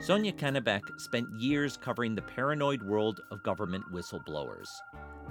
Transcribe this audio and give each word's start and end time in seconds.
Sonia 0.00 0.32
Kennebeck 0.32 0.80
spent 0.98 1.28
years 1.38 1.76
covering 1.76 2.14
the 2.14 2.22
paranoid 2.22 2.82
world 2.82 3.20
of 3.30 3.42
government 3.42 3.84
whistleblowers, 3.92 4.70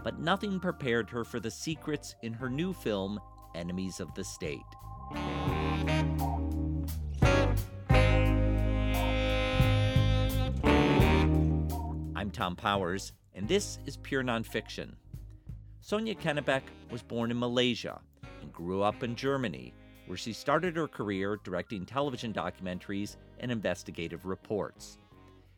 but 0.03 0.19
nothing 0.19 0.59
prepared 0.59 1.09
her 1.09 1.25
for 1.25 1.39
the 1.39 1.49
secrets 1.49 2.13
in 2.21 2.33
her 2.33 2.51
new 2.51 2.71
film, 2.71 3.19
Enemies 3.55 3.99
of 3.99 4.13
the 4.13 4.23
State. 4.23 4.61
I'm 12.15 12.29
Tom 12.31 12.55
Powers, 12.55 13.13
and 13.33 13.47
this 13.47 13.79
is 13.87 13.97
Pure 13.97 14.25
Nonfiction. 14.25 14.93
Sonia 15.81 16.13
Kennebeck 16.13 16.61
was 16.91 17.01
born 17.01 17.31
in 17.31 17.39
Malaysia 17.39 17.99
and 18.41 18.53
grew 18.53 18.83
up 18.83 19.01
in 19.01 19.15
Germany, 19.15 19.73
where 20.05 20.17
she 20.17 20.31
started 20.31 20.75
her 20.75 20.87
career 20.87 21.39
directing 21.43 21.87
television 21.87 22.31
documentaries 22.31 23.17
and 23.39 23.51
investigative 23.51 24.25
reports. 24.25 24.97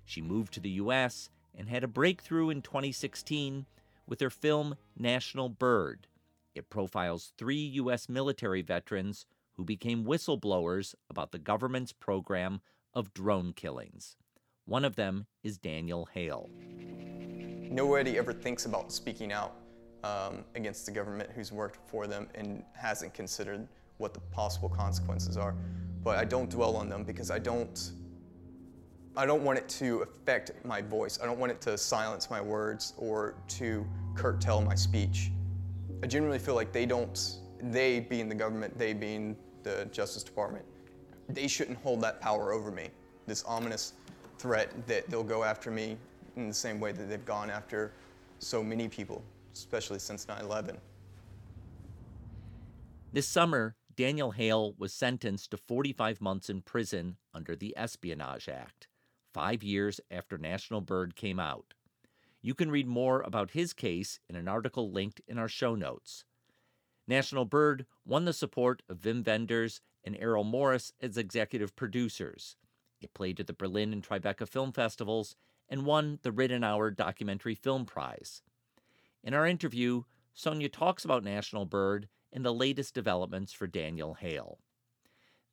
She 0.05 0.21
moved 0.21 0.53
to 0.53 0.59
the 0.59 0.69
U.S. 0.71 1.29
and 1.55 1.69
had 1.69 1.83
a 1.83 1.87
breakthrough 1.87 2.49
in 2.49 2.61
2016 2.61 3.65
with 4.07 4.19
her 4.19 4.29
film 4.29 4.75
National 4.97 5.49
Bird. 5.49 6.07
It 6.53 6.69
profiles 6.69 7.33
three 7.37 7.55
U.S. 7.55 8.09
military 8.09 8.61
veterans 8.61 9.25
who 9.53 9.63
became 9.63 10.05
whistleblowers 10.05 10.95
about 11.09 11.31
the 11.31 11.39
government's 11.39 11.93
program 11.93 12.61
of 12.93 13.13
drone 13.13 13.53
killings. 13.53 14.17
One 14.65 14.85
of 14.85 14.95
them 14.95 15.27
is 15.43 15.57
Daniel 15.57 16.09
Hale. 16.13 16.49
Nobody 17.69 18.17
ever 18.17 18.33
thinks 18.33 18.65
about 18.65 18.91
speaking 18.91 19.31
out 19.31 19.55
um, 20.03 20.43
against 20.55 20.85
the 20.85 20.91
government 20.91 21.29
who's 21.33 21.51
worked 21.51 21.77
for 21.89 22.07
them 22.07 22.27
and 22.35 22.63
hasn't 22.73 23.13
considered 23.13 23.67
what 23.97 24.13
the 24.13 24.19
possible 24.19 24.69
consequences 24.69 25.37
are. 25.37 25.55
But 26.03 26.17
I 26.17 26.25
don't 26.25 26.49
dwell 26.49 26.75
on 26.75 26.89
them 26.89 27.03
because 27.03 27.29
I 27.29 27.39
don't 27.39 27.91
I 29.15 29.25
don't 29.25 29.43
want 29.43 29.59
it 29.59 29.67
to 29.69 30.03
affect 30.03 30.51
my 30.63 30.81
voice. 30.81 31.19
I 31.21 31.25
don't 31.25 31.37
want 31.37 31.51
it 31.51 31.59
to 31.61 31.77
silence 31.77 32.29
my 32.29 32.39
words 32.39 32.93
or 32.97 33.35
to 33.49 33.85
curtail 34.15 34.61
my 34.61 34.75
speech. 34.75 35.31
I 36.01 36.07
genuinely 36.07 36.39
feel 36.39 36.55
like 36.55 36.71
they 36.71 36.85
don't, 36.85 37.19
they 37.59 37.99
being 37.99 38.29
the 38.29 38.35
government, 38.35 38.77
they 38.77 38.93
being 38.93 39.35
the 39.63 39.87
Justice 39.91 40.23
Department, 40.23 40.63
they 41.27 41.47
shouldn't 41.47 41.77
hold 41.79 42.01
that 42.01 42.21
power 42.21 42.53
over 42.53 42.71
me. 42.71 42.89
This 43.27 43.43
ominous 43.43 43.93
threat 44.39 44.69
that 44.87 45.09
they'll 45.09 45.23
go 45.23 45.43
after 45.43 45.69
me 45.69 45.97
in 46.37 46.47
the 46.47 46.53
same 46.53 46.79
way 46.79 46.93
that 46.93 47.09
they've 47.09 47.25
gone 47.25 47.49
after 47.49 47.91
so 48.39 48.63
many 48.63 48.87
people, 48.87 49.21
especially 49.53 49.99
since 49.99 50.27
9 50.27 50.41
11. 50.41 50.77
This 53.13 53.27
summer, 53.27 53.75
Daniel 53.95 54.31
Hale 54.31 54.73
was 54.77 54.93
sentenced 54.93 55.51
to 55.51 55.57
45 55.57 56.21
months 56.21 56.49
in 56.49 56.61
prison 56.61 57.17
under 57.33 57.55
the 57.55 57.75
Espionage 57.77 58.47
Act 58.47 58.87
five 59.33 59.63
years 59.63 59.99
after 60.09 60.37
National 60.37 60.81
Bird 60.81 61.15
came 61.15 61.39
out. 61.39 61.73
You 62.41 62.53
can 62.53 62.71
read 62.71 62.87
more 62.87 63.21
about 63.21 63.51
his 63.51 63.73
case 63.73 64.19
in 64.27 64.35
an 64.35 64.47
article 64.47 64.91
linked 64.91 65.21
in 65.27 65.37
our 65.37 65.47
show 65.47 65.75
notes. 65.75 66.25
National 67.07 67.45
Bird 67.45 67.85
won 68.05 68.25
the 68.25 68.33
support 68.33 68.83
of 68.89 69.01
Wim 69.01 69.25
Wenders 69.25 69.81
and 70.03 70.17
Errol 70.17 70.43
Morris 70.43 70.91
as 71.01 71.17
executive 71.17 71.75
producers. 71.75 72.55
It 72.99 73.13
played 73.13 73.39
at 73.39 73.47
the 73.47 73.53
Berlin 73.53 73.93
and 73.93 74.03
Tribeca 74.03 74.47
Film 74.47 74.71
Festivals 74.71 75.35
and 75.69 75.85
won 75.85 76.19
the 76.23 76.31
Ridenhour 76.31 76.95
Documentary 76.95 77.55
Film 77.55 77.85
Prize. 77.85 78.41
In 79.23 79.33
our 79.33 79.45
interview, 79.45 80.03
Sonia 80.33 80.69
talks 80.69 81.05
about 81.05 81.23
National 81.23 81.65
Bird 81.65 82.07
and 82.33 82.45
the 82.45 82.53
latest 82.53 82.93
developments 82.93 83.53
for 83.53 83.67
Daniel 83.67 84.15
Hale. 84.15 84.59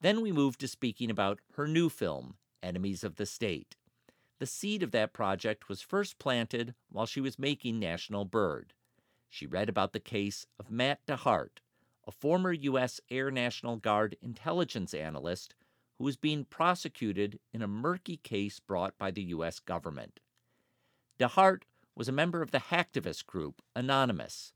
Then 0.01 0.21
we 0.21 0.33
move 0.33 0.59
to 0.59 0.69
speaking 0.69 1.11
about 1.11 1.41
her 1.55 1.67
new 1.67 1.89
film, 1.89 2.37
Enemies 2.63 3.03
of 3.03 3.17
the 3.17 3.27
State. 3.27 3.77
The 4.39 4.47
seed 4.47 4.83
of 4.83 4.93
that 4.93 5.13
project 5.13 5.69
was 5.69 5.83
first 5.83 6.19
planted 6.19 6.75
while 6.91 7.07
she 7.07 7.21
was 7.21 7.39
making 7.39 7.81
National 7.81 8.25
Bird. 8.25 8.73
She 9.29 9.47
read 9.47 9.69
about 9.69 9.93
the 9.93 10.01
case 10.01 10.47
of 10.59 10.71
Matt 10.71 11.05
DeHart, 11.07 11.59
a 12.07 12.13
former 12.13 12.53
U.S. 12.53 13.01
Air 13.11 13.31
National 13.31 13.77
Guard 13.77 14.17
intelligence 14.23 14.95
analyst 14.95 15.55
who 15.99 16.05
was 16.05 16.17
being 16.17 16.45
prosecuted 16.45 17.41
in 17.53 17.61
a 17.61 17.69
murky 17.69 18.17
case 18.19 18.61
brought 18.61 18.97
by 18.97 19.11
the 19.11 19.23
U.S. 19.23 19.59
government. 19.59 20.21
DeHart 21.19 21.63
was 21.97 22.09
a 22.09 22.13
member 22.13 22.41
of 22.41 22.53
the 22.53 22.59
hacktivist 22.59 23.27
group 23.27 23.61
Anonymous. 23.75 24.53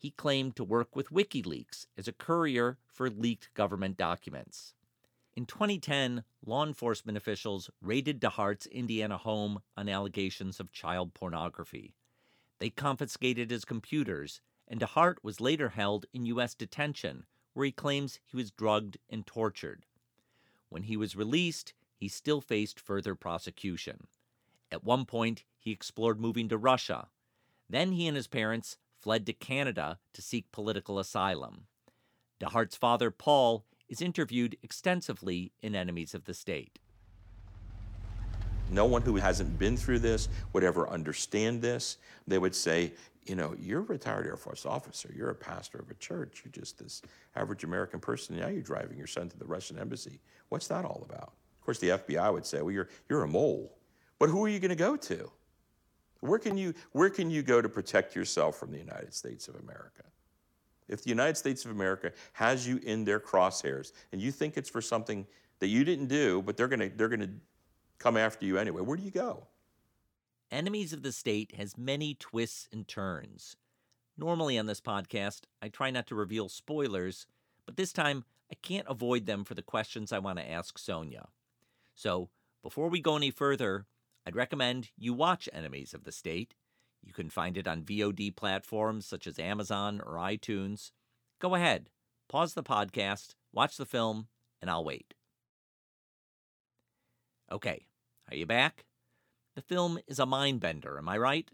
He 0.00 0.12
claimed 0.12 0.56
to 0.56 0.64
work 0.64 0.96
with 0.96 1.10
WikiLeaks 1.10 1.84
as 1.98 2.08
a 2.08 2.14
courier 2.14 2.78
for 2.86 3.10
leaked 3.10 3.52
government 3.52 3.98
documents. 3.98 4.72
In 5.36 5.44
2010, 5.44 6.24
law 6.42 6.64
enforcement 6.64 7.18
officials 7.18 7.68
raided 7.82 8.18
DeHart's 8.18 8.64
Indiana 8.64 9.18
home 9.18 9.60
on 9.76 9.90
allegations 9.90 10.58
of 10.58 10.72
child 10.72 11.12
pornography. 11.12 11.92
They 12.60 12.70
confiscated 12.70 13.50
his 13.50 13.66
computers, 13.66 14.40
and 14.66 14.80
DeHart 14.80 15.16
was 15.22 15.38
later 15.38 15.68
held 15.68 16.06
in 16.14 16.24
U.S. 16.24 16.54
detention, 16.54 17.26
where 17.52 17.66
he 17.66 17.72
claims 17.72 18.20
he 18.24 18.38
was 18.38 18.50
drugged 18.50 18.96
and 19.10 19.26
tortured. 19.26 19.84
When 20.70 20.84
he 20.84 20.96
was 20.96 21.14
released, 21.14 21.74
he 21.94 22.08
still 22.08 22.40
faced 22.40 22.80
further 22.80 23.14
prosecution. 23.14 24.06
At 24.72 24.82
one 24.82 25.04
point, 25.04 25.44
he 25.58 25.72
explored 25.72 26.18
moving 26.18 26.48
to 26.48 26.56
Russia. 26.56 27.08
Then 27.68 27.92
he 27.92 28.06
and 28.06 28.16
his 28.16 28.28
parents 28.28 28.78
fled 29.00 29.26
to 29.26 29.32
Canada 29.32 29.98
to 30.14 30.22
seek 30.22 30.52
political 30.52 30.98
asylum. 30.98 31.66
DeHart's 32.40 32.76
father, 32.76 33.10
Paul, 33.10 33.64
is 33.88 34.00
interviewed 34.00 34.56
extensively 34.62 35.52
in 35.60 35.74
Enemies 35.74 36.14
of 36.14 36.24
the 36.24 36.34
State. 36.34 36.78
No 38.70 38.84
one 38.84 39.02
who 39.02 39.16
hasn't 39.16 39.58
been 39.58 39.76
through 39.76 39.98
this 39.98 40.28
would 40.52 40.62
ever 40.62 40.88
understand 40.88 41.60
this. 41.60 41.98
They 42.28 42.38
would 42.38 42.54
say, 42.54 42.92
you 43.26 43.34
know, 43.34 43.54
you're 43.58 43.80
a 43.80 43.84
retired 43.84 44.26
Air 44.26 44.36
Force 44.36 44.64
officer, 44.64 45.12
you're 45.14 45.30
a 45.30 45.34
pastor 45.34 45.78
of 45.78 45.90
a 45.90 45.94
church, 45.94 46.42
you're 46.44 46.52
just 46.52 46.78
this 46.78 47.02
average 47.36 47.64
American 47.64 48.00
person, 48.00 48.38
now 48.38 48.48
you're 48.48 48.62
driving 48.62 48.96
your 48.96 49.08
son 49.08 49.28
to 49.28 49.38
the 49.38 49.44
Russian 49.44 49.78
embassy. 49.78 50.20
What's 50.48 50.68
that 50.68 50.84
all 50.84 51.04
about? 51.08 51.32
Of 51.60 51.64
course, 51.64 51.78
the 51.78 51.88
FBI 51.90 52.32
would 52.32 52.46
say, 52.46 52.62
well, 52.62 52.70
you're, 52.70 52.88
you're 53.08 53.24
a 53.24 53.28
mole. 53.28 53.76
But 54.18 54.30
who 54.30 54.44
are 54.44 54.48
you 54.48 54.60
going 54.60 54.70
to 54.70 54.76
go 54.76 54.96
to? 54.96 55.30
Where 56.20 56.38
can, 56.38 56.56
you, 56.56 56.74
where 56.92 57.10
can 57.10 57.30
you 57.30 57.42
go 57.42 57.62
to 57.62 57.68
protect 57.68 58.14
yourself 58.14 58.58
from 58.58 58.72
the 58.72 58.78
United 58.78 59.14
States 59.14 59.48
of 59.48 59.56
America? 59.56 60.02
If 60.88 61.02
the 61.04 61.10
United 61.10 61.36
States 61.36 61.64
of 61.64 61.70
America 61.70 62.12
has 62.32 62.66
you 62.66 62.80
in 62.82 63.04
their 63.04 63.20
crosshairs 63.20 63.92
and 64.12 64.20
you 64.20 64.32
think 64.32 64.56
it's 64.56 64.68
for 64.68 64.82
something 64.82 65.26
that 65.60 65.68
you 65.68 65.84
didn't 65.84 66.08
do, 66.08 66.42
but 66.42 66.56
they're 66.56 66.68
going 66.68 66.80
to 66.80 66.88
they're 66.88 67.08
going 67.08 67.20
to 67.20 67.30
come 67.98 68.16
after 68.16 68.44
you 68.44 68.58
anyway, 68.58 68.82
where 68.82 68.96
do 68.96 69.02
you 69.02 69.10
go? 69.10 69.46
Enemies 70.50 70.92
of 70.92 71.02
the 71.02 71.12
State 71.12 71.54
has 71.56 71.78
many 71.78 72.14
twists 72.14 72.68
and 72.72 72.88
turns. 72.88 73.56
Normally 74.18 74.58
on 74.58 74.66
this 74.66 74.80
podcast, 74.80 75.42
I 75.62 75.68
try 75.68 75.90
not 75.90 76.08
to 76.08 76.16
reveal 76.16 76.48
spoilers, 76.48 77.26
but 77.66 77.76
this 77.76 77.92
time 77.92 78.24
I 78.50 78.56
can't 78.56 78.86
avoid 78.88 79.26
them 79.26 79.44
for 79.44 79.54
the 79.54 79.62
questions 79.62 80.12
I 80.12 80.18
want 80.18 80.38
to 80.38 80.50
ask 80.50 80.76
Sonia. 80.76 81.28
So, 81.94 82.30
before 82.62 82.88
we 82.88 83.00
go 83.00 83.16
any 83.16 83.30
further, 83.30 83.86
I'd 84.26 84.36
recommend 84.36 84.90
you 84.96 85.14
watch 85.14 85.48
Enemies 85.52 85.94
of 85.94 86.04
the 86.04 86.12
State 86.12 86.54
you 87.02 87.12
can 87.12 87.30
find 87.30 87.56
it 87.56 87.66
on 87.66 87.82
VOD 87.82 88.36
platforms 88.36 89.06
such 89.06 89.26
as 89.26 89.38
Amazon 89.38 90.00
or 90.04 90.14
iTunes. 90.14 90.92
Go 91.38 91.54
ahead, 91.54 91.88
pause 92.28 92.54
the 92.54 92.62
podcast, 92.62 93.34
watch 93.52 93.76
the 93.76 93.86
film, 93.86 94.28
and 94.60 94.70
I'll 94.70 94.84
wait. 94.84 95.14
Okay, 97.50 97.86
are 98.30 98.36
you 98.36 98.46
back? 98.46 98.84
The 99.54 99.62
film 99.62 99.98
is 100.06 100.18
a 100.18 100.26
mind 100.26 100.60
bender, 100.60 100.98
am 100.98 101.08
I 101.08 101.18
right? 101.18 101.50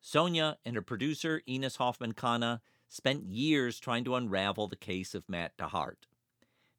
Sonia 0.00 0.58
and 0.64 0.76
her 0.76 0.82
producer, 0.82 1.40
Ines 1.46 1.76
Hofmann 1.76 2.12
Kanna, 2.12 2.60
spent 2.88 3.24
years 3.24 3.80
trying 3.80 4.04
to 4.04 4.14
unravel 4.14 4.68
the 4.68 4.76
case 4.76 5.14
of 5.14 5.28
Matt 5.28 5.56
DeHart. 5.56 6.04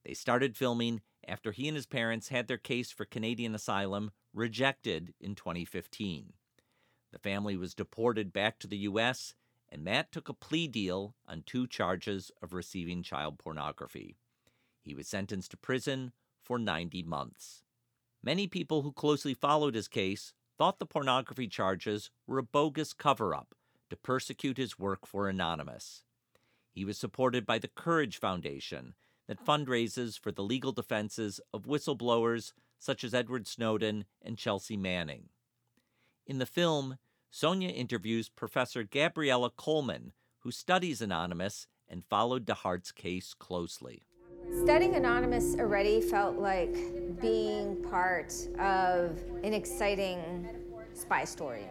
They 0.03 0.13
started 0.13 0.55
filming 0.55 1.01
after 1.27 1.51
he 1.51 1.67
and 1.67 1.75
his 1.75 1.85
parents 1.85 2.29
had 2.29 2.47
their 2.47 2.57
case 2.57 2.91
for 2.91 3.05
Canadian 3.05 3.55
asylum 3.55 4.11
rejected 4.33 5.13
in 5.19 5.35
2015. 5.35 6.33
The 7.11 7.19
family 7.19 7.55
was 7.55 7.73
deported 7.73 8.33
back 8.33 8.59
to 8.59 8.67
the 8.67 8.77
U.S., 8.79 9.33
and 9.69 9.83
Matt 9.83 10.11
took 10.11 10.29
a 10.29 10.33
plea 10.33 10.67
deal 10.67 11.15
on 11.27 11.43
two 11.45 11.67
charges 11.67 12.31
of 12.41 12.53
receiving 12.53 13.03
child 13.03 13.39
pornography. 13.39 14.15
He 14.81 14.93
was 14.93 15.07
sentenced 15.07 15.51
to 15.51 15.57
prison 15.57 16.11
for 16.43 16.59
90 16.59 17.03
months. 17.03 17.63
Many 18.21 18.47
people 18.47 18.81
who 18.81 18.91
closely 18.91 19.33
followed 19.33 19.75
his 19.75 19.87
case 19.87 20.33
thought 20.57 20.79
the 20.79 20.85
pornography 20.85 21.47
charges 21.47 22.11
were 22.27 22.37
a 22.37 22.43
bogus 22.43 22.93
cover 22.93 23.33
up 23.33 23.55
to 23.89 23.95
persecute 23.95 24.57
his 24.57 24.79
work 24.79 25.05
for 25.05 25.27
Anonymous. 25.27 26.03
He 26.71 26.85
was 26.85 26.97
supported 26.97 27.45
by 27.45 27.59
the 27.59 27.67
Courage 27.67 28.19
Foundation 28.19 28.95
that 29.27 29.43
fundraises 29.43 30.19
for 30.19 30.31
the 30.31 30.43
legal 30.43 30.71
defenses 30.71 31.39
of 31.53 31.63
whistleblowers 31.63 32.53
such 32.79 33.03
as 33.03 33.13
Edward 33.13 33.47
Snowden 33.47 34.05
and 34.21 34.37
Chelsea 34.37 34.77
Manning. 34.77 35.29
In 36.27 36.39
the 36.39 36.45
film, 36.45 36.97
Sonia 37.31 37.69
interviews 37.69 38.29
Professor 38.29 38.83
Gabriella 38.83 39.49
Coleman, 39.49 40.13
who 40.39 40.51
studies 40.51 41.01
Anonymous 41.01 41.67
and 41.89 42.05
followed 42.05 42.45
DeHart's 42.45 42.91
case 42.91 43.33
closely. 43.33 44.03
Studying 44.63 44.95
Anonymous 44.95 45.55
already 45.55 46.01
felt 46.01 46.37
like 46.37 46.75
being 47.19 47.83
part 47.89 48.33
of 48.59 49.21
an 49.43 49.53
exciting 49.53 50.47
spy 50.93 51.25
story. 51.25 51.67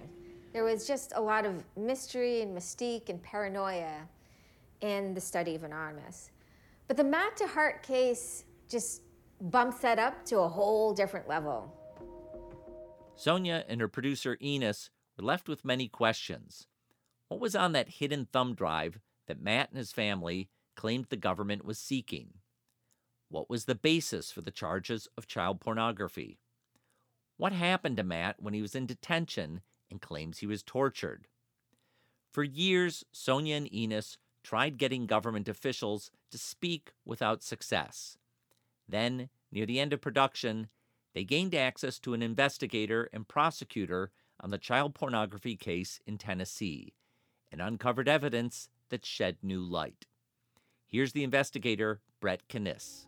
There 0.53 0.65
was 0.65 0.87
just 0.87 1.13
a 1.17 1.21
lot 1.21 1.47
of 1.47 1.65
mystery 1.77 2.43
and 2.43 2.57
mystique 2.57 3.09
and 3.09 3.23
paranoia 3.23 4.09
in 4.81 5.15
the 5.15 5.21
study 5.21 5.55
of 5.55 5.65
Anonymous. 5.65 6.31
But 6.87 6.97
the 6.97 7.05
Matt 7.05 7.39
DeHart 7.39 7.83
case 7.83 8.45
just 8.69 9.03
bumps 9.41 9.79
that 9.79 9.99
up 9.99 10.25
to 10.27 10.41
a 10.41 10.49
whole 10.49 10.93
different 10.93 11.29
level. 11.29 11.73
Sonia 13.17 13.65
and 13.69 13.81
her 13.81 13.89
producer 13.89 14.37
Ines 14.41 14.91
were 15.17 15.25
left 15.25 15.49
with 15.49 15.65
many 15.65 15.89
questions. 15.89 16.67
What 17.29 17.41
was 17.41 17.57
on 17.57 17.73
that 17.73 17.89
hidden 17.89 18.27
thumb 18.27 18.55
drive 18.55 18.99
that 19.27 19.41
Matt 19.41 19.71
and 19.71 19.79
his 19.79 19.93
family 19.93 20.51
claimed 20.77 21.07
the 21.09 21.17
government 21.17 21.65
was 21.65 21.79
seeking? 21.79 22.35
What 23.29 23.49
was 23.49 23.65
the 23.65 23.75
basis 23.75 24.31
for 24.31 24.43
the 24.43 24.51
charges 24.51 25.09
of 25.17 25.27
child 25.27 25.61
pornography? 25.61 26.39
What 27.37 27.53
happened 27.53 27.97
to 27.97 28.05
Matt 28.05 28.37
when 28.41 28.55
he 28.55 28.63
was 28.63 28.75
in 28.75 28.87
detention 28.87 29.63
and 29.91 30.01
claims 30.01 30.39
he 30.39 30.47
was 30.47 30.63
tortured? 30.63 31.27
For 32.31 32.45
years, 32.45 33.05
Sonia 33.13 33.57
and 33.57 33.73
Ines 33.73 34.19
tried 34.45 34.79
getting 34.79 35.07
government 35.07 35.49
officials 35.49 36.13
to 36.31 36.39
speak 36.39 36.93
without 37.05 37.43
success. 37.43 38.17
Then, 38.89 39.31
near 39.51 39.67
the 39.67 39.81
end 39.81 39.93
of 39.93 40.01
production, 40.01 40.69
they 41.15 41.25
gained 41.25 41.55
access 41.55 41.99
to 42.01 42.15
an 42.15 42.23
investigator 42.23 43.09
and 43.13 43.27
prosecutor 43.27 44.11
on 44.41 44.51
the 44.51 44.59
child 44.59 44.95
pornography 44.95 45.57
case 45.57 46.01
in 46.07 46.19
Tennessee 46.19 46.95
and 47.51 47.61
uncovered 47.63 48.09
evidence 48.09 48.69
that 48.91 49.07
shed 49.07 49.39
new 49.43 49.61
light. 49.61 50.07
Here's 50.87 51.13
the 51.13 51.25
investigator, 51.25 52.01
Brett 52.21 52.47
Kniss. 52.49 53.07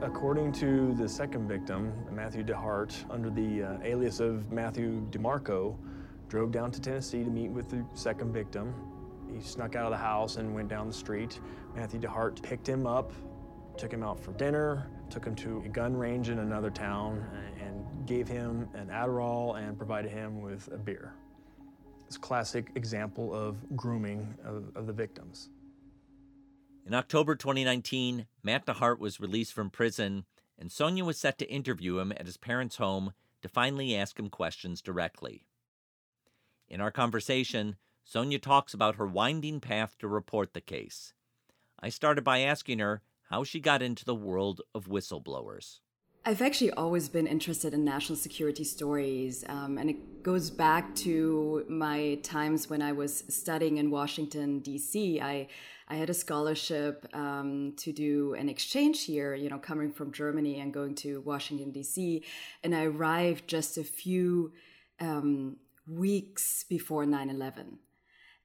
According 0.00 0.52
to 0.52 0.94
the 0.94 1.08
second 1.08 1.46
victim, 1.46 1.92
Matthew 2.10 2.42
DeHart, 2.42 3.08
under 3.10 3.30
the 3.30 3.62
uh, 3.62 3.78
alias 3.84 4.18
of 4.18 4.50
Matthew 4.50 5.06
DeMarco, 5.10 5.76
drove 6.28 6.50
down 6.50 6.72
to 6.72 6.80
Tennessee 6.80 7.22
to 7.22 7.30
meet 7.30 7.50
with 7.50 7.70
the 7.70 7.84
second 7.94 8.32
victim. 8.32 8.74
He 9.34 9.42
snuck 9.42 9.76
out 9.76 9.86
of 9.86 9.90
the 9.90 9.96
house 9.96 10.36
and 10.36 10.54
went 10.54 10.68
down 10.68 10.86
the 10.86 10.92
street. 10.92 11.40
Matthew 11.74 12.00
DeHart 12.00 12.42
picked 12.42 12.68
him 12.68 12.86
up, 12.86 13.12
took 13.76 13.92
him 13.92 14.02
out 14.02 14.20
for 14.20 14.32
dinner, 14.32 14.88
took 15.10 15.24
him 15.24 15.34
to 15.36 15.62
a 15.64 15.68
gun 15.68 15.96
range 15.96 16.28
in 16.28 16.38
another 16.38 16.70
town, 16.70 17.24
and 17.60 18.06
gave 18.06 18.28
him 18.28 18.68
an 18.74 18.88
Adderall 18.88 19.58
and 19.58 19.76
provided 19.76 20.10
him 20.10 20.40
with 20.40 20.68
a 20.72 20.78
beer. 20.78 21.14
It's 22.06 22.16
a 22.16 22.20
classic 22.20 22.70
example 22.74 23.34
of 23.34 23.56
grooming 23.76 24.34
of, 24.44 24.76
of 24.76 24.86
the 24.86 24.92
victims. 24.92 25.48
In 26.84 26.94
October 26.94 27.36
2019, 27.36 28.26
Matt 28.42 28.66
DeHart 28.66 28.98
was 28.98 29.20
released 29.20 29.52
from 29.52 29.70
prison, 29.70 30.24
and 30.58 30.70
Sonia 30.70 31.04
was 31.04 31.16
set 31.16 31.38
to 31.38 31.50
interview 31.50 31.98
him 31.98 32.12
at 32.12 32.26
his 32.26 32.36
parents' 32.36 32.76
home 32.76 33.14
to 33.40 33.48
finally 33.48 33.96
ask 33.96 34.18
him 34.18 34.28
questions 34.28 34.82
directly. 34.82 35.44
In 36.68 36.80
our 36.80 36.90
conversation, 36.90 37.76
Sonia 38.04 38.38
talks 38.38 38.74
about 38.74 38.96
her 38.96 39.06
winding 39.06 39.60
path 39.60 39.96
to 39.98 40.08
report 40.08 40.54
the 40.54 40.60
case. 40.60 41.12
I 41.80 41.88
started 41.88 42.24
by 42.24 42.40
asking 42.40 42.78
her 42.78 43.02
how 43.30 43.44
she 43.44 43.60
got 43.60 43.82
into 43.82 44.04
the 44.04 44.14
world 44.14 44.60
of 44.74 44.86
whistleblowers. 44.86 45.80
I've 46.24 46.42
actually 46.42 46.70
always 46.72 47.08
been 47.08 47.26
interested 47.26 47.74
in 47.74 47.84
national 47.84 48.16
security 48.16 48.62
stories, 48.62 49.44
um, 49.48 49.76
and 49.76 49.90
it 49.90 50.22
goes 50.22 50.50
back 50.50 50.94
to 50.96 51.64
my 51.68 52.20
times 52.22 52.70
when 52.70 52.80
I 52.80 52.92
was 52.92 53.24
studying 53.28 53.78
in 53.78 53.90
Washington, 53.90 54.60
D.C. 54.60 55.20
I, 55.20 55.48
I 55.88 55.96
had 55.96 56.10
a 56.10 56.14
scholarship 56.14 57.08
um, 57.12 57.72
to 57.78 57.92
do 57.92 58.34
an 58.34 58.48
exchange 58.48 59.04
here, 59.04 59.34
you 59.34 59.50
know, 59.50 59.58
coming 59.58 59.90
from 59.90 60.12
Germany 60.12 60.60
and 60.60 60.72
going 60.72 60.94
to 60.96 61.20
Washington, 61.22 61.72
D.C., 61.72 62.22
and 62.62 62.72
I 62.72 62.84
arrived 62.84 63.48
just 63.48 63.76
a 63.76 63.82
few 63.82 64.52
um, 65.00 65.56
weeks 65.88 66.64
before 66.68 67.04
9 67.04 67.30
11. 67.30 67.78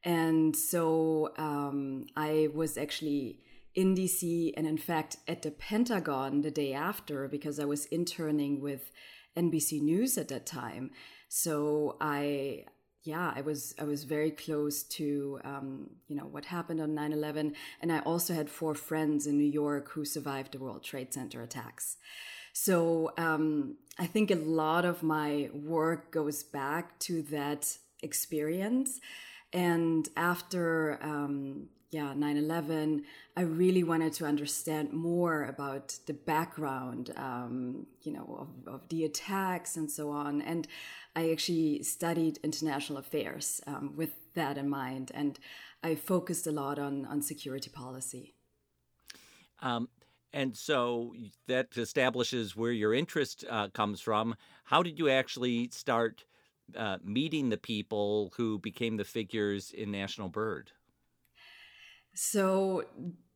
And 0.03 0.55
so 0.55 1.33
um, 1.38 2.05
I 2.15 2.49
was 2.53 2.77
actually 2.77 3.39
in 3.75 3.95
DC 3.95 4.53
and, 4.57 4.65
in 4.65 4.77
fact, 4.77 5.17
at 5.27 5.41
the 5.41 5.51
Pentagon 5.51 6.41
the 6.41 6.51
day 6.51 6.73
after 6.73 7.27
because 7.27 7.59
I 7.59 7.65
was 7.65 7.85
interning 7.85 8.61
with 8.61 8.91
NBC 9.38 9.81
News 9.81 10.17
at 10.17 10.29
that 10.29 10.45
time. 10.45 10.91
So 11.29 11.97
I, 12.01 12.65
yeah, 13.03 13.31
I 13.35 13.41
was 13.41 13.75
I 13.79 13.83
was 13.83 14.03
very 14.03 14.31
close 14.31 14.83
to 14.83 15.39
um, 15.44 15.89
you 16.07 16.15
know 16.15 16.25
what 16.25 16.45
happened 16.45 16.81
on 16.81 16.95
9/11, 16.95 17.53
and 17.81 17.91
I 17.91 18.00
also 18.00 18.33
had 18.33 18.50
four 18.50 18.75
friends 18.75 19.27
in 19.27 19.38
New 19.38 19.51
York 19.63 19.91
who 19.91 20.03
survived 20.03 20.53
the 20.53 20.59
World 20.59 20.83
Trade 20.83 21.13
Center 21.13 21.41
attacks. 21.41 21.97
So 22.53 23.11
um, 23.17 23.77
I 24.00 24.07
think 24.07 24.31
a 24.31 24.35
lot 24.35 24.83
of 24.83 25.03
my 25.03 25.50
work 25.53 26.11
goes 26.11 26.43
back 26.43 26.97
to 27.01 27.21
that 27.23 27.77
experience. 28.01 29.00
And 29.57 30.07
after 30.15 31.00
um, 31.01 31.69
yeah 31.89 32.13
9-11 32.13 33.04
i 33.38 33.42
really 33.42 33.81
wanted 33.81 34.12
to 34.12 34.25
understand 34.25 34.92
more 34.92 35.45
about 35.45 35.98
the 36.06 36.13
background 36.13 37.13
um, 37.15 37.88
you 38.01 38.12
know 38.12 38.27
of, 38.44 38.74
of, 38.74 38.81
the 38.89 39.06
attacks 39.06 39.77
and 39.77 39.89
so 39.89 40.12
on. 40.12 40.42
And 40.42 40.68
i 41.15 41.31
actually 41.31 41.83
studied 41.83 42.39
international 42.44 43.00
affairs 43.00 43.62
um, 43.65 43.94
with 43.95 44.13
that 44.33 44.57
in 44.57 44.69
mind. 44.69 45.12
And 45.13 45.39
i 45.81 45.95
focused 45.95 46.45
a 46.45 46.51
lot 46.51 46.77
on 46.77 47.06
on 47.06 47.21
security 47.21 47.69
policy. 47.69 48.33
Um, 49.62 49.89
and 50.33 50.56
so 50.56 51.15
that 51.48 51.77
establishes 51.77 52.56
where 52.56 52.71
your 52.71 52.94
interest 52.94 53.45
uh, 53.50 53.69
comes 53.69 54.01
from. 54.01 54.36
How 54.65 54.83
did 54.83 55.00
you 55.00 55.10
actually 55.10 55.69
start 55.71 56.25
uh, 56.75 56.97
meeting 57.03 57.49
the 57.49 57.57
people 57.57 58.33
who 58.35 58.59
became 58.59 58.97
the 58.97 59.05
figures 59.05 59.71
in 59.71 59.91
national 59.91 60.29
bird 60.29 60.71
so, 62.19 62.83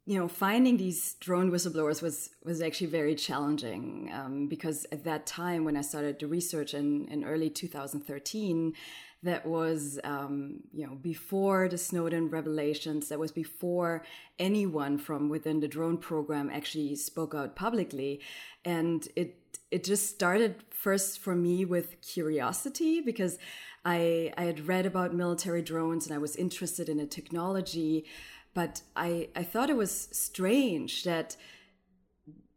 you 0.08 0.18
know, 0.18 0.28
finding 0.28 0.78
these 0.78 1.14
drone 1.20 1.52
whistleblowers 1.52 2.02
was 2.02 2.32
was 2.44 2.64
actually 2.64 2.88
very 2.88 3.14
challenging 3.14 4.10
um, 4.12 4.48
because 4.48 4.88
at 4.92 5.04
that 5.04 5.28
time, 5.28 5.66
when 5.66 5.78
I 5.78 5.82
started 5.82 6.18
the 6.20 6.26
research 6.26 6.74
in 6.74 7.08
in 7.10 7.24
early 7.24 7.52
2013, 7.52 8.74
that 9.22 9.46
was 9.46 10.00
um, 10.04 10.62
you 10.74 10.88
know 10.88 10.96
before 10.96 11.70
the 11.70 11.78
Snowden 11.78 12.32
revelations. 12.32 13.10
That 13.10 13.20
was 13.20 13.32
before 13.32 14.04
anyone 14.40 14.98
from 14.98 15.30
within 15.30 15.60
the 15.60 15.68
drone 15.68 16.00
program 16.00 16.50
actually 16.50 16.96
spoke 16.96 17.36
out 17.36 17.56
publicly, 17.56 18.20
and 18.66 19.08
it 19.16 19.41
it 19.72 19.84
just 19.84 20.10
started 20.10 20.64
first 20.70 21.20
for 21.20 21.36
me 21.36 21.66
with 21.66 22.02
curiosity 22.02 23.02
because 23.02 23.38
I 23.84 24.34
I 24.38 24.44
had 24.44 24.68
read 24.68 24.86
about 24.86 25.14
military 25.14 25.62
drones 25.62 26.06
and 26.06 26.14
I 26.14 26.20
was 26.20 26.36
interested 26.36 26.90
in 26.90 26.98
the 26.98 27.08
technology 27.08 28.06
but 28.54 28.82
I, 28.96 29.30
I 29.36 29.44
thought 29.44 29.70
it 29.70 29.78
was 29.78 30.10
strange 30.12 31.04
that, 31.04 31.38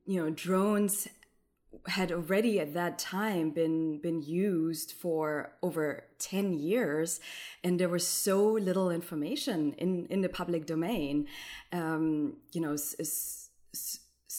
you 0.06 0.22
know, 0.22 0.30
drones 0.30 1.08
had 1.86 2.12
already 2.12 2.60
at 2.60 2.72
that 2.74 2.98
time 2.98 3.50
been 3.50 3.98
been 3.98 4.22
used 4.22 4.92
for 4.92 5.52
over 5.62 6.04
10 6.18 6.54
years 6.54 7.20
and 7.62 7.78
there 7.78 7.88
was 7.88 8.06
so 8.06 8.42
little 8.52 8.90
information 8.90 9.74
in 9.74 10.06
in 10.06 10.20
the 10.22 10.28
public 10.28 10.66
domain. 10.66 11.26
Um, 11.72 12.36
you 12.52 12.60
know 12.60 12.76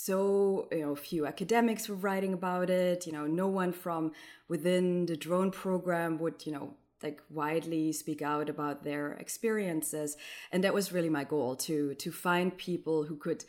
so 0.03 0.67
you 0.71 0.81
know 0.81 0.95
few 0.95 1.25
academics 1.25 1.87
were 1.87 1.95
writing 1.95 2.33
about 2.33 2.69
it 2.69 3.05
you 3.07 3.13
know 3.13 3.27
no 3.27 3.47
one 3.47 3.71
from 3.71 4.11
within 4.47 5.05
the 5.05 5.15
drone 5.15 5.51
program 5.51 6.17
would 6.19 6.45
you 6.45 6.51
know 6.51 6.75
like 7.05 7.21
widely 7.29 7.91
speak 7.91 8.21
out 8.21 8.49
about 8.49 8.83
their 8.83 9.13
experiences. 9.13 10.17
And 10.51 10.63
that 10.63 10.73
was 10.73 10.91
really 10.91 11.09
my 11.09 11.23
goal 11.23 11.55
to 11.67 11.93
to 11.95 12.11
find 12.11 12.57
people 12.57 13.03
who 13.03 13.17
could 13.17 13.45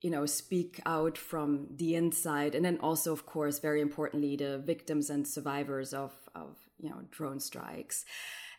you 0.00 0.10
know 0.10 0.26
speak 0.26 0.80
out 0.84 1.16
from 1.16 1.68
the 1.76 1.94
inside. 1.94 2.54
And 2.54 2.64
then 2.64 2.78
also 2.80 3.12
of 3.12 3.26
course 3.26 3.58
very 3.60 3.80
importantly 3.80 4.36
the 4.36 4.58
victims 4.58 5.10
and 5.10 5.26
survivors 5.26 5.94
of 5.94 6.12
of 6.34 6.56
you 6.78 6.90
know 6.90 7.02
drone 7.10 7.40
strikes. 7.40 8.04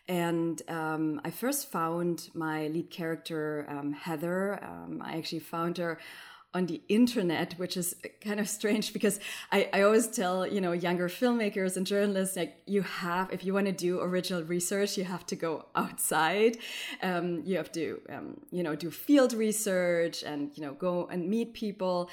And 0.07 0.61
um, 0.67 1.21
I 1.23 1.31
first 1.31 1.71
found 1.71 2.29
my 2.33 2.67
lead 2.67 2.89
character, 2.91 3.65
um, 3.69 3.93
Heather. 3.93 4.61
Um, 4.61 5.01
I 5.01 5.15
actually 5.17 5.39
found 5.39 5.77
her 5.77 5.97
on 6.53 6.67
the 6.67 6.81
internet, 6.87 7.53
which 7.53 7.75
is 7.77 7.95
kind 8.21 8.39
of 8.39 8.47
strange 8.47 8.93
because 8.93 9.19
I, 9.51 9.69
I 9.73 9.81
always 9.81 10.07
tell, 10.07 10.45
you 10.45 10.61
know, 10.61 10.71
younger 10.71 11.09
filmmakers 11.09 11.77
and 11.77 11.85
journalists, 11.85 12.35
like 12.35 12.57
you 12.65 12.83
have, 12.83 13.31
if 13.31 13.43
you 13.43 13.53
want 13.53 13.65
to 13.65 13.71
do 13.71 13.99
original 14.01 14.43
research, 14.43 14.97
you 14.97 15.03
have 15.03 15.25
to 15.27 15.35
go 15.35 15.65
outside. 15.75 16.57
Um, 17.01 17.41
you 17.45 17.57
have 17.57 17.71
to, 17.73 18.01
um, 18.09 18.41
you 18.51 18.63
know, 18.63 18.75
do 18.75 18.91
field 18.91 19.33
research 19.33 20.23
and, 20.23 20.51
you 20.55 20.63
know, 20.63 20.73
go 20.73 21.07
and 21.07 21.29
meet 21.29 21.53
people. 21.53 22.09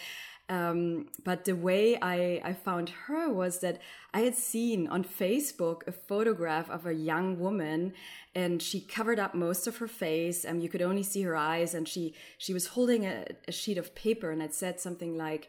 Um, 0.51 1.07
but 1.23 1.45
the 1.45 1.55
way 1.55 1.97
I, 2.03 2.41
I 2.43 2.55
found 2.55 2.89
her 3.07 3.33
was 3.33 3.61
that 3.61 3.81
I 4.13 4.23
had 4.23 4.35
seen 4.35 4.89
on 4.89 5.05
Facebook 5.05 5.87
a 5.87 5.93
photograph 5.93 6.69
of 6.69 6.87
a 6.87 6.93
young 6.93 7.39
woman 7.39 7.93
and 8.35 8.61
she 8.61 8.81
covered 8.81 9.21
up 9.21 9.33
most 9.33 9.69
of 9.69 9.77
her 9.77 9.87
face 9.87 10.45
and 10.45 10.61
you 10.61 10.69
could 10.69 10.83
only 10.83 11.05
see 11.05 11.23
her 11.23 11.37
eyes 11.37 11.73
and 11.73 11.87
she, 11.87 12.15
she 12.37 12.53
was 12.53 12.67
holding 12.67 13.07
a, 13.07 13.27
a 13.47 13.53
sheet 13.53 13.79
of 13.79 13.95
paper 13.95 14.33
and 14.33 14.43
it 14.43 14.53
said 14.53 14.81
something 14.81 15.17
like, 15.17 15.49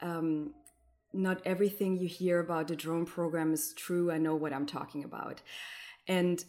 um, 0.00 0.54
not 1.12 1.42
everything 1.44 1.96
you 1.96 2.06
hear 2.06 2.38
about 2.38 2.68
the 2.68 2.76
drone 2.76 3.04
program 3.04 3.52
is 3.52 3.72
true. 3.72 4.12
I 4.12 4.18
know 4.18 4.36
what 4.36 4.52
I'm 4.52 4.66
talking 4.66 5.02
about. 5.02 5.42
And 6.06 6.44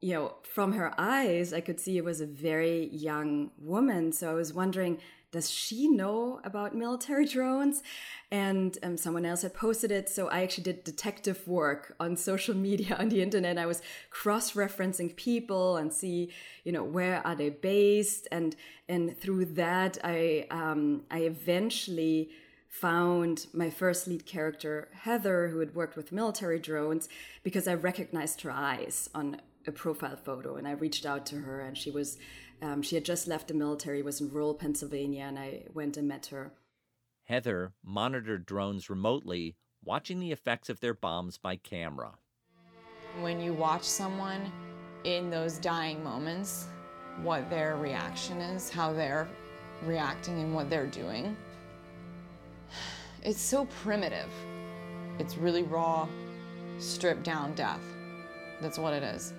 you 0.00 0.14
know, 0.14 0.34
from 0.42 0.72
her 0.72 0.94
eyes, 0.98 1.52
I 1.52 1.60
could 1.60 1.78
see 1.78 1.98
it 1.98 2.04
was 2.04 2.20
a 2.20 2.26
very 2.26 2.88
young 2.88 3.50
woman. 3.58 4.12
So 4.12 4.30
I 4.30 4.34
was 4.34 4.52
wondering, 4.52 4.98
does 5.32 5.50
she 5.50 5.88
know 5.88 6.40
about 6.44 6.74
military 6.74 7.26
drones? 7.34 7.82
And 8.30 8.76
um, 8.82 8.96
someone 8.96 9.24
else 9.24 9.42
had 9.42 9.54
posted 9.54 9.90
it. 9.90 10.08
So 10.08 10.28
I 10.28 10.42
actually 10.42 10.64
did 10.64 10.84
detective 10.84 11.46
work 11.46 11.94
on 11.98 12.16
social 12.16 12.54
media, 12.68 12.96
on 12.98 13.08
the 13.08 13.22
internet. 13.22 13.58
I 13.58 13.66
was 13.66 13.82
cross-referencing 14.10 15.16
people 15.16 15.76
and 15.76 15.92
see, 15.92 16.30
you 16.64 16.72
know, 16.72 16.84
where 16.84 17.26
are 17.26 17.34
they 17.34 17.50
based? 17.50 18.28
And, 18.30 18.54
and 18.88 19.18
through 19.18 19.46
that, 19.46 19.98
I, 20.04 20.46
um, 20.50 21.02
I 21.10 21.20
eventually 21.20 22.30
found 22.68 23.46
my 23.52 23.68
first 23.68 24.06
lead 24.06 24.24
character, 24.24 24.88
Heather, 24.92 25.48
who 25.48 25.58
had 25.58 25.74
worked 25.74 25.96
with 25.96 26.12
military 26.12 26.60
drones, 26.60 27.08
because 27.42 27.66
I 27.66 27.74
recognized 27.74 28.42
her 28.42 28.50
eyes 28.52 29.10
on 29.12 29.40
a 29.66 29.72
profile 29.72 30.16
photo. 30.16 30.54
And 30.54 30.68
I 30.68 30.72
reached 30.72 31.04
out 31.04 31.26
to 31.26 31.36
her, 31.36 31.60
and 31.60 31.76
she 31.76 31.90
was 31.90 32.16
um, 32.62 32.82
she 32.82 32.94
had 32.94 33.04
just 33.04 33.26
left 33.26 33.48
the 33.48 33.54
military, 33.54 34.02
was 34.02 34.20
in 34.20 34.30
rural 34.30 34.54
Pennsylvania, 34.54 35.24
and 35.24 35.38
I 35.38 35.64
went 35.72 35.96
and 35.96 36.06
met 36.08 36.26
her. 36.26 36.52
Heather 37.24 37.72
monitored 37.84 38.44
drones 38.44 38.90
remotely, 38.90 39.56
watching 39.84 40.20
the 40.20 40.32
effects 40.32 40.68
of 40.68 40.80
their 40.80 40.94
bombs 40.94 41.38
by 41.38 41.56
camera. 41.56 42.12
When 43.20 43.40
you 43.40 43.52
watch 43.52 43.84
someone 43.84 44.52
in 45.04 45.30
those 45.30 45.58
dying 45.58 46.02
moments, 46.04 46.66
what 47.22 47.48
their 47.50 47.76
reaction 47.76 48.38
is, 48.38 48.70
how 48.70 48.92
they're 48.92 49.28
reacting, 49.84 50.40
and 50.40 50.54
what 50.54 50.68
they're 50.68 50.86
doing, 50.86 51.36
it's 53.22 53.40
so 53.40 53.66
primitive. 53.82 54.30
It's 55.18 55.36
really 55.36 55.62
raw, 55.62 56.08
stripped 56.78 57.22
down 57.22 57.54
death. 57.54 57.82
That's 58.60 58.78
what 58.78 58.92
it 58.92 59.02
is. 59.02 59.34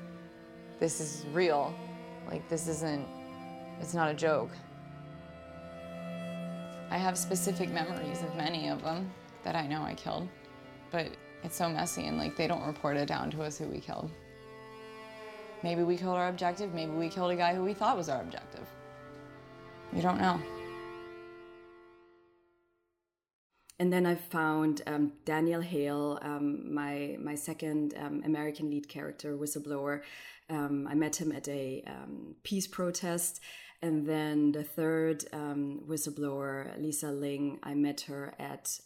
This 0.79 0.99
is 0.99 1.25
real. 1.33 1.73
Like, 2.31 2.47
this 2.49 2.67
isn't, 2.67 3.05
it's 3.81 3.93
not 3.93 4.09
a 4.09 4.13
joke. 4.13 4.49
I 6.89 6.97
have 6.97 7.17
specific 7.17 7.69
memories 7.69 8.23
of 8.23 8.35
many 8.35 8.69
of 8.69 8.81
them 8.81 9.11
that 9.43 9.55
I 9.55 9.67
know 9.67 9.81
I 9.81 9.93
killed, 9.93 10.27
but 10.91 11.07
it's 11.43 11.55
so 11.55 11.69
messy 11.69 12.07
and 12.07 12.17
like 12.17 12.35
they 12.35 12.47
don't 12.47 12.65
report 12.65 12.97
it 12.97 13.07
down 13.07 13.31
to 13.31 13.43
us 13.43 13.57
who 13.57 13.65
we 13.65 13.79
killed. 13.79 14.11
Maybe 15.63 15.83
we 15.83 15.97
killed 15.97 16.17
our 16.17 16.29
objective, 16.29 16.73
maybe 16.73 16.91
we 16.91 17.09
killed 17.09 17.31
a 17.31 17.35
guy 17.35 17.53
who 17.53 17.63
we 17.63 17.73
thought 17.73 17.97
was 17.97 18.09
our 18.09 18.21
objective. 18.21 18.67
You 19.93 20.01
don't 20.01 20.19
know. 20.19 20.41
And 23.81 23.91
then 23.91 24.05
I 24.05 24.13
found 24.13 24.83
um, 24.85 25.13
Daniel 25.25 25.59
Hale, 25.59 26.19
um, 26.21 26.71
my 26.71 27.17
my 27.19 27.33
second 27.33 27.95
um, 27.97 28.21
American 28.23 28.69
lead 28.69 28.87
character, 28.87 29.35
whistleblower, 29.35 30.01
um, 30.51 30.87
I 30.87 30.93
met 30.93 31.15
him 31.19 31.31
at 31.31 31.47
a 31.47 31.83
um, 31.87 32.35
peace 32.43 32.67
protest. 32.67 33.41
And 33.81 34.05
then 34.05 34.51
the 34.51 34.63
third 34.63 35.25
um, 35.33 35.81
whistleblower, 35.89 36.79
Lisa 36.79 37.11
Ling, 37.11 37.57
I 37.63 37.73
met 37.73 38.01
her 38.01 38.35
at 38.37 38.79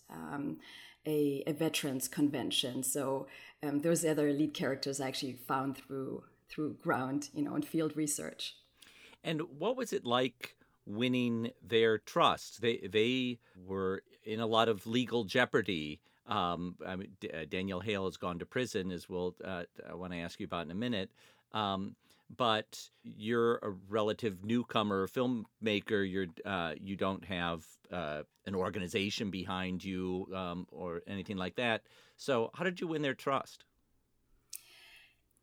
a, 1.05 1.43
a, 1.45 1.51
veterans 1.51 2.07
convention. 2.07 2.81
So 2.81 3.27
those 3.61 4.05
other 4.05 4.31
lead 4.31 4.53
characters 4.53 5.01
I 5.01 5.09
actually 5.09 5.33
found 5.33 5.75
through 5.75 6.23
through 6.49 6.75
ground, 6.75 7.27
you 7.33 7.43
know, 7.43 7.55
and 7.55 7.65
field 7.67 7.97
research. 7.97 8.55
And 9.25 9.41
what 9.59 9.75
was 9.75 9.91
it 9.91 10.05
like 10.05 10.55
winning 10.85 11.51
their 11.65 11.97
trust? 11.97 12.61
They 12.61 12.77
they 12.77 13.39
were 13.65 14.03
in 14.23 14.39
a 14.39 14.47
lot 14.47 14.69
of 14.69 14.85
legal 14.87 15.23
jeopardy. 15.23 15.99
Um, 16.27 16.75
I 16.85 16.95
mean, 16.95 17.09
D- 17.19 17.29
uh, 17.29 17.45
Daniel 17.47 17.79
Hale 17.79 18.05
has 18.05 18.17
gone 18.17 18.39
to 18.39 18.45
prison, 18.45 18.91
as 18.91 19.07
we'll 19.07 19.35
uh, 19.43 19.63
I 19.89 19.93
want 19.93 20.13
to 20.13 20.19
ask 20.19 20.39
you 20.39 20.45
about 20.45 20.65
in 20.65 20.71
a 20.71 20.75
minute. 20.75 21.11
Um, 21.51 21.95
but 22.35 22.89
you're 23.03 23.57
a 23.57 23.69
relative 23.87 24.43
newcomer 24.43 25.07
filmmaker. 25.07 26.09
You're 26.09 26.27
uh, 26.45 26.73
you 26.81 26.95
don't 26.95 27.23
have 27.25 27.63
uh, 27.91 28.23
an 28.45 28.55
organization 28.55 29.29
behind 29.29 29.83
you 29.83 30.27
um, 30.33 30.67
or 30.71 31.01
anything 31.07 31.37
like 31.37 31.55
that. 31.55 31.83
So 32.17 32.51
how 32.53 32.63
did 32.63 32.81
you 32.81 32.87
win 32.87 33.01
their 33.01 33.13
trust? 33.13 33.65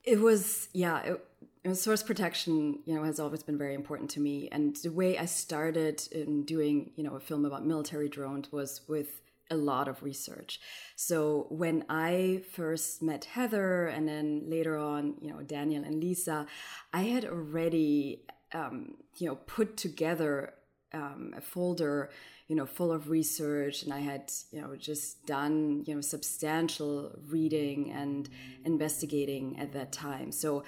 It 0.05 0.21
was 0.21 0.69
yeah. 0.73 1.01
It, 1.01 1.25
source 1.73 2.03
protection, 2.03 2.81
you 2.85 2.95
know, 2.95 3.05
has 3.05 3.21
always 3.21 3.43
been 3.43 3.59
very 3.59 3.75
important 3.75 4.11
to 4.11 4.21
me. 4.21 4.49
And 4.51 4.77
the 4.77 4.91
way 4.91 5.17
I 5.17 5.27
started 5.27 6.03
in 6.11 6.45
doing, 6.45 6.91
you 6.97 7.05
know, 7.05 7.15
a 7.15 7.21
film 7.21 7.45
about 7.45 7.65
military 7.65 8.09
drones 8.09 8.51
was 8.51 8.81
with 8.89 9.21
a 9.51 9.57
lot 9.57 9.87
of 9.87 10.03
research. 10.03 10.61
So 10.97 11.47
when 11.51 11.85
I 11.89 12.43
first 12.53 13.03
met 13.03 13.27
Heather 13.27 13.87
and 13.87 14.09
then 14.09 14.45
later 14.47 14.77
on, 14.77 15.15
you 15.21 15.31
know, 15.31 15.43
Daniel 15.43 15.85
and 15.85 16.03
Lisa, 16.03 16.47
I 16.93 17.03
had 17.03 17.25
already, 17.25 18.25
um, 18.53 18.95
you 19.19 19.29
know, 19.29 19.37
put 19.37 19.77
together 19.77 20.55
um, 20.93 21.35
a 21.37 21.41
folder, 21.41 22.11
you 22.49 22.57
know, 22.57 22.67
full 22.67 22.93
of 22.93 23.09
research, 23.09 23.83
and 23.83 23.93
I 23.95 24.01
had, 24.01 24.31
you 24.51 24.61
know, 24.61 24.75
just 24.77 25.25
done, 25.27 25.85
you 25.87 25.95
know, 25.95 26.01
substantial 26.01 27.13
reading 27.29 27.91
and 27.93 28.29
investigating 28.65 29.59
at 29.59 29.73
that 29.73 29.93
time. 29.93 30.33
So 30.33 30.65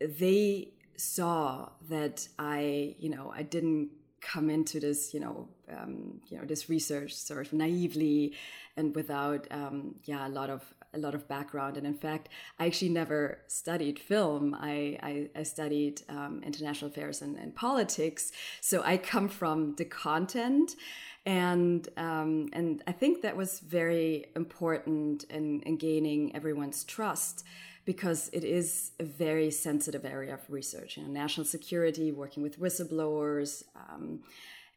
they 0.00 0.72
saw 0.96 1.70
that 1.88 2.28
I, 2.38 2.94
you 2.98 3.10
know, 3.10 3.32
I 3.34 3.42
didn't 3.42 3.90
come 4.20 4.48
into 4.48 4.80
this, 4.80 5.12
you 5.12 5.20
know, 5.20 5.48
um, 5.70 6.20
you 6.28 6.38
know, 6.38 6.44
this 6.44 6.68
research 6.68 7.14
sort 7.14 7.46
of 7.46 7.52
naively 7.52 8.32
and 8.76 8.94
without, 8.94 9.46
um, 9.50 9.96
yeah, 10.04 10.26
a 10.26 10.30
lot 10.30 10.50
of 10.50 10.62
a 10.94 10.98
lot 10.98 11.14
of 11.14 11.26
background. 11.26 11.76
And 11.76 11.86
in 11.86 11.94
fact, 11.94 12.28
I 12.58 12.66
actually 12.66 12.90
never 12.90 13.38
studied 13.48 13.98
film. 13.98 14.56
I 14.58 14.98
I, 15.02 15.40
I 15.40 15.42
studied 15.42 16.02
um, 16.08 16.40
international 16.44 16.90
affairs 16.90 17.20
and, 17.20 17.36
and, 17.36 17.54
politics. 17.54 18.32
So 18.60 18.82
I 18.84 18.96
come 18.96 19.28
from 19.28 19.74
the 19.74 19.84
content, 19.84 20.76
and 21.26 21.86
um, 21.96 22.48
and 22.52 22.82
I 22.86 22.92
think 22.92 23.22
that 23.22 23.36
was 23.36 23.60
very 23.60 24.26
important 24.36 25.24
in, 25.24 25.60
in 25.62 25.76
gaining 25.76 26.34
everyone's 26.34 26.84
trust 26.84 27.44
because 27.84 28.30
it 28.32 28.44
is 28.44 28.92
a 28.98 29.04
very 29.04 29.50
sensitive 29.50 30.04
area 30.04 30.34
of 30.34 30.40
research. 30.48 30.96
You 30.96 31.04
know, 31.04 31.10
national 31.10 31.46
security, 31.46 32.12
working 32.12 32.42
with 32.42 32.60
whistleblowers, 32.60 33.62
um, 33.76 34.20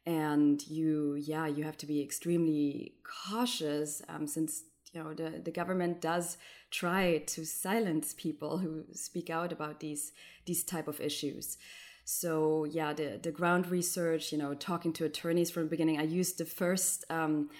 and 0.06 0.66
you, 0.68 1.14
yeah, 1.14 1.46
you 1.46 1.64
have 1.64 1.76
to 1.78 1.86
be 1.86 2.02
extremely 2.02 2.94
cautious 3.04 4.02
um, 4.08 4.26
since 4.26 4.62
you 4.92 5.02
know 5.02 5.12
the, 5.12 5.38
the 5.38 5.50
government 5.50 6.00
does 6.00 6.38
try 6.70 7.18
to 7.26 7.44
silence 7.44 8.14
people 8.16 8.58
who 8.58 8.84
speak 8.92 9.30
out 9.30 9.52
about 9.52 9.80
these 9.80 10.12
these 10.46 10.64
type 10.64 10.88
of 10.88 11.00
issues. 11.00 11.58
So 12.04 12.64
yeah, 12.64 12.92
the 12.92 13.18
the 13.22 13.32
ground 13.32 13.68
research, 13.68 14.32
you 14.32 14.38
know, 14.38 14.54
talking 14.54 14.92
to 14.94 15.04
attorneys 15.04 15.50
from 15.50 15.64
the 15.64 15.70
beginning. 15.70 15.98
I 15.98 16.04
used 16.04 16.38
the 16.38 16.46
first. 16.46 17.04
Um, 17.10 17.50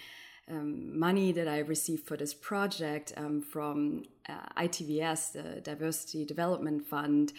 um, 0.49 0.97
money 0.97 1.31
that 1.31 1.47
I 1.47 1.59
received 1.59 2.07
for 2.07 2.17
this 2.17 2.33
project 2.33 3.13
um, 3.17 3.41
from 3.41 4.03
uh, 4.27 4.33
ITVS, 4.57 5.33
the 5.33 5.61
Diversity 5.61 6.25
Development 6.25 6.85
Fund, 6.85 7.33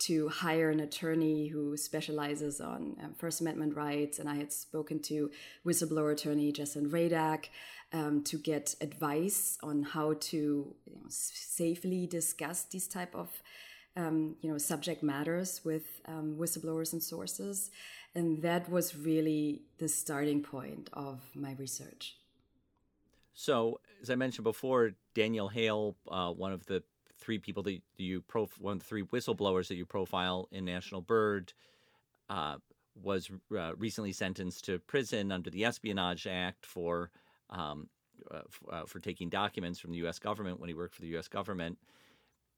to 0.00 0.28
hire 0.28 0.70
an 0.70 0.80
attorney 0.80 1.46
who 1.48 1.76
specializes 1.76 2.60
on 2.60 2.96
um, 3.02 3.14
First 3.14 3.40
Amendment 3.40 3.76
rights. 3.76 4.18
And 4.18 4.28
I 4.28 4.36
had 4.36 4.52
spoken 4.52 5.00
to 5.02 5.30
whistleblower 5.64 6.12
attorney 6.12 6.52
Jesselyn 6.52 6.90
Radack 6.90 7.46
um, 7.92 8.22
to 8.24 8.36
get 8.36 8.74
advice 8.80 9.56
on 9.62 9.82
how 9.82 10.14
to 10.14 10.36
you 10.36 10.94
know, 10.94 11.06
safely 11.08 12.06
discuss 12.06 12.64
these 12.64 12.88
type 12.88 13.14
of 13.14 13.30
um, 13.96 14.34
you 14.40 14.50
know 14.50 14.58
subject 14.58 15.04
matters 15.04 15.60
with 15.64 16.00
um, 16.06 16.36
whistleblowers 16.38 16.92
and 16.92 17.02
sources. 17.02 17.70
And 18.16 18.42
that 18.42 18.68
was 18.68 18.96
really 18.96 19.62
the 19.78 19.88
starting 19.88 20.42
point 20.42 20.90
of 20.92 21.20
my 21.34 21.54
research. 21.58 22.16
So, 23.34 23.80
as 24.00 24.10
I 24.10 24.14
mentioned 24.14 24.44
before, 24.44 24.92
Daniel 25.14 25.48
Hale, 25.48 25.96
uh, 26.08 26.30
one 26.30 26.52
of 26.52 26.64
the 26.66 26.84
three 27.18 27.38
people 27.38 27.64
that 27.64 27.80
you 27.96 28.20
prof- 28.22 28.60
one 28.60 28.74
of 28.74 28.78
the 28.78 28.84
three 28.84 29.02
whistleblowers 29.02 29.66
that 29.68 29.74
you 29.74 29.84
profile 29.84 30.48
in 30.52 30.64
National 30.64 31.00
Bird, 31.00 31.52
uh, 32.30 32.56
was 33.02 33.28
uh, 33.56 33.74
recently 33.76 34.12
sentenced 34.12 34.64
to 34.66 34.78
prison 34.78 35.32
under 35.32 35.50
the 35.50 35.64
Espionage 35.64 36.28
Act 36.28 36.64
for 36.64 37.10
um, 37.50 37.88
uh, 38.30 38.42
uh, 38.70 38.84
for 38.86 39.00
taking 39.00 39.28
documents 39.28 39.80
from 39.80 39.90
the 39.90 39.98
U.S. 39.98 40.20
government 40.20 40.60
when 40.60 40.68
he 40.68 40.74
worked 40.74 40.94
for 40.94 41.02
the 41.02 41.08
U.S. 41.08 41.28
government. 41.28 41.76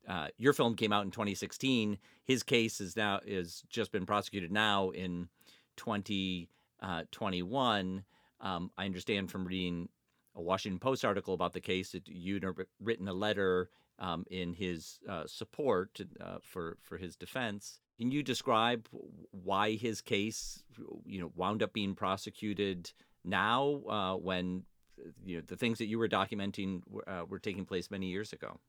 Uh, 0.06 0.28
your 0.37 0.52
film 0.52 0.76
came 0.76 0.92
out 0.92 1.04
in 1.04 1.11
2016. 1.11 1.99
His 2.25 2.42
case 2.42 2.78
is 2.80 2.97
now 2.97 3.21
is 3.26 3.62
just 3.68 3.92
been 3.92 4.06
prosecuted 4.06 4.50
now 4.52 4.90
in 4.90 5.28
2021. 5.76 8.04
Um, 8.40 8.71
I 8.76 8.85
understand 8.85 9.30
from 9.30 9.47
reading 9.47 9.88
a 10.36 10.42
Washington 10.42 10.78
Post 10.78 11.04
article 11.04 11.34
about 11.34 11.52
the 11.52 11.60
case 11.60 11.92
that 11.92 12.06
you'd 12.06 12.44
written 12.80 13.08
a 13.08 13.12
letter 13.12 13.70
um, 13.98 14.24
in 14.30 14.52
his 14.52 14.98
uh, 15.08 15.24
support 15.26 16.00
uh, 16.20 16.38
for 16.42 16.76
for 16.82 16.98
his 16.98 17.16
defense. 17.16 17.80
Can 17.98 18.10
you 18.10 18.22
describe 18.22 18.86
why 19.30 19.72
his 19.74 20.02
case, 20.02 20.62
you 21.06 21.18
know, 21.18 21.32
wound 21.34 21.62
up 21.62 21.72
being 21.72 21.94
prosecuted 21.94 22.92
now 23.24 23.82
uh, 23.88 24.14
when 24.14 24.64
you 25.24 25.36
know 25.36 25.42
the 25.46 25.56
things 25.56 25.78
that 25.78 25.86
you 25.86 25.98
were 25.98 26.08
documenting 26.08 26.82
uh, 27.06 27.24
were 27.28 27.38
taking 27.38 27.64
place 27.64 27.90
many 27.90 28.06
years 28.06 28.32
ago? 28.32 28.60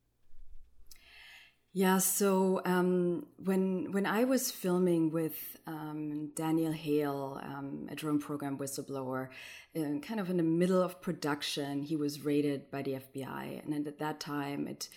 Yeah, 1.77 1.99
so 1.99 2.59
um, 2.65 3.27
when 3.37 3.91
when 3.91 4.07
I 4.07 4.23
was 4.23 4.49
filming 4.49 5.11
with 5.11 5.57
um, 5.67 6.31
Daniel 6.33 6.71
Hale, 6.71 7.39
um, 7.43 7.87
a 7.91 7.95
drone 7.95 8.17
program 8.17 8.57
whistleblower, 8.57 9.27
kind 9.75 10.19
of 10.19 10.31
in 10.31 10.37
the 10.37 10.49
middle 10.61 10.81
of 10.81 10.99
production, 11.03 11.83
he 11.83 11.95
was 11.95 12.25
raided 12.25 12.71
by 12.71 12.81
the 12.81 12.93
FBI, 12.93 13.63
and 13.63 13.85
at 13.85 13.99
that 13.99 14.19
time, 14.19 14.67
it 14.67 14.89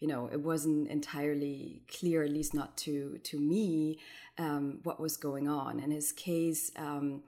you 0.00 0.08
know 0.08 0.26
it 0.26 0.40
wasn't 0.40 0.88
entirely 0.88 1.82
clear, 1.86 2.24
at 2.24 2.32
least 2.32 2.52
not 2.52 2.76
to 2.78 3.18
to 3.22 3.38
me, 3.38 4.00
um, 4.36 4.80
what 4.82 4.98
was 4.98 5.16
going 5.16 5.46
on. 5.46 5.78
In 5.78 5.92
his 5.92 6.10
case, 6.10 6.72
um, 6.74 7.22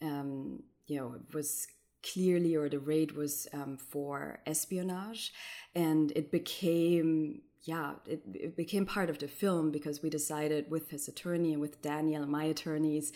um, 0.00 0.62
you 0.86 0.96
know, 0.96 1.14
it 1.14 1.34
was 1.34 1.66
clearly, 2.12 2.54
or 2.54 2.68
the 2.68 2.78
raid 2.78 3.16
was 3.16 3.48
for 3.90 4.38
espionage, 4.46 5.32
and 5.74 6.12
it 6.14 6.30
became 6.30 7.40
yeah, 7.64 7.92
it, 8.06 8.22
it, 8.34 8.56
became 8.56 8.84
part 8.84 9.08
of 9.08 9.18
the 9.18 9.26
film 9.26 9.70
because 9.70 10.02
we 10.02 10.10
decided 10.10 10.70
with 10.70 10.90
his 10.90 11.08
attorney 11.08 11.52
and 11.54 11.62
with 11.62 11.80
Daniel 11.80 12.22
and 12.22 12.30
my 12.30 12.44
attorneys 12.44 13.10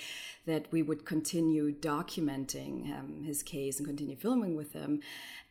that 0.46 0.64
we 0.72 0.82
would 0.82 1.04
continue 1.04 1.70
documenting 1.70 2.98
um, 2.98 3.24
his 3.24 3.42
case 3.42 3.78
and 3.78 3.86
continue 3.86 4.16
filming 4.16 4.56
with 4.56 4.72
him. 4.72 5.00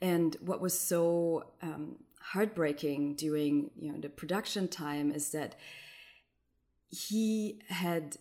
And 0.01 0.35
what 0.41 0.61
was 0.61 0.77
so 0.77 1.45
um, 1.61 1.97
heartbreaking 2.19 3.13
during 3.15 3.69
you 3.79 3.91
know 3.91 3.99
the 3.99 4.09
production 4.09 4.67
time 4.67 5.11
is 5.11 5.29
that 5.29 5.55
he 6.89 7.59
had, 7.69 8.17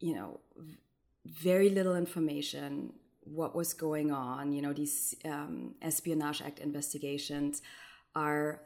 you 0.00 0.16
know, 0.16 0.40
very 1.24 1.70
little 1.70 1.94
information 1.94 2.92
what 3.20 3.54
was 3.54 3.72
going 3.72 4.10
on. 4.10 4.52
You 4.52 4.62
know, 4.62 4.72
these 4.72 5.14
um, 5.24 5.76
Espionage 5.80 6.42
Act 6.42 6.58
investigations 6.58 7.62
are 8.16 8.62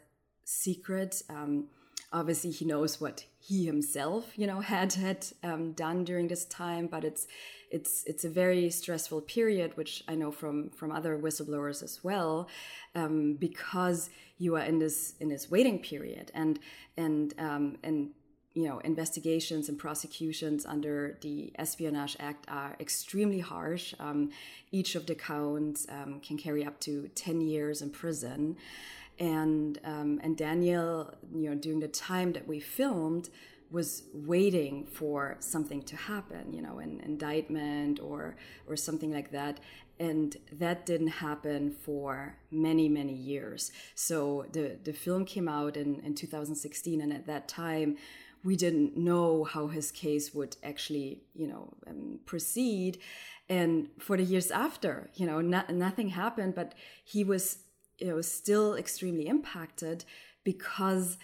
secret. 0.46 1.22
Um, 1.28 1.66
obviously, 2.12 2.50
he 2.52 2.64
knows 2.64 3.00
what 3.00 3.24
he 3.38 3.66
himself, 3.66 4.32
you 4.36 4.46
know, 4.46 4.60
had 4.60 4.94
had 4.94 5.26
um, 5.42 5.72
done 5.72 6.04
during 6.04 6.28
this 6.28 6.46
time, 6.46 6.86
but 6.86 7.04
it's 7.04 7.26
it's 7.70 8.04
it's 8.06 8.24
a 8.24 8.30
very 8.30 8.70
stressful 8.70 9.20
period, 9.22 9.76
which 9.76 10.04
I 10.08 10.14
know 10.14 10.30
from 10.30 10.70
from 10.70 10.92
other 10.92 11.18
whistleblowers 11.18 11.82
as 11.82 12.02
well, 12.02 12.48
um, 12.94 13.34
because 13.34 14.08
you 14.38 14.56
are 14.56 14.62
in 14.62 14.78
this 14.78 15.14
in 15.20 15.28
this 15.28 15.50
waiting 15.50 15.80
period, 15.80 16.30
and 16.32 16.58
and 16.96 17.34
um, 17.38 17.78
and 17.82 18.10
you 18.54 18.64
know 18.64 18.78
investigations 18.78 19.68
and 19.68 19.78
prosecutions 19.78 20.64
under 20.64 21.18
the 21.22 21.52
espionage 21.58 22.16
act 22.18 22.46
are 22.48 22.74
extremely 22.80 23.40
harsh 23.40 23.94
um, 24.00 24.30
each 24.72 24.94
of 24.94 25.06
the 25.06 25.14
counts 25.14 25.86
um, 25.90 26.20
can 26.20 26.38
carry 26.38 26.64
up 26.64 26.80
to 26.80 27.08
10 27.14 27.42
years 27.42 27.82
in 27.82 27.90
prison 27.90 28.56
and 29.18 29.78
um, 29.84 30.20
and 30.22 30.36
Daniel, 30.36 31.14
you 31.34 31.50
know, 31.50 31.56
during 31.56 31.80
the 31.80 31.88
time 31.88 32.32
that 32.32 32.46
we 32.46 32.60
filmed, 32.60 33.30
was 33.70 34.04
waiting 34.12 34.86
for 34.86 35.36
something 35.40 35.82
to 35.82 35.96
happen, 35.96 36.52
you 36.52 36.62
know, 36.62 36.78
an 36.78 37.00
indictment 37.04 38.00
or 38.00 38.36
or 38.66 38.76
something 38.76 39.12
like 39.12 39.30
that, 39.32 39.60
and 39.98 40.36
that 40.52 40.86
didn't 40.86 41.08
happen 41.08 41.70
for 41.70 42.36
many 42.50 42.88
many 42.88 43.14
years. 43.14 43.72
So 43.94 44.46
the 44.52 44.78
the 44.84 44.92
film 44.92 45.24
came 45.24 45.48
out 45.48 45.76
in 45.76 46.00
in 46.00 46.14
2016, 46.14 47.00
and 47.00 47.12
at 47.12 47.26
that 47.26 47.48
time. 47.48 47.96
We 48.44 48.54
didn't 48.54 48.96
know 48.96 49.42
how 49.42 49.66
his 49.66 49.90
case 49.90 50.32
would 50.32 50.56
actually, 50.62 51.22
you 51.34 51.48
know, 51.48 51.74
um, 51.88 52.20
proceed, 52.26 52.98
and 53.48 53.88
for 53.98 54.16
the 54.16 54.22
years 54.22 54.52
after, 54.52 55.10
you 55.14 55.26
know, 55.26 55.40
not, 55.40 55.70
nothing 55.70 56.10
happened. 56.10 56.54
But 56.54 56.74
he 57.04 57.24
was 57.24 57.58
you 57.98 58.08
know 58.08 58.20
still 58.20 58.74
extremely 58.74 59.26
impacted 59.26 60.04
because 60.44 61.18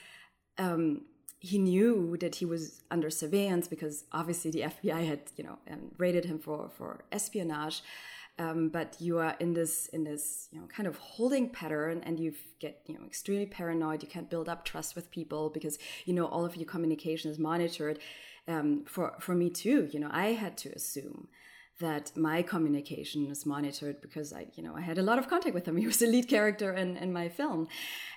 um, 0.59 1.03
he 1.39 1.59
knew 1.59 2.17
that 2.21 2.37
he 2.37 2.45
was 2.45 2.83
under 2.91 3.11
surveillance 3.11 3.67
because 3.67 4.05
obviously 4.13 4.51
the 4.51 4.61
FBI 4.61 5.07
had 5.07 5.21
you 5.37 5.45
know 5.45 5.59
um, 5.71 5.91
raided 5.99 6.25
him 6.25 6.39
for 6.39 6.71
for 6.77 7.05
espionage. 7.13 7.83
Um, 8.39 8.71
but 8.71 8.97
you 8.99 9.19
are 9.19 9.37
in 9.41 9.53
this 9.53 9.89
in 9.89 10.05
this 10.05 10.49
you 10.51 10.59
know 10.59 10.67
kind 10.67 10.87
of 10.87 10.97
holding 10.97 11.51
pattern 11.51 12.03
and 12.05 12.19
you 12.19 12.33
get 12.61 12.81
you 12.87 12.95
know 12.95 13.05
extremely 13.05 13.45
paranoid 13.45 14.03
you 14.03 14.09
can't 14.09 14.31
build 14.31 14.49
up 14.49 14.65
trust 14.65 14.97
with 14.97 15.11
people 15.11 15.51
because 15.51 15.79
you 16.07 16.15
know 16.15 16.27
all 16.27 16.45
of 16.45 16.57
your 16.57 16.65
communication 16.65 17.31
is 17.31 17.39
monitored 17.39 17.99
um, 18.49 18.85
for 18.87 19.17
for 19.21 19.35
me 19.35 19.51
too 19.51 19.87
you 19.93 20.01
know 20.01 20.09
i 20.11 20.29
had 20.29 20.57
to 20.57 20.71
assume 20.71 21.29
that 21.83 22.17
my 22.17 22.43
communication 22.43 23.29
was 23.29 23.45
monitored 23.45 24.01
because 24.01 24.33
I, 24.33 24.47
you 24.55 24.63
know, 24.63 24.75
I 24.75 24.81
had 24.81 24.99
a 24.99 25.03
lot 25.03 25.19
of 25.19 25.29
contact 25.29 25.55
with 25.55 25.67
him. 25.67 25.77
He 25.83 25.87
was 25.87 25.99
the 25.99 26.07
lead 26.07 26.29
character 26.29 26.73
in, 26.73 26.97
in 26.97 27.13
my 27.13 27.29
film, 27.29 27.69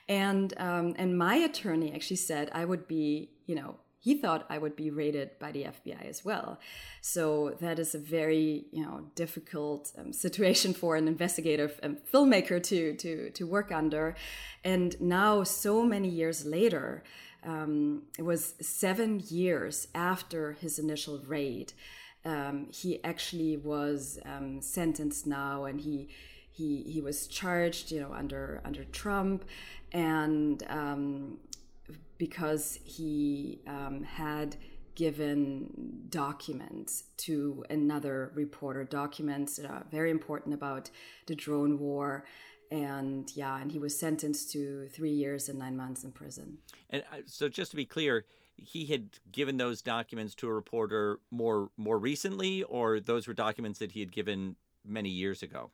and 0.08 0.54
um, 0.58 0.96
and 0.98 1.18
my 1.18 1.36
attorney 1.50 1.94
actually 1.94 2.22
said 2.30 2.50
I 2.54 2.64
would 2.66 2.88
be, 2.88 3.32
you 3.46 3.56
know, 3.56 3.72
he 4.06 4.14
thought 4.14 4.46
I 4.52 4.60
would 4.60 4.76
be 4.76 4.92
raided 4.92 5.28
by 5.40 5.52
the 5.52 5.64
FBI 5.64 6.08
as 6.08 6.24
well. 6.24 6.60
So 7.02 7.56
that 7.60 7.80
is 7.80 7.96
a 7.96 7.98
very, 7.98 8.68
you 8.72 8.84
know, 8.86 9.08
difficult 9.16 9.92
um, 9.98 10.14
situation 10.14 10.76
for 10.76 10.96
an 10.96 11.08
investigative 11.08 11.80
um, 11.82 11.98
filmmaker 12.14 12.62
to 12.70 12.80
to 13.04 13.12
to 13.32 13.44
work 13.56 13.72
under. 13.72 14.16
And 14.64 14.90
now, 15.02 15.44
so 15.44 15.84
many 15.84 16.10
years 16.10 16.46
later, 16.46 17.04
um, 17.44 18.04
it 18.20 18.26
was 18.32 18.54
seven 18.62 19.22
years 19.28 19.88
after 19.96 20.42
his 20.54 20.78
initial 20.78 21.18
raid 21.36 21.74
um, 22.26 22.68
he 22.72 23.04
actually 23.04 23.58
was 23.58 24.20
um, 24.26 24.62
sentenced 24.62 25.28
now, 25.28 25.66
and 25.66 25.80
he 25.80 26.10
he 26.52 26.84
he 26.84 27.02
was 27.02 27.28
charged, 27.28 27.92
you 27.92 28.00
know, 28.00 28.14
under 28.14 28.62
under 28.66 28.84
Trump, 28.86 29.46
and 29.92 30.64
um, 30.70 31.38
because 32.18 32.80
he 32.84 33.60
um, 33.68 34.04
had 34.04 34.56
given 34.96 36.06
documents 36.10 37.04
to 37.18 37.66
another 37.70 38.32
reporter, 38.34 38.86
documents 38.86 39.58
that 39.58 39.70
are 39.70 39.86
very 39.92 40.10
important 40.10 40.54
about 40.54 40.90
the 41.28 41.36
drone 41.36 41.78
war. 41.80 42.26
And 42.72 43.30
yeah, 43.36 43.62
and 43.62 43.72
he 43.72 43.78
was 43.78 43.98
sentenced 43.98 44.52
to 44.54 44.88
three 44.88 45.12
years 45.12 45.50
and 45.50 45.60
nine 45.60 45.78
months 45.78 46.04
in 46.04 46.12
prison. 46.12 46.58
And 46.90 47.04
uh, 47.14 47.18
so, 47.28 47.48
just 47.48 47.72
to 47.72 47.78
be 47.78 47.86
clear, 47.86 48.26
he 48.58 48.86
had 48.86 49.20
given 49.32 49.58
those 49.58 49.82
documents 49.82 50.36
to 50.36 50.48
a 50.48 50.54
reporter 50.54 51.20
more 51.32 51.70
more 51.78 51.98
recently, 51.98 52.64
or 52.64 53.00
those 53.00 53.28
were 53.28 53.34
documents 53.34 53.80
that 53.80 53.92
he 53.92 54.00
had 54.00 54.12
given 54.12 54.56
many 54.86 55.10
years 55.10 55.44
ago? 55.44 55.72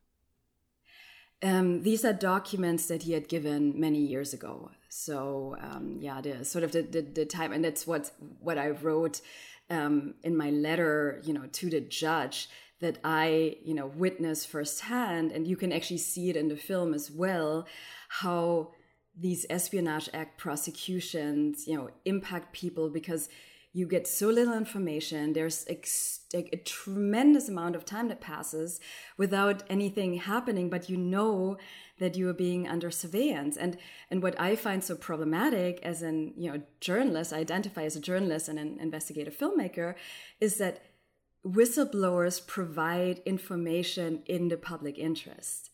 Um, 1.44 1.82
these 1.82 2.06
are 2.06 2.14
documents 2.14 2.86
that 2.86 3.04
he 3.04 3.14
had 3.14 3.28
given 3.28 3.80
many 3.80 4.00
years 4.00 4.34
ago. 4.34 4.72
So 4.90 5.58
um, 5.60 5.98
yeah, 6.00 6.22
the 6.22 6.46
sort 6.46 6.64
of 6.64 6.72
the, 6.72 6.84
the, 6.84 7.02
the, 7.02 7.26
time, 7.26 7.52
and 7.52 7.64
that's 7.64 7.88
what 7.88 8.12
what 8.40 8.58
I 8.58 8.70
wrote 8.70 9.22
um, 9.70 10.16
in 10.24 10.38
my 10.38 10.52
letter, 10.52 11.22
you 11.24 11.34
know, 11.34 11.46
to 11.52 11.70
the 11.70 11.82
judge 11.82 12.50
that 12.80 12.98
I 13.04 13.58
you 13.64 13.74
know 13.74 13.88
witnessed 13.88 14.48
firsthand, 14.48 15.32
and 15.32 15.48
you 15.48 15.56
can 15.56 15.72
actually 15.72 16.00
see 16.00 16.30
it 16.30 16.36
in 16.36 16.48
the 16.48 16.56
film 16.56 16.94
as 16.94 17.10
well, 17.10 17.66
how 18.10 18.72
these 19.18 19.46
espionage 19.50 20.10
act 20.14 20.38
prosecutions 20.38 21.68
you 21.68 21.76
know 21.76 21.90
impact 22.06 22.54
people 22.54 22.90
because 22.90 23.30
you 23.74 23.86
get 23.86 24.06
so 24.06 24.28
little 24.28 24.54
information. 24.54 25.32
There's 25.32 25.66
ex- 25.70 26.20
a 26.34 26.58
tremendous 26.66 27.48
amount 27.48 27.78
of 27.78 27.86
time 27.86 28.10
that 28.10 28.20
passes 28.20 28.82
without 29.18 29.64
anything 29.70 30.16
happening 30.16 30.70
but 30.70 30.90
you 30.90 30.98
know 30.98 31.58
that 32.00 32.18
you 32.18 32.28
are 32.28 32.34
being 32.34 32.68
under 32.68 32.92
surveillance. 32.92 33.56
And 33.56 33.78
and 34.10 34.22
what 34.22 34.40
i 34.40 34.56
find 34.56 34.84
so 34.84 34.96
problematic 34.96 35.80
as 35.82 36.02
an 36.02 36.34
you 36.36 36.52
know 36.52 36.62
journalist 36.82 37.32
i 37.34 37.38
identify 37.38 37.84
as 37.84 37.96
a 37.96 38.02
journalist 38.02 38.50
and 38.50 38.60
an 38.60 38.78
investigative 38.80 39.38
filmmaker 39.38 39.96
is 40.40 40.58
that 40.58 40.84
whistleblowers 41.46 42.46
provide 42.46 43.22
information 43.26 44.22
in 44.26 44.50
the 44.50 44.58
public 44.58 45.00
interest 45.00 45.72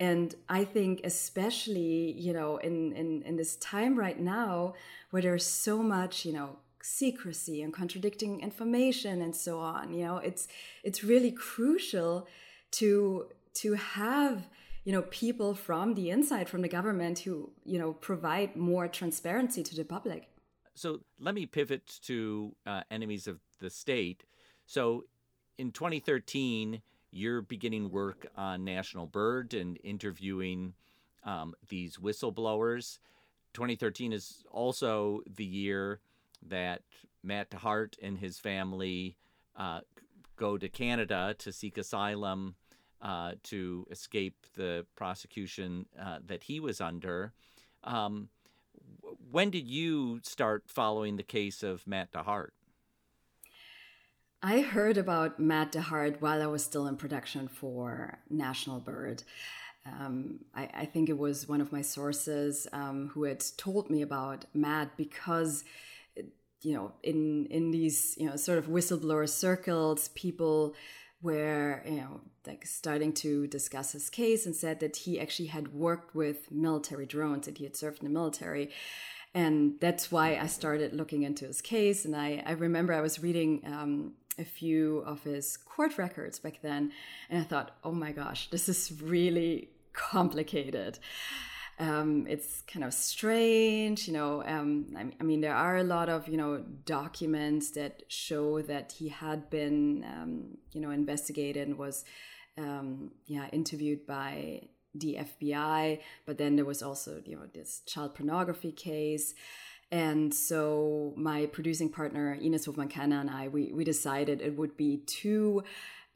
and 0.00 0.34
I 0.48 0.64
think, 0.64 1.02
especially, 1.04 2.12
you 2.12 2.32
know, 2.32 2.56
in, 2.56 2.92
in, 2.92 3.22
in 3.22 3.36
this 3.36 3.56
time 3.56 3.98
right 3.98 4.18
now 4.18 4.72
where 5.10 5.20
there's 5.20 5.44
so 5.44 5.82
much, 5.82 6.24
you 6.24 6.32
know, 6.32 6.56
secrecy 6.82 7.60
and 7.62 7.70
contradicting 7.70 8.40
information 8.40 9.20
and 9.20 9.36
so 9.36 9.60
on, 9.60 9.92
you 9.92 10.02
know, 10.02 10.16
it's 10.16 10.48
it's 10.82 11.04
really 11.04 11.30
crucial 11.30 12.26
to 12.70 13.26
to 13.52 13.74
have 13.74 14.48
you 14.84 14.92
know 14.92 15.02
people 15.02 15.54
from 15.54 15.94
the 15.94 16.08
inside 16.08 16.48
from 16.48 16.62
the 16.62 16.68
government 16.68 17.18
who 17.18 17.50
you 17.64 17.78
know 17.78 17.92
provide 17.92 18.56
more 18.56 18.88
transparency 18.88 19.62
to 19.62 19.76
the 19.76 19.84
public. 19.84 20.30
So 20.74 21.00
let 21.18 21.34
me 21.34 21.44
pivot 21.44 22.00
to 22.04 22.56
uh, 22.66 22.82
enemies 22.90 23.26
of 23.26 23.40
the 23.58 23.68
state. 23.68 24.24
So 24.64 25.04
in 25.58 25.72
2013 25.72 26.80
you're 27.10 27.42
beginning 27.42 27.90
work 27.90 28.26
on 28.36 28.64
National 28.64 29.06
Bird 29.06 29.54
and 29.54 29.78
interviewing 29.82 30.74
um, 31.24 31.54
these 31.68 31.96
whistleblowers. 31.96 32.98
2013 33.54 34.12
is 34.12 34.44
also 34.50 35.20
the 35.36 35.44
year 35.44 36.00
that 36.46 36.82
Matt 37.22 37.50
DeHart 37.50 37.94
and 38.02 38.18
his 38.18 38.38
family 38.38 39.16
uh, 39.56 39.80
go 40.36 40.56
to 40.56 40.68
Canada 40.68 41.34
to 41.38 41.52
seek 41.52 41.76
asylum 41.76 42.54
uh, 43.02 43.32
to 43.44 43.86
escape 43.90 44.46
the 44.56 44.86
prosecution 44.94 45.86
uh, 46.00 46.18
that 46.24 46.44
he 46.44 46.60
was 46.60 46.80
under. 46.80 47.32
Um, 47.84 48.28
when 49.30 49.50
did 49.50 49.66
you 49.66 50.20
start 50.22 50.64
following 50.66 51.16
the 51.16 51.22
case 51.22 51.62
of 51.62 51.86
Matt 51.86 52.12
DeHart? 52.12 52.50
I 54.42 54.60
heard 54.60 54.96
about 54.96 55.38
Matt 55.38 55.72
DeHart 55.72 56.20
while 56.20 56.40
I 56.40 56.46
was 56.46 56.64
still 56.64 56.86
in 56.86 56.96
production 56.96 57.46
for 57.46 58.18
National 58.30 58.80
Bird. 58.80 59.22
Um, 59.84 60.40
I, 60.54 60.68
I, 60.74 60.84
think 60.86 61.08
it 61.08 61.18
was 61.18 61.48
one 61.48 61.60
of 61.60 61.72
my 61.72 61.82
sources 61.82 62.66
um, 62.72 63.10
who 63.12 63.24
had 63.24 63.42
told 63.58 63.90
me 63.90 64.02
about 64.02 64.44
Matt 64.54 64.96
because, 64.96 65.64
you 66.62 66.74
know, 66.74 66.92
in 67.02 67.46
in 67.46 67.70
these 67.70 68.14
you 68.18 68.28
know 68.28 68.36
sort 68.36 68.58
of 68.58 68.66
whistleblower 68.66 69.28
circles, 69.28 70.08
people 70.08 70.74
were 71.22 71.82
you 71.86 71.96
know 71.96 72.20
like 72.46 72.66
starting 72.66 73.12
to 73.12 73.46
discuss 73.46 73.92
his 73.92 74.08
case 74.10 74.46
and 74.46 74.54
said 74.54 74.80
that 74.80 74.96
he 74.96 75.20
actually 75.20 75.48
had 75.48 75.74
worked 75.74 76.14
with 76.14 76.50
military 76.50 77.06
drones 77.06 77.46
and 77.48 77.58
he 77.58 77.64
had 77.64 77.76
served 77.76 78.00
in 78.00 78.04
the 78.04 78.12
military. 78.12 78.70
And 79.34 79.74
that's 79.80 80.10
why 80.10 80.36
I 80.36 80.46
started 80.46 80.92
looking 80.92 81.22
into 81.22 81.46
his 81.46 81.60
case. 81.60 82.04
And 82.04 82.16
I, 82.16 82.42
I 82.44 82.52
remember 82.52 82.92
I 82.92 83.00
was 83.00 83.22
reading 83.22 83.62
um, 83.64 84.14
a 84.40 84.44
few 84.44 84.98
of 85.06 85.22
his 85.22 85.56
court 85.56 85.98
records 85.98 86.38
back 86.38 86.60
then, 86.62 86.92
and 87.28 87.40
I 87.40 87.44
thought, 87.44 87.76
oh 87.84 87.92
my 87.92 88.12
gosh, 88.12 88.48
this 88.50 88.68
is 88.68 89.00
really 89.02 89.68
complicated. 89.92 90.98
Um, 91.78 92.26
it's 92.28 92.60
kind 92.62 92.84
of 92.84 92.92
strange, 92.92 94.06
you 94.06 94.12
know. 94.12 94.42
Um, 94.44 94.86
I, 94.96 95.06
I, 95.18 95.22
mean, 95.22 95.40
there 95.40 95.54
are 95.54 95.78
a 95.78 95.82
lot 95.82 96.10
of 96.10 96.28
you 96.28 96.36
know 96.36 96.62
documents 96.84 97.70
that 97.70 98.02
show 98.08 98.60
that 98.62 98.92
he 98.92 99.08
had 99.08 99.48
been, 99.48 100.04
um, 100.04 100.58
you 100.72 100.80
know, 100.82 100.90
investigated 100.90 101.68
and 101.68 101.78
was, 101.78 102.04
um, 102.58 103.12
yeah, 103.26 103.46
interviewed 103.50 104.06
by 104.06 104.68
the 104.94 105.20
FBI. 105.20 106.00
But 106.26 106.36
then 106.36 106.56
there 106.56 106.66
was 106.66 106.82
also 106.82 107.22
you 107.24 107.36
know 107.36 107.46
this 107.54 107.80
child 107.86 108.14
pornography 108.14 108.72
case. 108.72 109.34
And 109.92 110.32
so 110.32 111.12
my 111.16 111.46
producing 111.46 111.88
partner, 111.88 112.38
Ines 112.40 112.66
Hofmann-Kanna 112.66 113.20
and 113.20 113.30
I, 113.30 113.48
we, 113.48 113.72
we 113.72 113.84
decided 113.84 114.40
it 114.40 114.56
would 114.56 114.76
be 114.76 114.98
too 114.98 115.64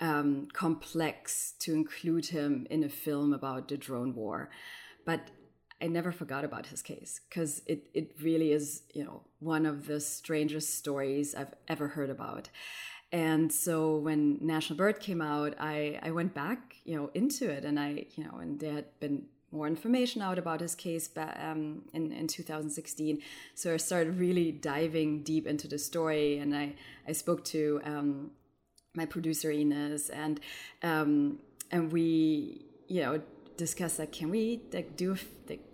um, 0.01 0.49
complex 0.53 1.55
to 1.61 1.73
include 1.73 2.27
him 2.27 2.67
in 2.71 2.85
a 2.85 2.89
film 2.89 3.33
about 3.33 3.69
the 3.69 3.77
drone 3.77 4.15
war. 4.15 4.51
But 5.05 5.29
I 5.83 5.89
never 5.89 6.13
forgot 6.13 6.45
about 6.45 6.67
his 6.67 6.83
case 6.83 7.21
because 7.29 7.63
it, 7.67 7.89
it 7.95 8.13
really 8.23 8.53
is, 8.53 8.83
you 8.95 9.05
know, 9.05 9.23
one 9.41 9.67
of 9.67 9.87
the 9.87 10.01
strangest 10.01 10.79
stories 10.79 11.35
I've 11.35 11.55
ever 11.69 11.89
heard 11.89 12.11
about. 12.11 12.49
And 13.13 13.53
so 13.53 13.97
when 13.97 14.39
National 14.41 14.77
Bird 14.77 14.99
came 14.99 15.21
out, 15.21 15.55
I, 15.59 15.99
I 16.03 16.11
went 16.11 16.33
back, 16.35 16.77
you 16.85 16.97
know, 16.97 17.11
into 17.15 17.51
it 17.51 17.65
and 17.65 17.79
I, 17.79 18.07
you 18.17 18.25
know, 18.25 18.39
and 18.39 18.59
there 18.59 18.73
had 18.73 18.99
been 18.99 19.25
more 19.55 19.67
information 19.67 20.21
out 20.21 20.39
about 20.39 20.61
his 20.61 20.75
case 20.75 21.09
um, 21.17 21.83
in, 21.93 22.13
in 22.13 22.27
2016. 22.27 23.21
So 23.55 23.75
I 23.75 23.77
started 23.77 24.19
really 24.19 24.53
diving 24.53 25.23
deep 25.23 25.47
into 25.47 25.69
the 25.69 25.79
story, 25.79 26.39
and 26.39 26.55
I, 26.55 26.75
I 27.09 27.13
spoke 27.13 27.45
to 27.47 27.81
um, 27.85 28.31
my 28.95 29.07
producer 29.07 29.51
Ines, 29.51 30.11
and 30.11 30.41
um, 30.83 31.39
and 31.71 31.93
we 31.93 32.67
you 32.89 33.03
know 33.03 33.23
discussed 33.57 33.99
like, 33.99 34.13
can 34.13 34.31
we 34.31 34.61
like 34.73 34.97
do 34.97 35.17
like, 35.49 35.65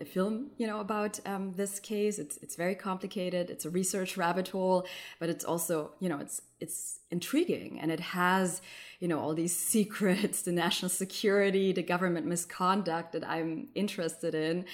a 0.00 0.04
film, 0.04 0.50
you 0.56 0.66
know, 0.66 0.80
about 0.80 1.20
um, 1.26 1.52
this 1.56 1.80
case. 1.80 2.18
It's 2.18 2.36
it's 2.38 2.56
very 2.56 2.74
complicated. 2.74 3.50
It's 3.50 3.64
a 3.64 3.70
research 3.70 4.16
rabbit 4.16 4.48
hole, 4.48 4.86
but 5.18 5.28
it's 5.28 5.44
also, 5.44 5.92
you 6.00 6.08
know, 6.08 6.18
it's 6.18 6.42
it's 6.60 7.00
intriguing 7.10 7.78
and 7.80 7.90
it 7.90 8.00
has, 8.00 8.60
you 9.00 9.08
know, 9.08 9.18
all 9.20 9.34
these 9.34 9.56
secrets, 9.74 10.42
the 10.42 10.52
national 10.52 10.88
security, 10.88 11.72
the 11.72 11.82
government 11.82 12.26
misconduct 12.26 13.12
that 13.12 13.26
I'm 13.28 13.68
interested 13.74 14.34
in 14.34 14.64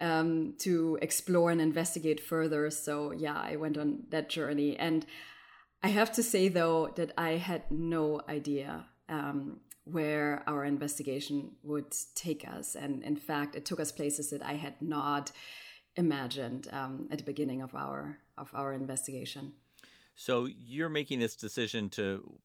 um, 0.00 0.54
to 0.58 0.98
explore 1.02 1.50
and 1.50 1.60
investigate 1.60 2.20
further. 2.20 2.70
So 2.70 3.12
yeah, 3.12 3.40
I 3.40 3.56
went 3.56 3.76
on 3.76 4.04
that 4.10 4.28
journey, 4.28 4.76
and 4.76 5.04
I 5.82 5.88
have 5.88 6.12
to 6.12 6.22
say 6.22 6.48
though 6.48 6.92
that 6.96 7.12
I 7.16 7.30
had 7.30 7.70
no 7.70 8.20
idea 8.28 8.86
um, 9.08 9.60
where 9.90 10.42
our 10.46 10.64
investigation 10.64 11.52
would 11.62 11.94
take 12.14 12.46
us. 12.48 12.74
And 12.74 13.02
in 13.02 13.16
fact, 13.16 13.56
it 13.56 13.64
took 13.64 13.80
us 13.80 13.92
places 13.92 14.30
that 14.30 14.42
I 14.42 14.54
had 14.54 14.80
not 14.80 15.32
imagined 15.96 16.68
um, 16.72 17.08
at 17.10 17.18
the 17.18 17.24
beginning 17.24 17.62
of 17.62 17.74
our 17.74 18.18
of 18.36 18.50
our 18.54 18.72
investigation. 18.72 19.52
So 20.14 20.46
you're 20.46 20.88
making 20.88 21.18
this 21.18 21.36
decision 21.36 21.90
to 21.90 22.38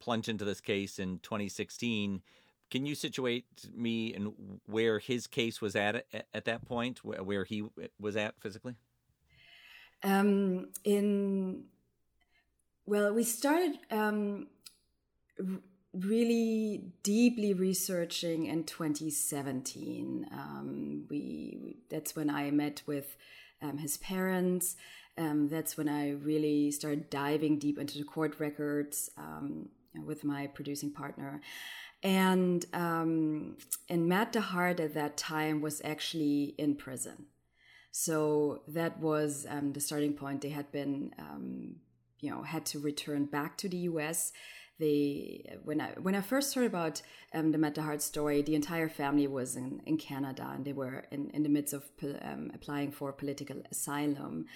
plunge 0.00 0.28
into 0.28 0.44
this 0.44 0.60
case 0.60 0.98
in 0.98 1.20
2016. 1.20 2.22
Can 2.70 2.86
you 2.86 2.94
situate 2.94 3.44
me 3.74 4.14
in 4.14 4.32
where 4.66 4.98
his 4.98 5.26
case 5.26 5.60
was 5.60 5.76
at 5.76 6.06
at 6.34 6.44
that 6.44 6.64
point, 6.64 7.04
where 7.04 7.44
he 7.44 7.64
was 8.00 8.16
at 8.16 8.40
physically? 8.40 8.74
Um, 10.02 10.70
in 10.82 11.64
well, 12.84 13.12
we 13.12 13.22
started 13.22 13.78
um, 13.90 14.48
really 15.92 16.92
deeply 17.02 17.52
researching 17.52 18.46
in 18.46 18.64
2017. 18.64 20.26
Um, 20.32 21.04
we, 21.10 21.58
we, 21.62 21.76
that's 21.90 22.16
when 22.16 22.30
I 22.30 22.50
met 22.50 22.82
with 22.86 23.16
um, 23.60 23.78
his 23.78 23.98
parents. 23.98 24.76
Um, 25.18 25.48
that's 25.48 25.76
when 25.76 25.88
I 25.88 26.12
really 26.12 26.70
started 26.70 27.10
diving 27.10 27.58
deep 27.58 27.78
into 27.78 27.98
the 27.98 28.04
court 28.04 28.40
records 28.40 29.10
um, 29.18 29.68
with 30.06 30.24
my 30.24 30.46
producing 30.46 30.92
partner. 30.92 31.42
And 32.02 32.64
um, 32.72 33.58
and 33.88 34.08
Matt 34.08 34.32
DeHart 34.32 34.80
at 34.80 34.94
that 34.94 35.16
time 35.16 35.60
was 35.60 35.80
actually 35.84 36.54
in 36.58 36.74
prison. 36.74 37.26
So 37.92 38.62
that 38.68 38.98
was 38.98 39.46
um, 39.48 39.72
the 39.72 39.80
starting 39.80 40.14
point. 40.14 40.40
They 40.40 40.48
had 40.48 40.72
been, 40.72 41.12
you 42.18 42.30
know, 42.30 42.42
had 42.42 42.64
to 42.66 42.80
return 42.80 43.26
back 43.26 43.58
to 43.58 43.68
the 43.68 43.76
U.S 43.76 44.32
they 44.78 45.58
when 45.64 45.80
I 45.80 45.90
when 46.00 46.14
I 46.14 46.20
first 46.20 46.54
heard 46.54 46.66
about 46.66 47.02
um, 47.34 47.52
the 47.52 47.58
Matt 47.58 47.74
DeHart 47.74 48.00
story, 48.00 48.42
the 48.42 48.54
entire 48.54 48.88
family 48.88 49.26
was 49.26 49.56
in, 49.56 49.80
in 49.86 49.96
Canada 49.96 50.50
and 50.54 50.64
they 50.64 50.72
were 50.72 51.04
in, 51.10 51.30
in 51.30 51.42
the 51.42 51.48
midst 51.48 51.74
of 51.74 51.84
um, 52.22 52.50
applying 52.54 52.90
for 52.90 53.12
political 53.12 53.62
asylum. 53.70 54.46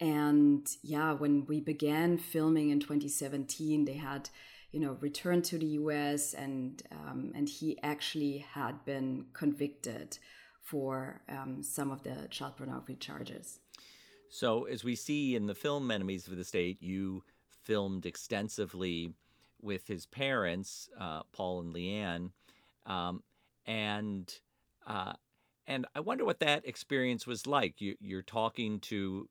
And 0.00 0.66
yeah, 0.82 1.12
when 1.12 1.46
we 1.46 1.60
began 1.60 2.18
filming 2.18 2.70
in 2.70 2.80
2017, 2.80 3.84
they 3.84 3.94
had 3.94 4.28
you 4.72 4.80
know 4.80 4.96
returned 5.00 5.44
to 5.44 5.58
the 5.58 5.66
U.S. 5.66 6.34
and 6.34 6.82
um, 6.90 7.32
and 7.34 7.48
he 7.48 7.78
actually 7.82 8.38
had 8.38 8.84
been 8.84 9.26
convicted 9.32 10.18
for 10.62 11.22
um, 11.28 11.62
some 11.62 11.90
of 11.90 12.02
the 12.02 12.28
child 12.30 12.56
pornography 12.56 12.94
charges. 12.94 13.58
So, 14.30 14.64
as 14.64 14.82
we 14.82 14.96
see 14.96 15.36
in 15.36 15.46
the 15.46 15.54
film 15.54 15.90
Enemies 15.90 16.26
of 16.26 16.36
the 16.36 16.44
State, 16.44 16.82
you 16.82 17.22
filmed 17.62 18.06
extensively 18.06 19.12
with 19.62 19.86
his 19.86 20.06
parents, 20.06 20.90
uh, 20.98 21.22
Paul 21.32 21.60
and 21.60 21.74
Leanne, 21.74 22.30
um, 22.86 23.22
and 23.66 24.32
uh, 24.86 25.12
and 25.66 25.86
I 25.94 26.00
wonder 26.00 26.24
what 26.24 26.40
that 26.40 26.66
experience 26.66 27.26
was 27.26 27.46
like. 27.46 27.80
You, 27.80 27.96
are 28.18 28.22
talking 28.22 28.80
to 28.80 29.28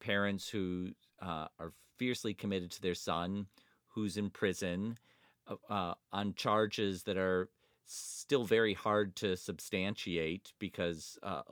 parents 0.00 0.48
who 0.48 0.90
uh, 1.20 1.48
are 1.58 1.72
fiercely 1.98 2.34
committed 2.34 2.70
to 2.72 2.82
their 2.82 2.94
son, 2.94 3.46
who's 3.88 4.16
in 4.16 4.30
prison 4.30 4.98
uh, 5.46 5.56
uh, 5.68 5.94
on 6.12 6.34
charges 6.34 7.02
that 7.02 7.18
are 7.18 7.50
still 7.86 8.44
very 8.44 8.72
hard 8.72 9.14
to 9.14 9.36
substantiate 9.36 10.54
because 10.58 11.18
uh, 11.22 11.42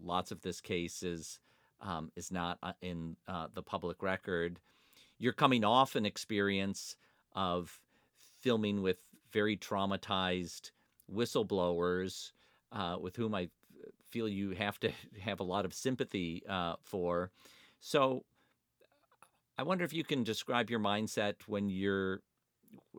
lots 0.00 0.30
of 0.30 0.42
this 0.42 0.60
case 0.60 1.02
is 1.02 1.40
um, 1.80 2.10
is 2.16 2.30
not 2.30 2.58
in 2.82 3.16
the 3.54 3.62
public 3.62 4.02
record. 4.02 4.58
You're 5.18 5.32
coming 5.32 5.64
off 5.64 5.96
an 5.96 6.04
experience 6.04 6.96
of 7.38 7.80
filming 8.40 8.82
with 8.82 8.98
very 9.32 9.56
traumatized 9.56 10.72
whistleblowers 11.12 12.32
uh, 12.72 12.96
with 13.00 13.14
whom 13.14 13.32
I 13.32 13.48
feel 14.10 14.28
you 14.28 14.50
have 14.50 14.80
to 14.80 14.90
have 15.20 15.38
a 15.38 15.44
lot 15.44 15.64
of 15.64 15.72
sympathy 15.72 16.42
uh, 16.48 16.74
for. 16.82 17.30
So 17.80 18.24
I 19.56 19.62
wonder 19.62 19.84
if 19.84 19.92
you 19.92 20.02
can 20.02 20.24
describe 20.24 20.68
your 20.68 20.80
mindset 20.80 21.34
when 21.46 21.68
you're, 21.68 22.22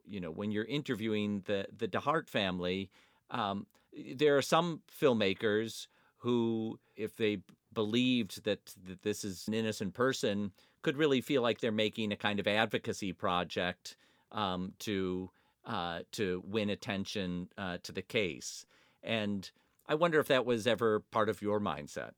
you 0.06 0.21
know, 0.21 0.32
when 0.32 0.52
you're 0.52 0.65
interviewing 0.65 1.43
the 1.45 1.67
the 1.78 1.88
DeHart 1.88 2.30
family. 2.30 2.89
Um, 3.30 3.67
there 4.15 4.38
are 4.38 4.41
some 4.41 4.82
filmmakers 5.02 5.88
who, 6.17 6.80
if 6.95 7.15
they 7.17 7.39
believed 7.73 8.45
that, 8.45 8.73
that 8.88 9.02
this 9.02 9.23
is 9.23 9.47
an 9.47 9.54
innocent 9.54 9.93
person, 9.93 10.52
could 10.82 10.97
really 10.97 11.21
feel 11.21 11.41
like 11.41 11.60
they're 11.60 11.71
making 11.71 12.12
a 12.12 12.15
kind 12.15 12.39
of 12.39 12.47
advocacy 12.47 13.13
project 13.13 13.95
um, 14.32 14.74
to 14.80 15.30
uh, 15.65 16.00
to 16.13 16.44
win 16.46 16.70
attention 16.70 17.50
uh, 17.58 17.78
to 17.84 17.92
the 17.92 18.02
case. 18.02 18.65
And 19.04 19.50
I 19.88 19.96
wonder 19.96 20.20
if 20.20 20.28
that 20.28 20.46
was 20.46 20.68
ever 20.68 21.00
part 21.00 21.30
of 21.30 21.42
your 21.42 21.60
mindset. 21.60 22.12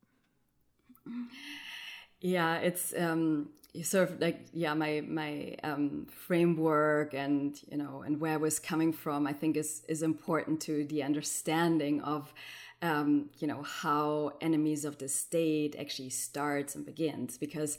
Yeah, 2.20 2.58
it's 2.58 2.94
um, 2.98 3.50
sort 3.82 4.10
of 4.10 4.22
like 4.22 4.46
yeah, 4.54 4.74
my 4.74 5.02
my 5.02 5.56
um, 5.64 6.08
framework 6.10 7.14
and 7.14 7.60
you 7.70 7.78
know 7.78 8.04
and 8.06 8.20
where 8.20 8.34
I 8.34 8.38
was 8.38 8.60
coming 8.60 8.94
from. 8.94 9.26
I 9.26 9.34
think 9.34 9.58
is 9.58 9.84
is 9.88 10.04
important 10.04 10.62
to 10.62 10.86
the 10.86 11.04
understanding 11.04 12.02
of 12.02 12.34
um, 12.82 13.30
you 13.40 13.48
know 13.48 13.64
how 13.64 14.34
enemies 14.42 14.86
of 14.86 14.98
the 14.98 15.08
state 15.08 15.76
actually 15.80 16.10
starts 16.10 16.76
and 16.76 16.86
begins 16.86 17.38
because. 17.38 17.78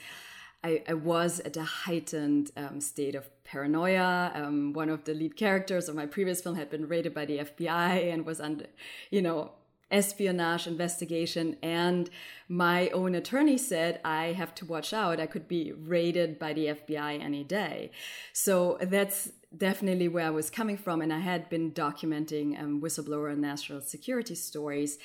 I, 0.65 0.83
I 0.89 0.95
was 0.95 1.41
at 1.41 1.57
a 1.57 1.65
heightened 1.65 2.51
um, 2.57 2.81
state 2.81 3.15
of 3.15 3.29
paranoia. 3.45 4.31
Um, 4.35 4.73
one 4.73 4.89
of 4.89 5.05
the 5.05 5.15
lead 5.15 5.37
characters 5.37 5.89
of 5.89 5.95
my 5.95 6.07
previous 6.07 6.41
film 6.41 6.57
had 6.57 6.71
been 6.71 6.87
raided 6.87 7.13
by 7.15 7.25
the 7.25 7.39
FBI 7.39 8.13
and 8.13 8.25
was 8.25 8.41
under, 8.41 8.67
you 9.11 9.23
know, 9.23 9.53
espionage 9.91 10.67
investigation. 10.67 11.57
And 11.63 12.09
my 12.49 12.89
own 12.91 13.15
attorney 13.15 13.59
said, 13.59 14.01
I 14.05 14.33
have 14.33 14.55
to 14.57 14.65
watch 14.65 14.93
out. 14.93 15.21
I 15.21 15.27
could 15.27 15.47
be 15.47 15.73
raided 15.73 16.39
by 16.39 16.55
the 16.55 16.67
FBI 16.67 17.23
any 17.23 17.45
day. 17.45 17.91
So 18.33 18.79
that's 18.81 19.33
definitely 19.57 20.09
where 20.09 20.27
I 20.27 20.31
was 20.31 20.49
coming 20.49 20.79
from. 20.79 21.03
And 21.03 21.13
I 21.13 21.19
had 21.19 21.51
been 21.51 21.73
documenting 21.73 22.59
um, 22.61 22.81
whistleblower 22.81 23.31
and 23.31 23.43
national 23.43 23.83
security 23.83 24.35
stories. 24.35 24.99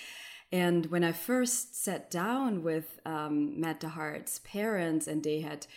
And 0.52 0.86
when 0.88 1.04
I 1.04 1.12
first 1.12 1.82
sat 1.84 2.10
down 2.10 2.64
with 2.64 3.00
um, 3.06 3.60
Matt 3.60 3.82
DeHart's 3.82 4.40
parents, 4.40 5.08
and 5.08 5.24
they 5.24 5.42
had, 5.42 5.68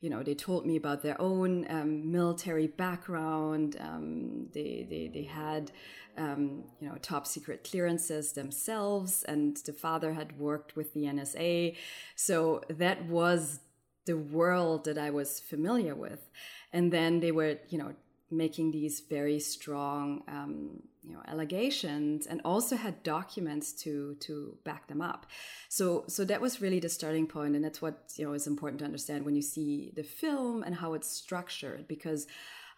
you 0.00 0.08
know, 0.08 0.22
they 0.22 0.34
told 0.34 0.64
me 0.64 0.76
about 0.76 1.02
their 1.02 1.20
own 1.20 1.66
um, 1.68 2.10
military 2.10 2.66
background. 2.66 3.76
Um, 3.78 4.48
they, 4.54 4.86
they, 4.88 5.10
they 5.12 5.24
had 5.24 5.72
um, 6.16 6.64
you 6.80 6.88
know, 6.88 6.96
top 7.02 7.26
secret 7.26 7.68
clearances 7.68 8.32
themselves, 8.32 9.24
and 9.24 9.56
the 9.58 9.72
father 9.72 10.12
had 10.12 10.38
worked 10.38 10.76
with 10.76 10.94
the 10.94 11.04
NSA. 11.04 11.76
So 12.16 12.62
that 12.68 13.04
was 13.06 13.60
the 14.06 14.16
world 14.16 14.84
that 14.84 14.98
I 14.98 15.10
was 15.10 15.40
familiar 15.40 15.94
with. 15.94 16.28
And 16.72 16.92
then 16.92 17.20
they 17.20 17.32
were, 17.32 17.58
you 17.68 17.78
know, 17.78 17.94
making 18.30 18.70
these 18.70 19.00
very 19.00 19.40
strong, 19.40 20.22
um, 20.28 20.82
you 21.06 21.12
know, 21.12 21.22
allegations, 21.28 22.26
and 22.26 22.40
also 22.44 22.76
had 22.76 23.02
documents 23.02 23.72
to 23.82 24.16
to 24.20 24.56
back 24.64 24.86
them 24.88 25.00
up. 25.00 25.26
So, 25.68 26.04
so 26.08 26.24
that 26.24 26.40
was 26.40 26.60
really 26.62 26.80
the 26.80 26.88
starting 26.88 27.26
point, 27.26 27.54
and 27.54 27.64
that's 27.64 27.82
what 27.82 28.12
you 28.16 28.24
know 28.24 28.34
is 28.34 28.46
important 28.46 28.78
to 28.80 28.84
understand 28.84 29.24
when 29.24 29.36
you 29.36 29.42
see 29.42 29.92
the 29.94 30.02
film 30.02 30.62
and 30.62 30.74
how 30.74 30.94
it's 30.94 31.08
structured, 31.08 31.86
because 31.88 32.26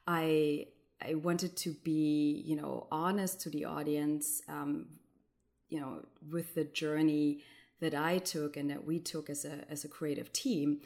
I 0.07 0.67
I 1.01 1.15
wanted 1.15 1.57
to 1.59 1.75
be, 1.85 2.43
you 2.47 2.57
know, 2.57 2.87
honest 2.91 3.41
to 3.43 3.51
the 3.51 3.65
audience, 3.65 4.43
um, 4.49 4.87
you 5.69 5.81
know, 5.81 6.03
with 6.31 6.55
the 6.55 6.65
journey 6.65 7.43
that 7.81 7.95
I 7.95 8.19
took 8.19 8.57
and 8.57 8.71
that 8.71 8.85
we 8.87 8.99
took 8.99 9.29
as 9.31 9.45
a 9.45 9.71
as 9.71 9.85
a 9.85 9.89
creative 9.89 10.33
team. 10.33 10.81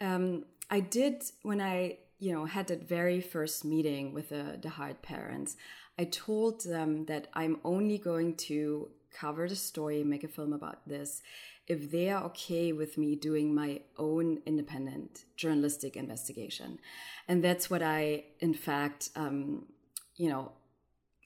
Um, 0.00 0.44
I 0.70 0.80
did 0.80 1.24
when 1.42 1.60
I, 1.60 1.98
you 2.18 2.32
know, 2.32 2.44
had 2.44 2.66
that 2.68 2.88
very 2.88 3.20
first 3.20 3.64
meeting 3.64 4.12
with 4.12 4.28
the 4.28 4.58
DeHart 4.60 5.02
parents. 5.02 5.56
I 5.98 6.04
told 6.04 6.64
them 6.64 7.06
that 7.06 7.28
I'm 7.34 7.58
only 7.64 7.98
going 7.98 8.36
to 8.48 8.88
cover 9.12 9.48
the 9.48 9.56
story, 9.56 10.02
make 10.02 10.24
a 10.24 10.28
film 10.28 10.52
about 10.52 10.88
this, 10.88 11.22
if 11.66 11.90
they 11.90 12.10
are 12.10 12.24
okay 12.24 12.72
with 12.72 12.98
me 12.98 13.14
doing 13.14 13.54
my 13.54 13.80
own 13.96 14.42
independent 14.44 15.24
journalistic 15.36 15.96
investigation. 15.96 16.78
And 17.28 17.42
that's 17.42 17.70
what 17.70 17.82
I, 17.82 18.24
in 18.40 18.54
fact, 18.54 19.10
um, 19.16 19.66
you 20.16 20.28
know, 20.28 20.52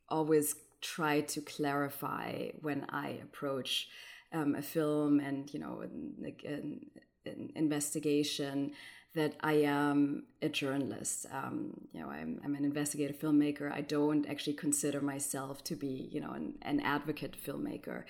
always 0.09 0.55
try 0.81 1.23
to 1.23 1.41
clarify 1.41 2.49
when 2.61 2.87
I 2.91 3.19
approach 3.23 3.89
um, 4.33 4.55
a 4.55 4.63
film 4.63 5.19
and, 5.19 5.53
you 5.53 5.59
know, 5.59 5.81
an, 5.81 6.35
an, 6.45 6.87
an 7.27 7.51
investigation 7.57 8.73
that 9.14 9.35
I 9.40 9.55
am 9.55 10.25
a 10.42 10.49
journalist. 10.49 11.27
Um, 11.33 11.73
you 11.92 12.01
know, 12.01 12.09
I'm, 12.09 12.40
I'm, 12.44 12.55
an 12.55 12.64
investigative 12.64 13.18
filmmaker. 13.18 13.73
I 13.73 13.81
don't 13.81 14.27
actually 14.27 14.53
consider 14.53 15.01
myself 15.01 15.64
to 15.64 15.75
be, 15.75 16.09
you 16.12 16.21
know, 16.21 16.33
an, 16.33 16.55
an 16.62 16.81
advocate 16.81 17.37
filmmaker. 17.42 18.05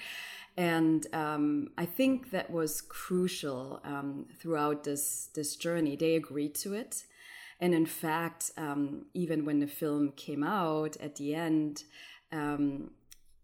And 0.56 1.06
um, 1.14 1.68
I 1.78 1.86
think 1.86 2.30
that 2.32 2.50
was 2.50 2.80
crucial 2.80 3.80
um, 3.84 4.26
throughout 4.40 4.82
this 4.82 5.28
this 5.34 5.54
journey. 5.54 5.94
They 5.94 6.16
agreed 6.16 6.56
to 6.56 6.74
it, 6.74 7.04
and 7.60 7.72
in 7.72 7.86
fact, 7.86 8.50
um, 8.56 9.06
even 9.14 9.44
when 9.44 9.60
the 9.60 9.68
film 9.68 10.12
came 10.16 10.42
out 10.42 10.96
at 10.96 11.14
the 11.14 11.32
end, 11.36 11.84
um, 12.32 12.90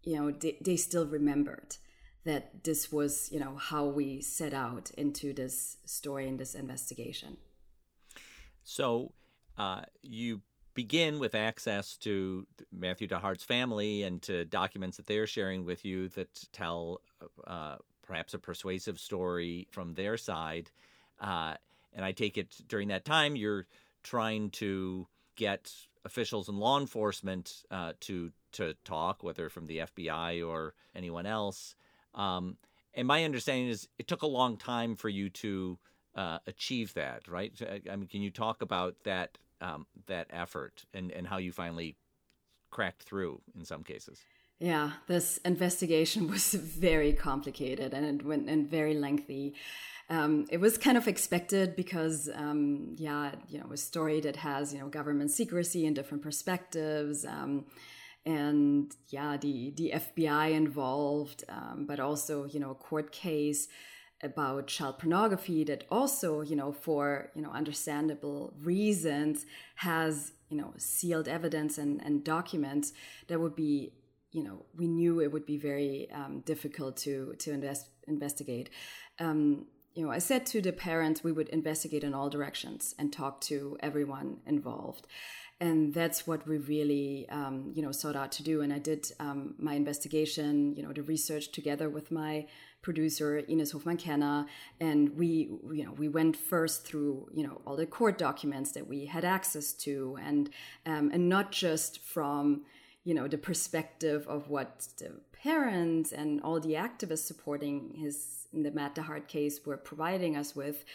you 0.03 0.17
know, 0.17 0.31
they, 0.31 0.57
they 0.59 0.75
still 0.75 1.07
remembered 1.07 1.77
that 2.25 2.63
this 2.63 2.91
was, 2.91 3.29
you 3.31 3.39
know, 3.39 3.55
how 3.55 3.85
we 3.85 4.21
set 4.21 4.53
out 4.53 4.91
into 4.97 5.33
this 5.33 5.77
story 5.85 6.27
and 6.27 6.39
this 6.39 6.55
investigation. 6.55 7.37
So 8.63 9.13
uh, 9.57 9.81
you 10.01 10.41
begin 10.73 11.19
with 11.19 11.35
access 11.35 11.95
to 11.97 12.45
Matthew 12.71 13.07
DeHart's 13.07 13.43
family 13.43 14.03
and 14.03 14.21
to 14.23 14.43
documents 14.45 14.97
that 14.97 15.05
they're 15.05 15.27
sharing 15.27 15.65
with 15.65 15.85
you 15.85 16.09
that 16.09 16.43
tell 16.51 17.01
uh, 17.47 17.77
perhaps 18.05 18.33
a 18.33 18.39
persuasive 18.39 18.99
story 18.99 19.67
from 19.71 19.93
their 19.93 20.17
side. 20.17 20.69
Uh, 21.19 21.53
and 21.93 22.03
I 22.03 22.11
take 22.11 22.37
it 22.37 22.55
during 22.67 22.89
that 22.89 23.05
time 23.05 23.35
you're 23.35 23.67
trying 24.03 24.49
to 24.51 25.07
get 25.35 25.71
officials 26.03 26.49
and 26.49 26.59
law 26.59 26.79
enforcement 26.79 27.63
uh, 27.71 27.93
to 28.01 28.31
to 28.53 28.73
talk, 28.85 29.21
whether 29.21 29.49
from 29.49 29.65
the 29.65 29.79
FBI 29.79 30.47
or 30.47 30.75
anyone 30.95 31.25
else. 31.25 31.75
Um, 32.15 32.57
and 32.93 33.07
my 33.07 33.23
understanding 33.23 33.67
is 33.67 33.87
it 33.99 34.07
took 34.07 34.23
a 34.23 34.27
long 34.27 34.57
time 34.57 34.95
for 34.95 35.09
you 35.09 35.29
to 35.29 35.77
uh, 36.15 36.39
achieve 36.47 36.93
that, 36.93 37.27
right? 37.27 37.53
I 37.91 37.95
mean, 37.95 38.07
can 38.07 38.21
you 38.21 38.31
talk 38.31 38.61
about 38.61 38.95
that 39.03 39.37
um, 39.61 39.85
that 40.07 40.27
effort 40.31 40.85
and, 40.93 41.11
and 41.11 41.27
how 41.27 41.37
you 41.37 41.51
finally 41.51 41.95
cracked 42.71 43.03
through 43.03 43.41
in 43.57 43.65
some 43.65 43.83
cases? 43.83 44.19
Yeah, 44.59 44.91
this 45.07 45.37
investigation 45.39 46.27
was 46.35 46.53
very 46.53 47.13
complicated 47.13 47.93
and 47.93 48.21
it 48.21 48.25
went 48.25 48.49
and 48.49 48.69
very 48.69 48.93
lengthy. 48.93 49.55
Um, 50.09 50.45
it 50.51 50.59
was 50.59 50.77
kind 50.77 50.97
of 50.97 51.07
expected 51.07 51.75
because, 51.75 52.29
um, 52.35 52.95
yeah, 52.97 53.31
you 53.49 53.59
know, 53.59 53.71
a 53.71 53.77
story 53.77 54.21
that 54.21 54.35
has 54.37 54.71
you 54.73 54.79
know 54.79 54.87
government 54.87 55.31
secrecy 55.31 55.85
and 55.85 55.95
different 55.95 56.23
perspectives, 56.23 57.25
um, 57.25 57.65
and 58.25 58.91
yeah, 59.07 59.37
the 59.37 59.71
the 59.75 59.91
FBI 59.95 60.51
involved, 60.51 61.43
um, 61.49 61.85
but 61.87 61.99
also 61.99 62.45
you 62.45 62.59
know 62.59 62.71
a 62.71 62.75
court 62.75 63.11
case 63.11 63.67
about 64.21 64.67
child 64.67 64.99
pornography 64.99 65.63
that 65.65 65.83
also, 65.91 66.41
you 66.41 66.55
know, 66.55 66.71
for, 66.71 67.31
you 67.35 67.41
know, 67.41 67.51
understandable 67.51 68.53
reasons 68.61 69.45
has, 69.75 70.33
you 70.49 70.57
know, 70.57 70.73
sealed 70.77 71.27
evidence 71.27 71.77
and, 71.77 72.01
and 72.01 72.23
documents 72.23 72.93
that 73.27 73.39
would 73.39 73.55
be, 73.55 73.93
you 74.31 74.43
know, 74.43 74.65
we 74.75 74.87
knew 74.87 75.19
it 75.19 75.31
would 75.31 75.45
be 75.45 75.57
very 75.57 76.09
um, 76.11 76.41
difficult 76.45 76.97
to, 76.97 77.35
to 77.39 77.51
invest, 77.51 77.89
investigate. 78.07 78.69
Um, 79.19 79.67
you 79.93 80.05
know, 80.05 80.11
I 80.11 80.19
said 80.19 80.45
to 80.47 80.61
the 80.61 80.73
parents 80.73 81.23
we 81.23 81.31
would 81.31 81.49
investigate 81.49 82.03
in 82.03 82.13
all 82.13 82.29
directions 82.29 82.93
and 82.99 83.13
talk 83.13 83.41
to 83.41 83.77
everyone 83.79 84.37
involved. 84.45 85.07
And 85.61 85.93
that's 85.93 86.27
what 86.27 86.45
we 86.47 86.57
really, 86.57 87.27
um, 87.29 87.71
you 87.73 87.81
know, 87.81 87.93
sought 87.93 88.15
out 88.15 88.31
to 88.33 88.43
do. 88.43 88.61
And 88.61 88.73
I 88.73 88.79
did 88.79 89.11
um, 89.21 89.55
my 89.57 89.73
investigation, 89.73 90.75
you 90.75 90.83
know, 90.83 90.91
the 90.91 91.01
research 91.01 91.51
together 91.51 91.89
with 91.89 92.11
my 92.11 92.45
producer 92.85 93.39
Ines 93.49 93.71
Hofmann 93.71 94.45
and 94.79 95.17
we 95.17 95.49
you 95.73 95.83
know 95.83 95.93
we 95.93 96.07
went 96.07 96.37
first 96.37 96.85
through 96.85 97.27
you 97.33 97.43
know 97.45 97.59
all 97.65 97.75
the 97.75 97.87
court 97.87 98.19
documents 98.19 98.73
that 98.73 98.87
we 98.87 99.07
had 99.07 99.25
access 99.25 99.73
to, 99.85 100.17
and 100.23 100.51
um, 100.85 101.09
and 101.11 101.27
not 101.27 101.51
just 101.51 101.99
from 101.99 102.61
you 103.03 103.15
know 103.15 103.27
the 103.27 103.39
perspective 103.39 104.27
of 104.27 104.49
what 104.49 104.87
the 104.99 105.11
parents 105.33 106.11
and 106.11 106.41
all 106.43 106.59
the 106.59 106.73
activists 106.73 107.25
supporting 107.25 107.95
his 107.95 108.47
in 108.53 108.61
the 108.61 108.71
Matt 108.71 108.95
DeHart 108.95 109.27
case 109.27 109.65
were 109.65 109.77
providing 109.77 110.37
us 110.37 110.55
with, 110.55 110.85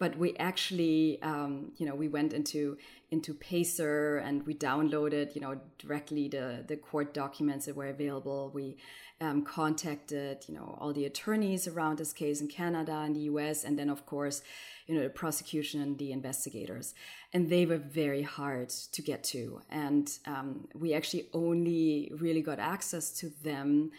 but 0.00 0.16
we 0.16 0.34
actually 0.38 1.22
um, 1.22 1.70
you 1.76 1.86
know 1.86 1.94
we 1.94 2.08
went 2.08 2.32
into 2.32 2.76
into 3.12 3.32
pacer 3.34 4.16
and 4.16 4.44
we 4.46 4.54
downloaded 4.54 5.36
you 5.36 5.40
know 5.40 5.60
directly 5.78 6.26
the 6.26 6.64
the 6.66 6.76
court 6.76 7.14
documents 7.14 7.66
that 7.66 7.76
were 7.76 7.86
available. 7.88 8.50
We 8.52 8.78
um, 9.20 9.44
contacted 9.44 10.38
you 10.48 10.54
know 10.56 10.76
all 10.80 10.92
the 10.92 11.04
attorneys 11.04 11.68
around 11.68 11.98
this 11.98 12.12
case 12.12 12.40
in 12.40 12.48
canada 12.48 13.02
and 13.04 13.14
the 13.14 13.24
us 13.24 13.64
and 13.64 13.78
then 13.78 13.90
of 13.90 14.06
course 14.06 14.42
you 14.90 14.96
know 14.96 15.04
the 15.04 15.10
prosecution 15.10 15.80
and 15.80 15.96
the 15.98 16.10
investigators. 16.10 16.94
And 17.32 17.48
they 17.48 17.64
were 17.64 17.78
very 17.78 18.22
hard 18.22 18.70
to 18.70 19.02
get 19.02 19.22
to. 19.24 19.60
And 19.70 20.10
um, 20.26 20.66
we 20.74 20.94
actually 20.94 21.28
only 21.32 22.10
really 22.18 22.42
got 22.42 22.58
access 22.58 23.12
to 23.20 23.30
them 23.44 23.92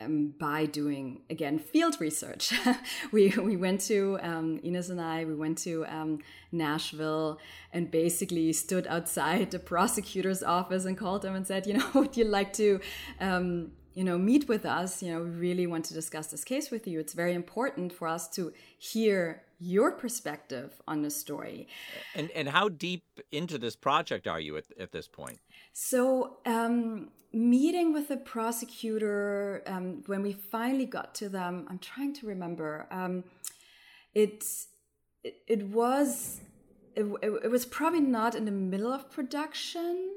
um, 0.00 0.34
by 0.38 0.66
doing 0.66 1.22
again 1.30 1.58
field 1.58 2.00
research. 2.00 2.52
we 3.12 3.30
we 3.30 3.56
went 3.56 3.80
to 3.82 4.18
um, 4.22 4.60
Ines 4.62 4.90
and 4.90 5.00
I. 5.00 5.24
We 5.24 5.34
went 5.34 5.58
to 5.58 5.84
um, 5.86 6.18
Nashville 6.50 7.38
and 7.72 7.90
basically 7.90 8.52
stood 8.52 8.86
outside 8.86 9.50
the 9.50 9.58
prosecutor's 9.58 10.42
office 10.42 10.84
and 10.84 10.96
called 10.96 11.22
them 11.22 11.34
and 11.34 11.46
said, 11.46 11.66
you 11.66 11.74
know, 11.74 11.88
would 11.94 12.16
you 12.16 12.24
like 12.24 12.52
to 12.54 12.80
um, 13.20 13.72
you 13.94 14.04
know 14.04 14.18
meet 14.18 14.48
with 14.48 14.64
us 14.64 15.02
you 15.02 15.12
know 15.12 15.22
we 15.22 15.30
really 15.30 15.66
want 15.66 15.84
to 15.84 15.94
discuss 15.94 16.28
this 16.28 16.44
case 16.44 16.70
with 16.70 16.86
you 16.86 16.98
it's 16.98 17.12
very 17.12 17.34
important 17.34 17.92
for 17.92 18.08
us 18.08 18.28
to 18.28 18.52
hear 18.78 19.42
your 19.60 19.92
perspective 19.92 20.80
on 20.88 21.02
the 21.02 21.10
story 21.10 21.68
and 22.14 22.30
and 22.30 22.48
how 22.48 22.68
deep 22.68 23.04
into 23.30 23.58
this 23.58 23.76
project 23.76 24.26
are 24.26 24.40
you 24.40 24.56
at, 24.56 24.64
at 24.78 24.92
this 24.92 25.06
point 25.06 25.38
so 25.72 26.38
um, 26.46 27.10
meeting 27.32 27.92
with 27.92 28.08
the 28.08 28.16
prosecutor 28.16 29.62
um, 29.66 30.02
when 30.06 30.22
we 30.22 30.32
finally 30.32 30.86
got 30.86 31.14
to 31.14 31.28
them 31.28 31.66
i'm 31.70 31.78
trying 31.78 32.12
to 32.12 32.26
remember 32.26 32.86
um, 32.90 33.24
it, 34.14 34.44
it, 35.24 35.36
it 35.46 35.66
was 35.68 36.40
it, 36.94 37.06
it, 37.22 37.50
was 37.50 37.64
probably 37.64 38.00
not 38.00 38.34
in 38.34 38.44
the 38.44 38.50
middle 38.50 38.92
of 38.92 39.10
production. 39.10 40.10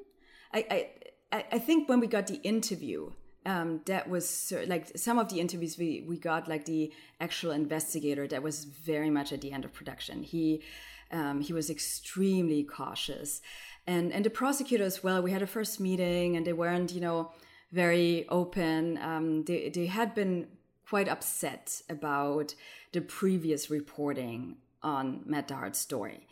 I, 0.53 0.89
I 1.31 1.45
i 1.51 1.59
think 1.59 1.89
when 1.89 1.99
we 1.99 2.07
got 2.07 2.27
the 2.27 2.41
interview 2.43 3.11
um, 3.45 3.81
that 3.85 4.09
was 4.09 4.53
like 4.67 4.97
some 4.97 5.19
of 5.19 5.29
the 5.29 5.39
interviews 5.39 5.77
we, 5.77 6.03
we 6.07 6.17
got 6.17 6.47
like 6.47 6.65
the 6.65 6.91
actual 7.19 7.51
investigator 7.51 8.27
that 8.27 8.41
was 8.41 8.63
very 8.63 9.09
much 9.09 9.31
at 9.31 9.41
the 9.41 9.51
end 9.51 9.65
of 9.65 9.73
production. 9.73 10.23
He 10.23 10.63
um, 11.11 11.41
he 11.41 11.53
was 11.53 11.69
extremely 11.69 12.63
cautious 12.63 13.41
and 13.87 14.11
and 14.11 14.25
the 14.25 14.29
prosecutor 14.29 14.83
as 14.83 15.03
well 15.03 15.21
we 15.21 15.31
had 15.31 15.41
a 15.41 15.47
first 15.47 15.79
meeting 15.79 16.35
and 16.35 16.45
they 16.45 16.53
weren't 16.53 16.91
you 16.91 17.01
know 17.01 17.31
very 17.71 18.25
open. 18.29 18.97
Um, 18.99 19.43
they, 19.43 19.69
they 19.69 19.87
had 19.87 20.15
been 20.15 20.47
quite 20.87 21.09
upset 21.09 21.81
about 21.89 22.55
the 22.93 23.01
previous 23.01 23.69
reporting 23.69 24.57
on 24.81 25.21
matt 25.25 25.47
DeHart's 25.47 25.79
story. 25.79 26.27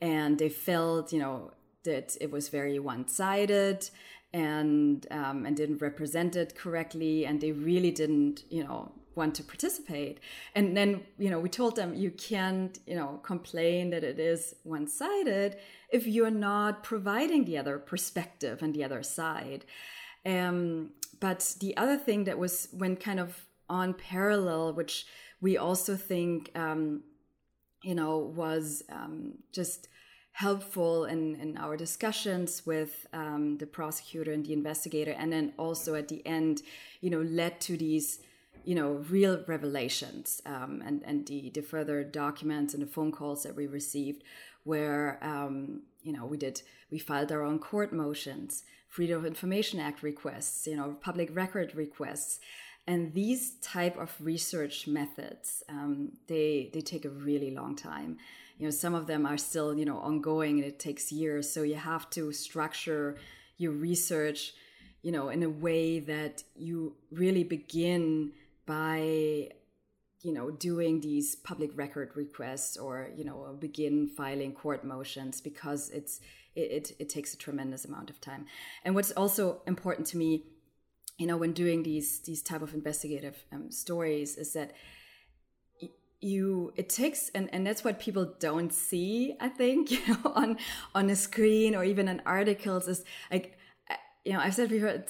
And 0.00 0.38
they 0.38 0.48
felt 0.48 1.12
you 1.12 1.20
know 1.20 1.52
that 1.84 2.16
it 2.20 2.30
was 2.30 2.48
very 2.48 2.78
one-sided 2.78 3.88
and 4.32 5.06
um, 5.10 5.46
and 5.46 5.56
didn't 5.56 5.82
represent 5.82 6.36
it 6.36 6.54
correctly, 6.54 7.26
and 7.26 7.40
they 7.40 7.52
really 7.52 7.90
didn't, 7.90 8.44
you 8.48 8.64
know, 8.64 8.92
want 9.14 9.34
to 9.36 9.42
participate. 9.42 10.20
And 10.54 10.76
then, 10.76 11.02
you 11.18 11.30
know, 11.30 11.40
we 11.40 11.48
told 11.48 11.76
them 11.76 11.94
you 11.94 12.10
can't, 12.10 12.78
you 12.86 12.94
know, 12.94 13.20
complain 13.22 13.90
that 13.90 14.04
it 14.04 14.18
is 14.18 14.54
one-sided 14.62 15.56
if 15.90 16.06
you're 16.06 16.30
not 16.30 16.82
providing 16.82 17.44
the 17.44 17.58
other 17.58 17.78
perspective 17.78 18.62
and 18.62 18.74
the 18.74 18.84
other 18.84 19.02
side. 19.02 19.64
Um, 20.24 20.90
but 21.18 21.54
the 21.60 21.76
other 21.76 21.96
thing 21.96 22.24
that 22.24 22.38
was 22.38 22.68
when 22.72 22.96
kind 22.96 23.20
of 23.20 23.46
on 23.68 23.94
parallel, 23.94 24.72
which 24.72 25.06
we 25.40 25.56
also 25.56 25.96
think, 25.96 26.50
um, 26.54 27.02
you 27.82 27.94
know, 27.94 28.18
was 28.18 28.82
um, 28.90 29.34
just 29.52 29.88
helpful 30.32 31.04
in, 31.04 31.34
in 31.36 31.56
our 31.58 31.76
discussions 31.76 32.64
with 32.64 33.06
um, 33.12 33.58
the 33.58 33.66
prosecutor 33.66 34.32
and 34.32 34.46
the 34.46 34.52
investigator 34.52 35.12
and 35.12 35.32
then 35.32 35.52
also 35.58 35.94
at 35.94 36.08
the 36.08 36.24
end 36.26 36.62
you 37.00 37.10
know 37.10 37.20
led 37.20 37.60
to 37.60 37.76
these 37.76 38.20
you 38.64 38.74
know 38.74 39.04
real 39.10 39.42
revelations 39.46 40.40
um, 40.46 40.82
and 40.84 41.02
and 41.04 41.26
the, 41.26 41.50
the 41.50 41.62
further 41.62 42.02
documents 42.04 42.74
and 42.74 42.82
the 42.82 42.86
phone 42.86 43.12
calls 43.12 43.42
that 43.42 43.56
we 43.56 43.66
received 43.66 44.22
where 44.64 45.18
um, 45.22 45.82
you 46.02 46.12
know 46.12 46.26
we 46.26 46.36
did 46.36 46.62
we 46.90 46.98
filed 46.98 47.32
our 47.32 47.42
own 47.42 47.58
court 47.58 47.92
motions 47.92 48.64
freedom 48.88 49.18
of 49.18 49.24
information 49.24 49.80
act 49.80 50.02
requests 50.02 50.66
you 50.66 50.76
know 50.76 50.96
public 51.00 51.34
record 51.34 51.74
requests. 51.74 52.40
And 52.86 53.12
these 53.14 53.52
type 53.60 53.96
of 53.98 54.12
research 54.20 54.88
methods 54.88 55.62
um, 55.68 56.12
they 56.26 56.70
they 56.72 56.80
take 56.80 57.04
a 57.04 57.10
really 57.10 57.52
long 57.52 57.76
time. 57.76 58.18
You 58.58 58.66
know 58.66 58.70
some 58.70 58.94
of 58.94 59.06
them 59.06 59.26
are 59.26 59.38
still 59.38 59.78
you 59.78 59.84
know 59.84 59.98
ongoing 59.98 60.58
and 60.58 60.66
it 60.66 60.78
takes 60.78 61.12
years. 61.12 61.50
So 61.52 61.62
you 61.62 61.76
have 61.76 62.10
to 62.10 62.32
structure 62.32 63.16
your 63.58 63.72
research 63.72 64.54
you 65.02 65.12
know 65.12 65.28
in 65.28 65.42
a 65.42 65.48
way 65.48 66.00
that 66.00 66.42
you 66.56 66.94
really 67.12 67.44
begin 67.44 68.32
by 68.70 69.48
you 70.22 70.32
know 70.32 70.48
doing 70.68 71.00
these 71.00 71.34
public 71.34 71.70
record 71.74 72.10
requests 72.14 72.76
or 72.76 73.10
you 73.16 73.24
know 73.24 73.56
begin 73.58 74.06
filing 74.06 74.52
court 74.52 74.84
motions 74.84 75.40
because 75.40 75.90
it's 75.90 76.20
it, 76.54 76.68
it, 76.78 76.92
it 77.00 77.08
takes 77.08 77.34
a 77.34 77.36
tremendous 77.36 77.84
amount 77.84 78.10
of 78.10 78.20
time. 78.20 78.46
And 78.84 78.94
what's 78.94 79.10
also 79.12 79.62
important 79.66 80.06
to 80.08 80.16
me 80.16 80.44
you 81.18 81.26
know 81.26 81.36
when 81.36 81.52
doing 81.52 81.82
these 81.82 82.20
these 82.20 82.42
type 82.42 82.62
of 82.62 82.72
investigative 82.72 83.36
um, 83.52 83.72
stories 83.72 84.36
is 84.36 84.52
that 84.52 84.70
you 86.20 86.72
it 86.76 86.88
takes 86.88 87.30
and, 87.34 87.48
and 87.52 87.66
that's 87.66 87.82
what 87.82 87.98
people 87.98 88.34
don't 88.38 88.72
see 88.72 89.34
i 89.40 89.48
think 89.48 89.90
you 89.94 90.00
know 90.08 90.32
on 90.34 90.56
on 90.94 91.10
a 91.10 91.16
screen 91.16 91.74
or 91.74 91.82
even 91.82 92.08
in 92.08 92.22
articles 92.24 92.88
is 92.88 93.04
like 93.32 93.58
you 94.24 94.32
know 94.32 94.40
i've 94.40 94.54
said 94.54 94.68
before 94.68 95.02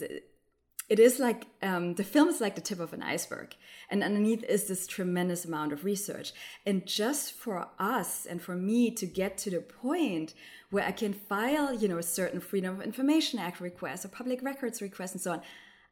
it 0.90 0.98
is 0.98 1.18
like 1.18 1.46
um, 1.62 1.94
the 1.94 2.05
film 2.05 2.29
is 2.29 2.40
like 2.40 2.57
the 2.57 2.61
tip 2.61 2.81
of 2.81 2.92
an 2.92 3.03
iceberg 3.03 3.57
and 3.88 4.03
underneath 4.03 4.44
is 4.44 4.66
this 4.66 4.87
tremendous 4.87 5.44
amount 5.46 5.72
of 5.72 5.85
research 5.85 6.33
and 6.66 6.87
just 6.87 7.33
for 7.33 7.68
us 7.79 8.26
and 8.26 8.42
for 8.42 8.55
me 8.55 8.90
to 8.90 9.07
get 9.07 9.38
to 9.38 9.50
the 9.50 9.61
point 9.61 10.35
where 10.70 10.85
i 10.85 10.92
can 10.92 11.12
file 11.12 11.72
you 11.72 11.88
know 11.88 11.98
a 11.98 12.03
certain 12.03 12.40
freedom 12.40 12.79
of 12.79 12.85
information 12.85 13.38
act 13.38 13.61
request 13.61 14.05
or 14.05 14.09
public 14.09 14.42
records 14.42 14.83
request 14.83 15.14
and 15.14 15.22
so 15.22 15.33
on 15.33 15.42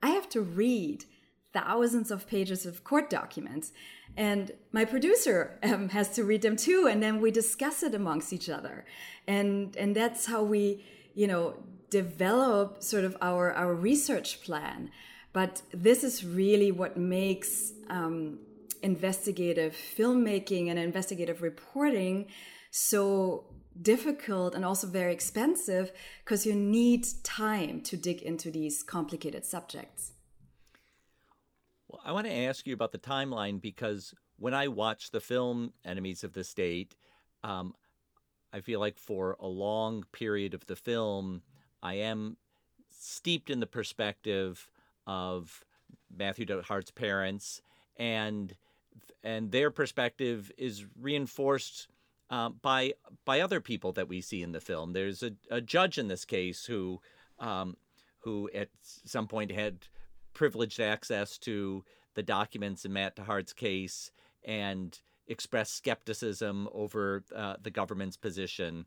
i 0.02 0.10
have 0.10 0.28
to 0.28 0.42
read 0.42 1.04
thousands 1.52 2.10
of 2.10 2.28
pages 2.28 2.66
of 2.66 2.84
court 2.84 3.08
documents. 3.08 3.72
And 4.16 4.52
my 4.72 4.84
producer 4.84 5.58
um, 5.62 5.88
has 5.90 6.10
to 6.16 6.24
read 6.24 6.42
them 6.42 6.56
too, 6.56 6.88
and 6.90 7.02
then 7.02 7.20
we 7.20 7.30
discuss 7.30 7.82
it 7.82 7.94
amongst 7.94 8.32
each 8.32 8.48
other. 8.48 8.84
And, 9.26 9.76
and 9.76 9.94
that's 9.94 10.26
how 10.26 10.42
we, 10.42 10.84
you 11.14 11.26
know, 11.26 11.54
develop 11.90 12.82
sort 12.82 13.04
of 13.04 13.16
our, 13.20 13.52
our 13.52 13.74
research 13.74 14.42
plan. 14.42 14.90
But 15.32 15.62
this 15.72 16.04
is 16.04 16.24
really 16.24 16.72
what 16.72 16.96
makes 16.96 17.72
um, 17.88 18.38
investigative 18.82 19.74
filmmaking 19.74 20.68
and 20.68 20.78
investigative 20.78 21.42
reporting 21.42 22.26
so 22.70 23.44
difficult 23.80 24.54
and 24.54 24.64
also 24.64 24.86
very 24.86 25.12
expensive 25.12 25.92
because 26.24 26.44
you 26.44 26.54
need 26.54 27.06
time 27.22 27.80
to 27.82 27.96
dig 27.96 28.22
into 28.22 28.50
these 28.50 28.82
complicated 28.82 29.44
subjects. 29.44 30.12
Well, 31.88 32.02
I 32.04 32.12
want 32.12 32.26
to 32.26 32.32
ask 32.32 32.66
you 32.66 32.74
about 32.74 32.92
the 32.92 32.98
timeline 32.98 33.60
because 33.60 34.14
when 34.38 34.54
I 34.54 34.68
watch 34.68 35.10
the 35.10 35.20
film 35.20 35.72
Enemies 35.84 36.24
of 36.24 36.32
the 36.32 36.44
State, 36.44 36.94
um, 37.42 37.74
I 38.52 38.60
feel 38.60 38.80
like 38.80 38.98
for 38.98 39.36
a 39.40 39.46
long 39.46 40.04
period 40.12 40.54
of 40.54 40.66
the 40.66 40.76
film, 40.76 41.42
I 41.82 41.94
am 41.94 42.36
steeped 42.90 43.50
in 43.50 43.60
the 43.60 43.66
perspective 43.66 44.70
of 45.06 45.64
Matthew 46.14 46.46
DeHart's 46.46 46.90
parents, 46.90 47.62
and 47.96 48.54
and 49.22 49.50
their 49.50 49.70
perspective 49.70 50.50
is 50.56 50.84
reinforced 51.00 51.88
uh, 52.30 52.50
by 52.50 52.94
by 53.24 53.40
other 53.40 53.60
people 53.60 53.92
that 53.92 54.08
we 54.08 54.20
see 54.20 54.42
in 54.42 54.52
the 54.52 54.60
film. 54.60 54.92
There's 54.92 55.22
a, 55.22 55.32
a 55.50 55.60
judge 55.60 55.98
in 55.98 56.08
this 56.08 56.24
case 56.24 56.64
who 56.64 57.00
um, 57.38 57.76
who 58.20 58.50
at 58.54 58.68
some 58.82 59.26
point 59.26 59.52
had 59.52 59.86
privileged 60.34 60.80
access 60.80 61.38
to 61.38 61.84
the 62.14 62.22
documents 62.22 62.84
in 62.84 62.92
Matt 62.92 63.16
DeHart's 63.16 63.52
case 63.52 64.10
and 64.44 64.98
expressed 65.26 65.76
skepticism 65.76 66.68
over 66.72 67.24
uh, 67.34 67.56
the 67.62 67.70
government's 67.70 68.16
position. 68.16 68.86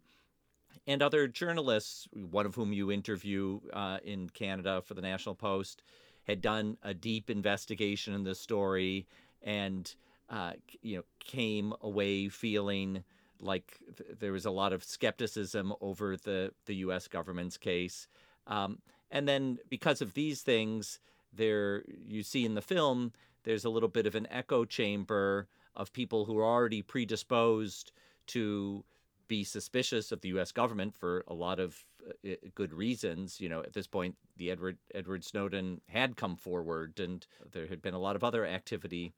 And 0.88 1.02
other 1.02 1.28
journalists, 1.28 2.08
one 2.12 2.46
of 2.46 2.56
whom 2.56 2.74
you 2.74 2.92
interview 2.92 3.60
uh, 3.72 4.00
in 4.04 4.30
Canada 4.30 4.82
for 4.84 4.96
the 4.96 5.02
National 5.02 5.36
Post, 5.36 5.84
had 6.24 6.42
done 6.42 6.78
a 6.84 6.94
deep 6.94 7.30
investigation 7.30 8.14
in 8.14 8.24
the 8.24 8.36
story 8.36 9.08
and 9.42 9.94
uh, 10.30 10.54
you 10.82 10.98
know 10.98 11.04
came 11.20 11.74
away 11.82 12.30
feeling 12.30 13.04
like 13.40 13.80
th- 13.98 14.18
there 14.20 14.32
was 14.32 14.46
a 14.46 14.52
lot 14.52 14.72
of 14.72 14.84
skepticism 14.84 15.74
over 15.82 16.16
the 16.16 16.52
the 16.66 16.76
U.S. 16.76 17.08
government's 17.08 17.58
case. 17.58 18.08
Um, 18.48 18.80
and 19.10 19.28
then 19.28 19.60
because 19.70 20.02
of 20.02 20.14
these 20.14 20.42
things, 20.42 21.00
there 21.34 21.84
you 22.08 22.24
see 22.24 22.46
in 22.46 22.56
the 22.56 22.62
film 22.62 23.12
there's 23.44 23.66
a 23.66 23.70
little 23.70 23.90
bit 23.90 24.06
of 24.06 24.16
an 24.16 24.28
echo 24.30 24.66
chamber 24.66 25.48
of 25.76 25.94
people 25.94 26.26
who 26.26 26.38
are 26.38 26.46
already 26.46 26.82
predisposed 26.82 27.92
to 28.28 28.84
be 29.32 29.46
suspicious 29.46 30.12
of 30.12 30.20
the 30.20 30.28
U.S. 30.30 30.52
government 30.52 30.94
for 30.94 31.24
a 31.26 31.34
lot 31.34 31.58
of 31.58 31.86
uh, 32.28 32.32
good 32.54 32.74
reasons. 32.74 33.40
You 33.40 33.48
know, 33.48 33.62
at 33.62 33.72
this 33.72 33.88
point, 33.88 34.18
the 34.36 34.52
Edward 34.52 34.78
Edward 34.94 35.24
Snowden 35.24 35.80
had 35.88 36.18
come 36.18 36.36
forward, 36.36 37.00
and 37.00 37.26
there 37.54 37.66
had 37.66 37.82
been 37.82 37.94
a 37.94 38.00
lot 38.00 38.18
of 38.18 38.26
other 38.26 38.46
activity 38.46 39.14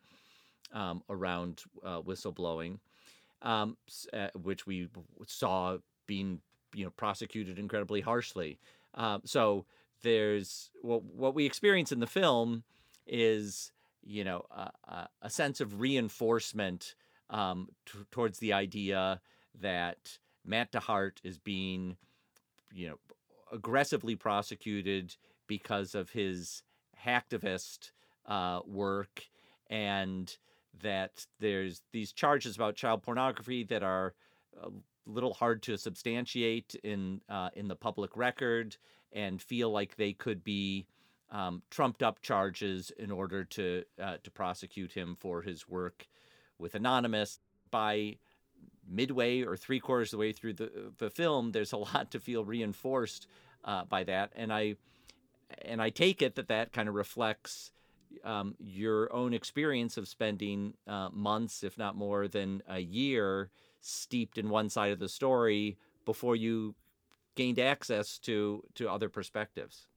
um, 0.71 1.01
around 1.09 1.63
uh, 1.83 1.99
whistleblowing, 1.99 2.77
um, 3.41 3.75
uh, 4.13 4.27
which 4.35 4.67
we 4.67 4.87
saw 5.25 5.79
being 6.05 6.41
you 6.75 6.85
know 6.85 6.91
prosecuted 6.91 7.57
incredibly 7.57 8.01
harshly. 8.01 8.59
Um, 8.93 9.23
so 9.25 9.65
there's 10.03 10.69
what 10.83 11.03
what 11.03 11.33
we 11.33 11.47
experience 11.47 11.91
in 11.91 11.99
the 11.99 12.05
film 12.05 12.63
is 13.07 13.71
you 14.05 14.23
know, 14.23 14.45
a, 14.51 15.07
a 15.23 15.29
sense 15.29 15.61
of 15.61 15.79
reinforcement 15.79 16.93
um, 17.29 17.69
t- 17.85 17.97
towards 18.11 18.39
the 18.39 18.51
idea 18.51 19.21
that 19.61 20.17
Matt 20.45 20.71
DeHart 20.71 21.17
is 21.23 21.37
being, 21.37 21.97
you 22.73 22.89
know, 22.89 22.99
aggressively 23.51 24.15
prosecuted 24.15 25.15
because 25.47 25.95
of 25.95 26.09
his 26.09 26.63
hacktivist 27.05 27.91
uh, 28.25 28.59
work, 28.65 29.25
and 29.69 30.37
that 30.81 31.25
there's 31.39 31.81
these 31.91 32.11
charges 32.11 32.55
about 32.55 32.75
child 32.75 33.03
pornography 33.03 33.63
that 33.63 33.83
are 33.83 34.13
a 34.61 34.69
little 35.05 35.33
hard 35.33 35.61
to 35.63 35.77
substantiate 35.77 36.75
in 36.83 37.21
uh, 37.29 37.49
in 37.55 37.67
the 37.67 37.75
public 37.75 38.17
record, 38.17 38.77
and 39.11 39.41
feel 39.41 39.69
like 39.69 39.95
they 39.95 40.13
could 40.13 40.43
be 40.43 40.87
um, 41.31 41.61
trumped 41.69 42.01
up 42.01 42.21
charges 42.21 42.91
in 42.97 43.11
order 43.11 43.43
to 43.43 43.83
uh, 44.01 44.17
to 44.23 44.31
prosecute 44.31 44.93
him 44.93 45.15
for 45.19 45.41
his 45.41 45.67
work 45.67 46.07
with 46.57 46.75
Anonymous. 46.75 47.39
By 47.69 48.17
midway 48.87 49.41
or 49.41 49.55
three 49.55 49.79
quarters 49.79 50.09
of 50.09 50.17
the 50.17 50.21
way 50.21 50.31
through 50.31 50.53
the 50.53 50.91
the 50.97 51.09
film, 51.09 51.51
there's 51.51 51.73
a 51.73 51.77
lot 51.93 52.11
to 52.11 52.19
feel 52.19 52.45
reinforced 52.45 53.27
uh, 53.63 53.85
by 53.85 54.03
that, 54.03 54.31
and 54.35 54.51
I 54.51 54.75
and 55.61 55.81
I 55.81 55.89
take 55.89 56.21
it 56.21 56.35
that 56.35 56.47
that 56.47 56.73
kind 56.73 56.89
of 56.89 56.95
reflects 56.95 57.71
um, 58.23 58.55
your 58.59 59.11
own 59.13 59.33
experience 59.33 59.97
of 59.97 60.07
spending 60.07 60.73
uh, 60.87 61.09
months, 61.11 61.63
if 61.63 61.77
not 61.77 61.95
more 61.95 62.27
than 62.27 62.61
a 62.67 62.79
year, 62.79 63.49
steeped 63.81 64.37
in 64.37 64.49
one 64.49 64.69
side 64.69 64.91
of 64.91 64.99
the 64.99 65.09
story 65.09 65.77
before 66.05 66.35
you 66.35 66.75
gained 67.35 67.59
access 67.59 68.17
to 68.19 68.63
to 68.75 68.89
other 68.89 69.09
perspectives. 69.09 69.87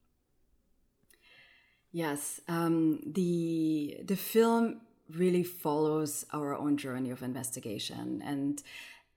Yes, 1.93 2.41
um, 2.49 3.01
the 3.07 4.01
the 4.05 4.16
film 4.16 4.80
really 5.14 5.44
follows 5.44 6.24
our 6.32 6.54
own 6.54 6.76
journey 6.76 7.11
of 7.11 7.22
investigation, 7.22 8.22
and 8.24 8.62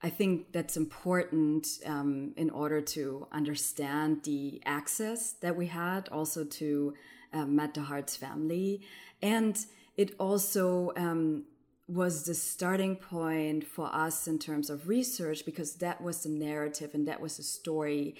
I 0.01 0.09
think 0.09 0.53
that's 0.53 0.77
important 0.77 1.67
um, 1.85 2.33
in 2.37 2.49
order 2.49 2.79
to 2.79 3.27
understand 3.31 4.23
the 4.23 4.61
access 4.65 5.33
that 5.41 5.55
we 5.57 5.67
had 5.67 6.07
also 6.09 6.45
to 6.45 6.93
um, 7.33 7.55
Matt 7.55 7.73
DeHart's 7.73 8.15
family, 8.15 8.81
and 9.21 9.57
it 9.97 10.15
also 10.17 10.93
um, 10.95 11.43
was 11.89 12.23
the 12.23 12.35
starting 12.35 12.95
point 12.95 13.65
for 13.65 13.93
us 13.93 14.27
in 14.27 14.37
terms 14.37 14.69
of 14.69 14.87
research 14.87 15.43
because 15.43 15.73
that 15.75 15.99
was 16.01 16.23
the 16.23 16.29
narrative 16.29 16.91
and 16.93 17.07
that 17.07 17.19
was 17.19 17.37
the 17.37 17.43
story 17.43 18.15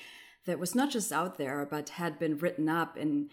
that 0.45 0.57
was 0.57 0.73
not 0.73 0.89
just 0.89 1.11
out 1.11 1.37
there 1.37 1.67
but 1.69 1.89
had 1.89 2.17
been 2.17 2.35
written 2.39 2.67
up 2.67 2.97
in 2.97 3.29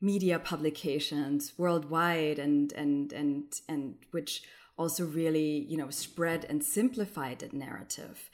media 0.00 0.38
publications 0.38 1.52
worldwide 1.58 2.38
and 2.38 2.72
and 2.72 3.12
and 3.12 3.60
and 3.68 3.96
which 4.12 4.42
also 4.76 5.04
really 5.04 5.66
you 5.68 5.76
know 5.76 5.90
spread 5.90 6.46
and 6.48 6.62
simplified 6.62 7.40
that 7.40 7.52
narrative 7.52 8.30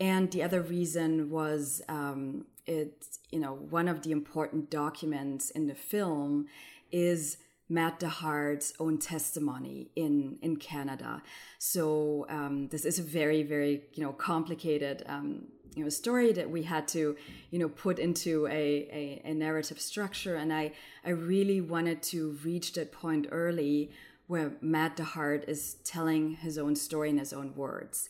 and 0.00 0.32
the 0.32 0.42
other 0.42 0.60
reason 0.60 1.30
was 1.30 1.82
um, 1.88 2.46
it 2.66 3.06
you 3.30 3.38
know 3.38 3.52
one 3.54 3.88
of 3.88 4.02
the 4.02 4.10
important 4.10 4.70
documents 4.70 5.50
in 5.50 5.66
the 5.66 5.74
film 5.74 6.46
is 6.90 7.38
Matt 7.68 8.00
DeHart's 8.00 8.74
own 8.78 8.98
testimony 8.98 9.90
in 9.96 10.38
in 10.42 10.56
Canada. 10.56 11.22
So 11.58 12.26
um, 12.28 12.68
this 12.68 12.84
is 12.84 12.98
a 12.98 13.02
very 13.02 13.42
very 13.42 13.84
you 13.94 14.02
know 14.02 14.12
complicated 14.12 15.04
um, 15.06 15.46
you 15.74 15.82
know 15.82 15.88
a 15.88 15.90
story 15.90 16.32
that 16.32 16.50
we 16.50 16.62
had 16.62 16.86
to 16.88 17.16
you 17.50 17.58
know 17.58 17.68
put 17.68 17.98
into 17.98 18.46
a, 18.46 18.50
a, 18.52 19.22
a 19.24 19.34
narrative 19.34 19.80
structure, 19.80 20.36
and 20.36 20.52
I 20.52 20.72
I 21.04 21.10
really 21.10 21.60
wanted 21.60 22.02
to 22.04 22.38
reach 22.44 22.72
that 22.74 22.92
point 22.92 23.26
early 23.30 23.90
where 24.26 24.52
Matt 24.60 24.96
DeHart 24.96 25.48
is 25.48 25.74
telling 25.84 26.34
his 26.36 26.56
own 26.56 26.76
story 26.76 27.10
in 27.10 27.18
his 27.18 27.32
own 27.32 27.54
words. 27.54 28.08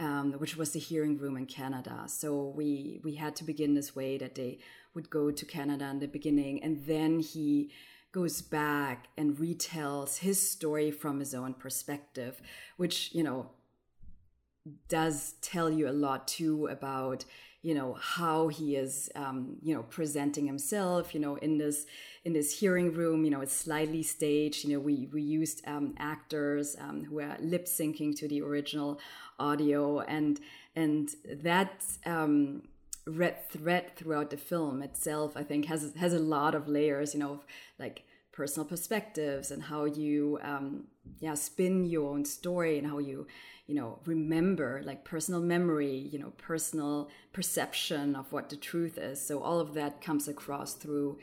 Um, 0.00 0.32
which 0.32 0.56
was 0.56 0.72
the 0.72 0.80
hearing 0.80 1.18
room 1.18 1.36
in 1.36 1.46
Canada. 1.46 2.02
So 2.08 2.52
we 2.56 3.00
we 3.04 3.14
had 3.14 3.36
to 3.36 3.44
begin 3.44 3.74
this 3.74 3.94
way 3.94 4.18
that 4.18 4.34
they 4.34 4.58
would 4.92 5.08
go 5.08 5.30
to 5.30 5.44
Canada 5.46 5.88
in 5.88 6.00
the 6.00 6.08
beginning, 6.08 6.64
and 6.64 6.84
then 6.84 7.20
he 7.20 7.70
goes 8.14 8.40
back 8.42 9.08
and 9.18 9.36
retells 9.36 10.18
his 10.18 10.50
story 10.50 10.92
from 10.92 11.18
his 11.18 11.34
own 11.34 11.52
perspective, 11.52 12.40
which, 12.76 13.12
you 13.12 13.24
know, 13.24 13.50
does 14.88 15.34
tell 15.40 15.70
you 15.70 15.88
a 15.88 15.92
lot 15.92 16.26
too 16.26 16.66
about 16.66 17.24
you 17.62 17.74
know 17.74 17.94
how 17.94 18.48
he 18.48 18.76
is 18.76 19.10
um, 19.14 19.56
you 19.62 19.74
know 19.74 19.82
presenting 19.84 20.46
himself 20.46 21.14
you 21.14 21.20
know 21.20 21.36
in 21.36 21.58
this 21.58 21.86
in 22.24 22.32
this 22.32 22.58
hearing 22.58 22.92
room 22.92 23.24
you 23.24 23.30
know 23.30 23.40
it's 23.40 23.54
slightly 23.54 24.02
staged 24.02 24.64
you 24.64 24.74
know 24.74 24.80
we 24.80 25.08
we 25.12 25.22
used 25.22 25.66
um, 25.66 25.94
actors 25.98 26.76
um, 26.78 27.04
who 27.04 27.20
are 27.20 27.36
lip 27.40 27.66
syncing 27.66 28.14
to 28.16 28.28
the 28.28 28.40
original 28.40 28.98
audio 29.38 30.00
and 30.00 30.40
and 30.76 31.14
that 31.42 31.84
um, 32.04 32.62
red 33.06 33.48
thread 33.50 33.96
throughout 33.96 34.30
the 34.30 34.36
film 34.36 34.82
itself, 34.82 35.36
I 35.36 35.42
think, 35.42 35.66
has 35.66 35.92
has 35.96 36.12
a 36.12 36.18
lot 36.18 36.54
of 36.54 36.68
layers. 36.68 37.14
You 37.14 37.20
know, 37.20 37.32
of 37.32 37.44
like 37.78 38.04
personal 38.32 38.66
perspectives 38.66 39.50
and 39.50 39.62
how 39.62 39.84
you 39.84 40.38
um, 40.42 40.84
yeah 41.20 41.34
spin 41.34 41.84
your 41.84 42.10
own 42.10 42.24
story 42.24 42.78
and 42.78 42.86
how 42.86 42.98
you 42.98 43.26
you 43.66 43.74
know 43.74 43.98
remember 44.04 44.82
like 44.84 45.04
personal 45.04 45.40
memory 45.40 45.96
you 46.12 46.18
know 46.18 46.32
personal 46.36 47.08
perception 47.32 48.14
of 48.16 48.30
what 48.32 48.48
the 48.48 48.56
truth 48.56 48.98
is. 48.98 49.24
So 49.24 49.42
all 49.42 49.60
of 49.60 49.74
that 49.74 50.00
comes 50.00 50.28
across 50.28 50.74
through 50.74 51.18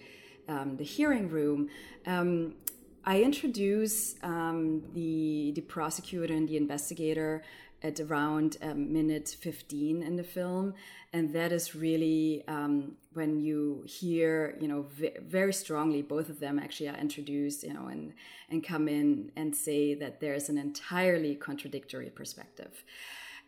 um, 0.48 0.78
the 0.78 0.84
hearing 0.84 1.30
room. 1.30 1.70
Um, 2.06 2.56
i 3.04 3.22
introduce 3.22 4.16
um, 4.22 4.84
the 4.94 5.52
the 5.56 5.62
prosecutor 5.62 6.34
and 6.34 6.48
the 6.48 6.58
investigator 6.58 7.44
at 7.84 8.00
around 8.00 8.58
um, 8.62 8.94
minute 8.94 9.36
15 9.40 10.04
in 10.04 10.16
the 10.16 10.24
film. 10.24 10.74
And 11.14 11.34
that 11.34 11.52
is 11.52 11.76
really 11.76 12.44
um, 12.48 12.94
when 13.14 13.40
you 13.40 13.84
hear 13.86 14.58
you 14.62 14.68
know 14.68 14.84
v- 14.84 15.18
very 15.22 15.54
strongly 15.54 16.02
both 16.02 16.30
of 16.30 16.40
them 16.40 16.58
actually 16.58 16.88
are 16.88 16.98
introduced 16.98 17.64
you 17.64 17.74
know 17.74 17.88
and 17.88 18.14
and 18.50 18.64
come 18.64 18.88
in 18.88 19.32
and 19.36 19.54
say 19.56 19.94
that 19.96 20.22
there's 20.22 20.48
an 20.48 20.58
entirely 20.58 21.36
contradictory 21.36 22.10
perspective. 22.10 22.84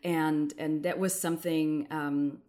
And 0.04 0.54
and 0.58 0.84
that 0.84 1.00
was 1.00 1.18
something 1.18 1.88
um, 1.92 2.40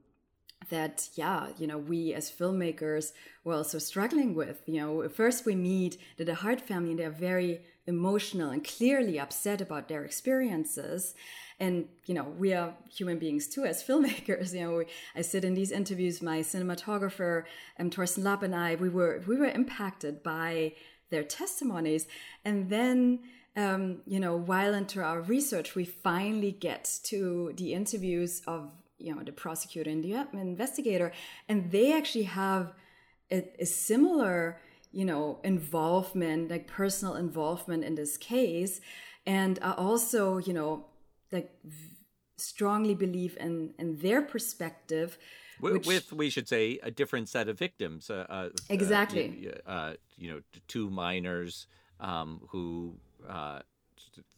that 0.70 1.08
yeah 1.14 1.48
you 1.58 1.66
know 1.66 1.78
we 1.78 2.14
as 2.14 2.30
filmmakers 2.30 3.12
were 3.44 3.54
also 3.54 3.78
struggling 3.78 4.34
with. 4.34 4.62
You 4.66 4.80
know 4.80 5.08
first 5.08 5.46
we 5.46 5.54
meet 5.54 5.98
the 6.16 6.24
DeHart 6.24 6.60
family 6.60 6.90
and 6.90 6.98
they're 6.98 7.10
very 7.10 7.60
emotional 7.86 8.50
and 8.50 8.64
clearly 8.64 9.18
upset 9.18 9.60
about 9.60 9.88
their 9.88 10.04
experiences. 10.04 11.14
And 11.60 11.86
you 12.06 12.14
know 12.14 12.24
we 12.24 12.52
are 12.52 12.74
human 12.90 13.18
beings 13.18 13.46
too 13.46 13.64
as 13.64 13.82
filmmakers 13.88 14.52
you 14.52 14.60
know 14.62 14.78
we, 14.78 14.84
i 15.14 15.22
sit 15.22 15.44
in 15.44 15.54
these 15.54 15.70
interviews 15.70 16.20
my 16.20 16.40
cinematographer 16.40 17.44
um, 17.78 17.90
torsten 17.90 18.24
lapp 18.24 18.42
and 18.42 18.56
i 18.56 18.74
we 18.74 18.88
were 18.88 19.22
we 19.28 19.36
were 19.36 19.46
impacted 19.46 20.20
by 20.24 20.72
their 21.14 21.22
testimonies. 21.22 22.06
And 22.44 22.68
then 22.68 23.20
um, 23.56 24.00
you 24.06 24.18
know 24.18 24.36
while 24.36 24.74
into 24.74 25.00
our 25.02 25.20
research 25.20 25.74
we 25.74 25.84
finally 25.84 26.52
get 26.52 26.98
to 27.04 27.52
the 27.56 27.72
interviews 27.72 28.42
of 28.46 28.70
you 28.98 29.14
know 29.14 29.22
the 29.22 29.32
prosecutor 29.32 29.90
and 29.90 30.02
the 30.02 30.14
investigator. 30.32 31.12
And 31.48 31.70
they 31.70 31.96
actually 31.96 32.24
have 32.24 32.72
a, 33.30 33.48
a 33.60 33.66
similar 33.66 34.60
you 34.94 35.04
know 35.04 35.38
involvement 35.42 36.50
like 36.50 36.66
personal 36.66 37.14
involvement 37.16 37.84
in 37.84 37.94
this 37.96 38.16
case 38.16 38.80
and 39.26 39.58
are 39.60 39.74
also 39.74 40.38
you 40.38 40.52
know 40.52 40.84
like 41.32 41.50
strongly 42.36 42.94
believe 42.94 43.36
in 43.40 43.74
in 43.78 43.98
their 43.98 44.22
perspective 44.22 45.18
which, 45.60 45.86
with 45.86 46.12
we 46.12 46.30
should 46.30 46.48
say 46.48 46.78
a 46.82 46.90
different 46.90 47.28
set 47.28 47.48
of 47.48 47.58
victims 47.58 48.10
uh, 48.10 48.26
uh, 48.28 48.48
exactly 48.68 49.50
uh, 49.66 49.70
uh, 49.70 49.94
you 50.16 50.30
know 50.30 50.40
two 50.68 50.90
minors 50.90 51.66
um, 52.00 52.40
who 52.48 52.94
uh, 53.28 53.60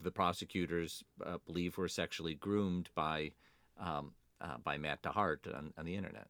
the 0.00 0.10
prosecutors 0.10 1.04
uh, 1.24 1.38
believe 1.46 1.76
were 1.76 1.88
sexually 1.88 2.34
groomed 2.34 2.88
by 2.94 3.32
um, 3.78 4.12
by 4.64 4.78
Matt 4.78 5.02
DeHart 5.02 5.46
on, 5.56 5.72
on 5.76 5.84
the 5.84 5.96
internet. 5.96 6.28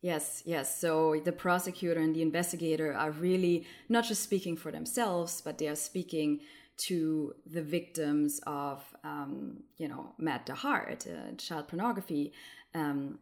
Yes, 0.00 0.42
yes. 0.46 0.80
So 0.80 1.20
the 1.24 1.32
prosecutor 1.32 2.00
and 2.00 2.14
the 2.14 2.22
investigator 2.22 2.94
are 2.94 3.10
really 3.10 3.66
not 3.88 4.04
just 4.04 4.22
speaking 4.22 4.56
for 4.56 4.70
themselves, 4.70 5.40
but 5.40 5.58
they 5.58 5.66
are 5.66 5.74
speaking 5.74 6.40
to 6.88 7.34
the 7.44 7.62
victims 7.62 8.40
of, 8.46 8.84
um, 9.02 9.64
you 9.76 9.88
know, 9.88 10.12
Matt 10.18 10.46
DeHart, 10.46 11.06
uh, 11.08 11.34
child 11.36 11.66
pornography 11.66 12.32
um, 12.74 13.18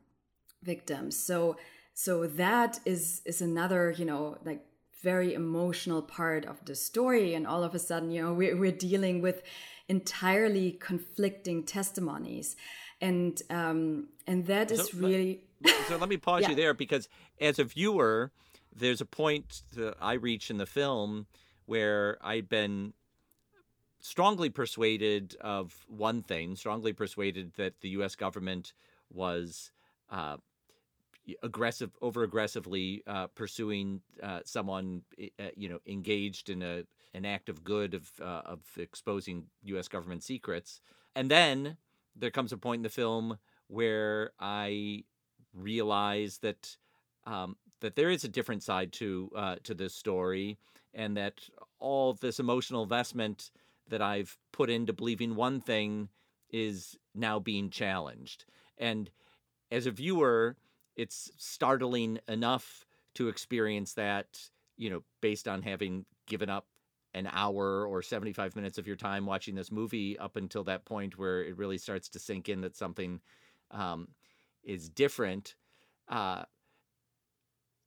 victims. 0.63 1.19
So, 1.19 1.57
so 1.95 2.27
that 2.27 2.79
is 2.85 3.23
is 3.25 3.41
another, 3.41 3.95
you 3.97 4.05
know, 4.05 4.37
like 4.45 4.63
very 5.03 5.33
emotional 5.33 6.03
part 6.03 6.45
of 6.45 6.63
the 6.67 6.75
story. 6.75 7.33
And 7.33 7.47
all 7.47 7.65
of 7.65 7.75
a 7.75 7.79
sudden, 7.79 8.11
you 8.11 8.23
know, 8.23 8.35
we're, 8.35 8.57
we're 8.57 8.73
dealing 8.73 9.23
with 9.23 9.43
entirely 9.89 10.73
conflicting 10.73 11.65
testimonies, 11.65 12.57
and 13.01 13.41
um, 13.51 14.09
and 14.27 14.47
that 14.47 14.71
is 14.71 14.91
so, 14.91 14.99
really. 14.99 15.41
so 15.89 15.97
let 15.97 16.09
me 16.09 16.17
pause 16.17 16.43
yeah. 16.43 16.51
you 16.51 16.55
there 16.55 16.75
because 16.75 17.09
as 17.41 17.59
a 17.59 17.65
viewer, 17.65 18.33
there's 18.75 19.01
a 19.01 19.07
point 19.07 19.63
that 19.75 19.95
I 20.01 20.15
reach 20.15 20.51
in 20.51 20.59
the 20.59 20.67
film 20.67 21.27
where 21.67 22.19
I'd 22.23 22.49
been 22.49 22.93
strongly 24.01 24.51
persuaded 24.51 25.37
of 25.41 25.85
one 25.89 26.23
thing, 26.23 26.57
strongly 26.57 26.93
persuaded 26.93 27.55
that 27.57 27.81
the 27.81 27.89
U.S. 27.91 28.15
government 28.15 28.73
was 29.13 29.73
uh, 30.11 30.37
aggressive, 31.43 31.91
over 32.01 32.23
aggressively 32.23 33.03
uh, 33.07 33.27
pursuing 33.29 34.01
uh, 34.23 34.41
someone, 34.45 35.03
uh, 35.41 35.45
you 35.57 35.69
know, 35.69 35.81
engaged 35.87 36.51
in 36.51 36.63
a 36.63 36.85
an 37.15 37.25
act 37.25 37.49
of 37.49 37.65
good 37.65 37.95
of 37.95 38.11
uh, 38.21 38.43
of 38.45 38.61
exposing 38.77 39.45
U.S. 39.65 39.89
government 39.89 40.23
secrets, 40.23 40.81
and 41.15 41.31
then 41.31 41.77
there 42.19 42.31
comes 42.31 42.53
a 42.53 42.57
point 42.59 42.81
in 42.81 42.83
the 42.83 42.89
film 42.89 43.39
where 43.69 44.33
I 44.39 45.05
realize 45.55 46.39
that 46.39 46.77
um, 47.27 47.57
that 47.81 47.97
there 47.97 48.11
is 48.11 48.25
a 48.25 48.29
different 48.29 48.63
side 48.63 48.93
to 48.95 49.31
uh, 49.35 49.57
to 49.65 49.75
this 49.75 49.95
story, 49.95 50.59
and 50.95 51.17
that 51.17 51.41
all 51.79 52.15
this 52.15 52.39
emotional 52.41 52.83
investment 52.83 53.51
that 53.89 54.03
I've 54.03 54.37
put 54.53 54.71
into 54.71 54.93
believing 54.93 55.37
one 55.37 55.61
thing 55.61 56.09
is 56.51 56.97
now 57.15 57.39
being 57.39 57.71
challenged. 57.71 58.45
And 58.79 59.11
as 59.71 59.87
a 59.87 59.91
viewer, 59.91 60.57
it's 60.97 61.31
startling 61.37 62.19
enough 62.29 62.85
to 63.15 63.29
experience 63.29 63.95
that, 63.95 64.39
you 64.77 64.91
know, 64.91 65.03
based 65.21 65.49
on 65.49 65.63
having 65.63 66.05
given 66.27 66.51
up 66.51 66.67
an 67.17 67.29
hour 67.33 67.87
or 67.87 68.03
75 68.03 68.55
minutes 68.55 68.77
of 68.77 68.87
your 68.87 68.95
time 68.95 69.25
watching 69.25 69.55
this 69.55 69.73
movie 69.73 70.19
up 70.19 70.37
until 70.37 70.63
that 70.65 70.85
point 70.85 71.19
where 71.19 71.43
it 71.43 71.57
really 71.57 71.79
starts 71.79 72.11
to 72.11 72.19
sink 72.19 72.51
in 72.51 72.61
that 72.61 72.77
something 72.77 73.21
um, 73.71 74.09
is 74.63 74.91
different. 74.91 75.55
Uh, 76.09 76.43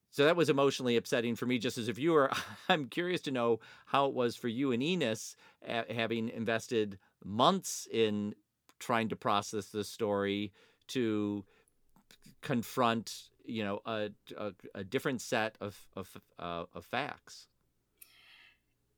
so 0.09 0.25
that 0.25 0.35
was 0.35 0.49
emotionally 0.49 0.97
upsetting 0.97 1.35
for 1.35 1.45
me 1.45 1.59
just 1.59 1.77
as 1.77 1.87
a 1.87 1.93
viewer. 1.93 2.31
I'm 2.69 2.87
curious 2.87 3.21
to 3.21 3.31
know 3.31 3.59
how 3.85 4.07
it 4.07 4.15
was 4.15 4.35
for 4.35 4.47
you 4.47 4.71
and 4.71 4.81
Ines, 4.81 5.35
having 5.63 6.29
invested 6.29 6.97
months 7.23 7.87
in 7.91 8.33
trying 8.79 9.09
to 9.09 9.15
process 9.15 9.67
this 9.67 9.89
story 9.89 10.51
to 10.87 11.45
confront, 12.41 13.29
you 13.45 13.63
know, 13.63 13.81
a, 13.85 14.09
a, 14.35 14.53
a 14.73 14.83
different 14.83 15.21
set 15.21 15.55
of 15.61 15.77
of, 15.95 16.09
uh, 16.39 16.63
of 16.73 16.83
facts 16.85 17.45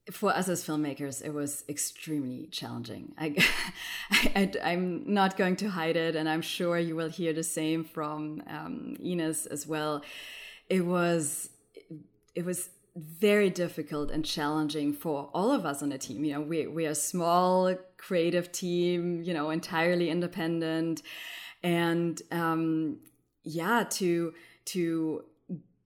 for 0.09 0.35
us 0.35 0.49
as 0.49 0.63
filmmakers, 0.63 1.23
it 1.23 1.33
was 1.33 1.63
extremely 1.69 2.47
challenging. 2.47 3.13
I, 3.17 3.35
I, 4.63 4.71
am 4.71 5.03
not 5.05 5.37
going 5.37 5.55
to 5.57 5.69
hide 5.69 5.95
it, 5.95 6.15
and 6.15 6.27
I'm 6.27 6.41
sure 6.41 6.79
you 6.79 6.95
will 6.95 7.09
hear 7.09 7.33
the 7.33 7.43
same 7.43 7.83
from 7.83 8.41
um, 8.47 8.97
Ines 8.99 9.45
as 9.45 9.67
well. 9.67 10.01
It 10.69 10.85
was, 10.85 11.49
it 12.33 12.45
was 12.45 12.69
very 12.95 13.49
difficult 13.49 14.11
and 14.11 14.25
challenging 14.25 14.93
for 14.93 15.29
all 15.33 15.51
of 15.51 15.65
us 15.65 15.83
on 15.83 15.89
the 15.89 15.97
team. 15.97 16.23
You 16.23 16.33
know, 16.33 16.41
we 16.41 16.67
we 16.67 16.87
are 16.87 16.91
a 16.91 16.95
small 16.95 17.73
creative 17.97 18.51
team. 18.51 19.21
You 19.21 19.33
know, 19.33 19.51
entirely 19.51 20.09
independent, 20.09 21.03
and 21.61 22.21
um, 22.31 22.97
yeah, 23.43 23.85
to 23.91 24.33
to 24.65 25.23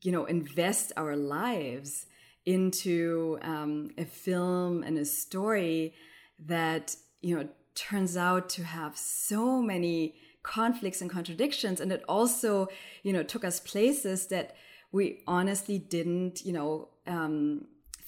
you 0.01 0.11
know 0.11 0.25
invest 0.25 0.93
our 0.95 1.15
lives 1.15 2.07
into 2.45 3.39
um, 3.41 3.89
a 3.97 4.05
film 4.05 4.83
and 4.83 4.97
a 4.97 5.05
story 5.05 5.93
that 6.39 6.95
you 7.21 7.35
know 7.35 7.47
turns 7.73 8.15
out 8.15 8.49
to 8.49 8.63
have 8.63 8.97
so 8.97 9.61
many 9.61 10.15
conflicts 10.43 11.01
and 11.01 11.09
contradictions. 11.09 11.81
And 11.81 11.91
it 11.91 12.03
also 12.07 12.67
you 13.03 13.11
know 13.11 13.23
took 13.23 13.43
us 13.43 13.59
places 13.59 14.27
that 14.27 14.55
we 14.91 15.23
honestly 15.27 15.79
didn't 15.79 16.45
you 16.45 16.53
know 16.53 16.89
um, 17.07 17.65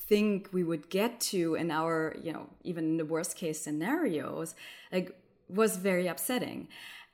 think 0.07 0.49
we 0.53 0.63
would 0.63 0.89
get 0.89 1.19
to 1.19 1.55
in 1.55 1.71
our 1.71 2.15
you 2.21 2.31
know 2.31 2.47
even 2.63 2.85
in 2.85 2.97
the 2.97 3.05
worst 3.05 3.35
case 3.35 3.59
scenarios 3.59 4.55
like 4.91 5.15
was 5.49 5.77
very 5.77 6.07
upsetting. 6.07 6.67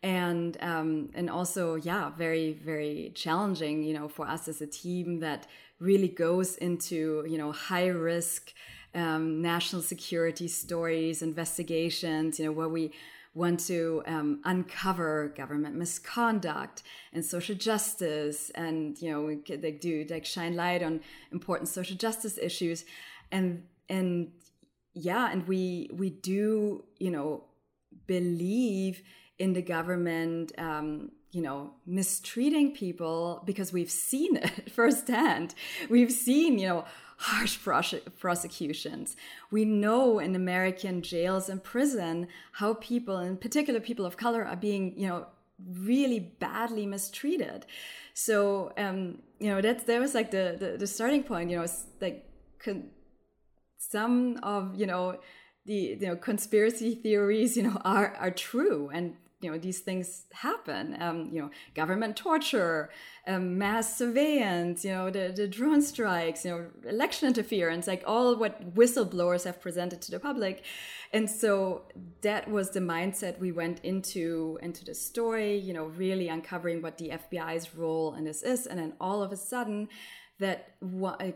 And 0.04 0.58
um, 0.62 1.12
and 1.14 1.30
also 1.30 1.76
yeah 1.76 2.10
very 2.10 2.52
very 2.52 3.14
challenging 3.16 3.84
you 3.84 3.94
know 3.94 4.10
for 4.10 4.28
us 4.28 4.50
as 4.50 4.62
a 4.62 4.68
team 4.68 5.22
that 5.22 5.48
really 5.84 6.08
goes 6.08 6.56
into 6.58 7.26
you 7.28 7.38
know 7.38 7.52
high 7.52 7.88
risk 7.88 8.54
um, 8.96 9.42
national 9.42 9.82
security 9.82 10.48
stories, 10.48 11.22
investigations, 11.22 12.40
you 12.40 12.46
know, 12.46 12.52
where 12.52 12.70
we 12.70 12.92
want 13.34 13.60
to 13.60 14.04
um, 14.06 14.40
uncover 14.46 15.34
government 15.36 15.76
misconduct 15.76 16.84
and 17.12 17.26
social 17.26 17.56
justice, 17.56 18.52
and 18.52 19.02
you 19.02 19.12
know, 19.12 19.58
they 19.58 19.72
do 19.72 20.06
like 20.10 20.26
shine 20.26 20.56
light 20.56 20.84
on 20.84 21.02
important 21.32 21.68
social 21.68 21.98
justice 21.98 22.38
issues, 22.38 22.86
and 23.32 23.64
and 23.90 24.32
yeah, 24.94 25.32
and 25.32 25.48
we 25.48 25.90
we 25.94 26.10
do 26.10 26.84
you 27.00 27.12
know 27.12 27.46
believe 28.08 29.02
in 29.40 29.54
the 29.54 29.62
government. 29.62 30.52
Um, 30.58 31.12
you 31.34 31.42
know, 31.42 31.74
mistreating 31.86 32.74
people 32.74 33.42
because 33.46 33.74
we've 33.74 33.90
seen 33.90 34.38
it 34.38 34.72
firsthand. 34.76 35.56
We've 35.90 36.12
seen, 36.12 36.60
you 36.60 36.68
know, 36.68 36.86
harsh 37.18 37.58
prosecutions. 38.20 39.16
We 39.50 39.66
know 39.66 40.20
in 40.20 40.36
American 40.36 41.02
jails 41.02 41.50
and 41.50 41.64
prison 41.64 42.28
how 42.54 42.76
people, 42.76 43.18
in 43.18 43.38
particular 43.38 43.80
people 43.80 44.06
of 44.06 44.16
color, 44.16 44.46
are 44.46 44.56
being, 44.56 44.98
you 44.98 45.08
know, 45.08 45.26
really 45.80 46.20
badly 46.20 46.86
mistreated. 46.86 47.66
So, 48.14 48.72
um, 48.78 49.20
you 49.40 49.50
know, 49.50 49.62
that's 49.62 49.84
that 49.86 50.00
was 50.00 50.14
like 50.14 50.32
the 50.32 50.56
the, 50.60 50.78
the 50.78 50.88
starting 50.88 51.24
point. 51.24 51.50
You 51.50 51.58
know, 51.58 51.64
it's 51.64 51.86
like 52.00 52.26
con- 52.60 52.90
some 53.78 54.40
of 54.44 54.76
you 54.76 54.86
know 54.86 55.20
the 55.66 55.98
you 56.00 56.08
know 56.08 56.16
conspiracy 56.16 56.96
theories 56.96 57.56
you 57.58 57.64
know 57.64 57.82
are 57.84 58.16
are 58.20 58.32
true 58.32 58.90
and 58.94 59.16
you 59.44 59.52
know 59.52 59.58
these 59.58 59.80
things 59.80 60.26
happen. 60.32 60.98
Um, 61.02 61.30
you 61.32 61.42
know 61.42 61.50
government 61.76 62.16
torture 62.16 62.90
um, 63.28 63.58
mass 63.58 63.98
surveillance 63.98 64.84
you 64.84 64.92
know 64.92 65.10
the, 65.10 65.34
the 65.36 65.48
drone 65.48 65.82
strikes 65.82 66.46
you 66.46 66.52
know 66.52 66.90
election 66.90 67.28
interference 67.28 67.88
like 67.88 68.04
all 68.06 68.36
what 68.36 68.76
whistleblowers 68.76 69.44
have 69.44 69.62
presented 69.62 70.02
to 70.02 70.12
the 70.12 70.20
public. 70.20 70.64
And 71.12 71.30
so 71.30 71.84
that 72.22 72.50
was 72.50 72.72
the 72.72 72.80
mindset 72.80 73.40
we 73.40 73.52
went 73.52 73.80
into 73.84 74.58
into 74.62 74.84
the 74.86 74.96
story 74.96 75.58
you 75.58 75.74
know 75.74 75.86
really 75.86 76.30
uncovering 76.30 76.82
what 76.82 76.98
the 76.98 77.10
fbi's 77.10 77.76
role 77.76 78.16
in 78.16 78.24
this 78.24 78.42
is. 78.44 78.66
And 78.66 78.80
then 78.80 78.94
all 79.00 79.22
of 79.22 79.32
a 79.32 79.38
sudden 79.38 79.90
that 80.40 80.76
one, 80.80 81.34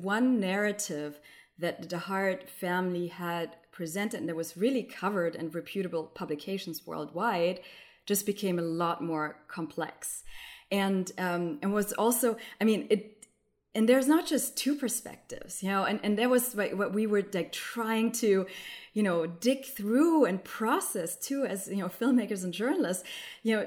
one 0.00 0.40
narrative 0.40 1.20
that 1.58 1.80
the 1.80 1.96
DeHart 1.96 2.48
family 2.48 3.06
had 3.08 3.56
presented 3.76 4.18
and 4.20 4.28
that 4.28 4.34
was 4.34 4.56
really 4.56 4.82
covered 4.82 5.34
in 5.34 5.50
reputable 5.50 6.04
publications 6.04 6.86
worldwide 6.86 7.60
just 8.06 8.24
became 8.24 8.58
a 8.58 8.62
lot 8.62 9.02
more 9.02 9.36
complex. 9.48 10.24
And 10.70 11.12
um, 11.18 11.58
and 11.62 11.72
was 11.72 11.92
also 11.92 12.36
i 12.60 12.64
mean 12.64 12.88
it 12.90 13.26
and 13.74 13.88
there's 13.88 14.08
not 14.08 14.26
just 14.26 14.56
two 14.56 14.74
perspectives 14.74 15.62
you 15.62 15.68
know 15.68 15.84
and, 15.84 16.00
and 16.02 16.18
that 16.18 16.28
was 16.28 16.54
what 16.56 16.92
we 16.92 17.06
were 17.06 17.24
like 17.32 17.52
trying 17.52 18.10
to 18.22 18.46
you 18.94 19.02
know 19.04 19.26
dig 19.26 19.64
through 19.64 20.24
and 20.24 20.42
process 20.42 21.14
too 21.28 21.44
as 21.44 21.68
you 21.68 21.76
know 21.82 21.88
filmmakers 22.00 22.42
and 22.42 22.52
journalists. 22.52 23.04
You 23.44 23.50
know 23.54 23.62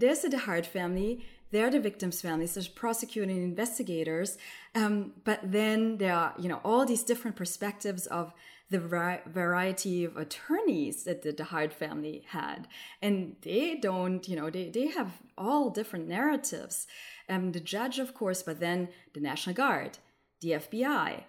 there's 0.00 0.20
the 0.20 0.28
DeHart 0.28 0.66
family 0.66 1.24
they're 1.54 1.70
the 1.70 1.78
victims' 1.78 2.20
families, 2.20 2.54
there's 2.54 2.66
prosecuting 2.66 3.36
investigators, 3.36 4.38
um, 4.74 5.12
but 5.22 5.38
then 5.44 5.98
there 5.98 6.12
are 6.12 6.34
you 6.36 6.48
know 6.48 6.60
all 6.64 6.84
these 6.84 7.04
different 7.04 7.36
perspectives 7.36 8.06
of 8.06 8.34
the 8.70 8.78
variety 8.78 10.04
of 10.04 10.16
attorneys 10.16 11.04
that 11.04 11.22
the 11.22 11.32
DeHart 11.32 11.72
family 11.72 12.24
had. 12.28 12.66
And 13.02 13.36
they 13.42 13.76
don't, 13.76 14.26
you 14.26 14.36
know, 14.36 14.50
they, 14.50 14.70
they 14.70 14.88
have 14.88 15.20
all 15.36 15.70
different 15.70 16.08
narratives. 16.08 16.86
Um, 17.28 17.52
the 17.52 17.60
judge, 17.60 17.98
of 17.98 18.14
course, 18.14 18.42
but 18.42 18.60
then 18.60 18.88
the 19.12 19.20
National 19.20 19.54
Guard, 19.54 19.98
the 20.40 20.52
FBI, 20.52 21.24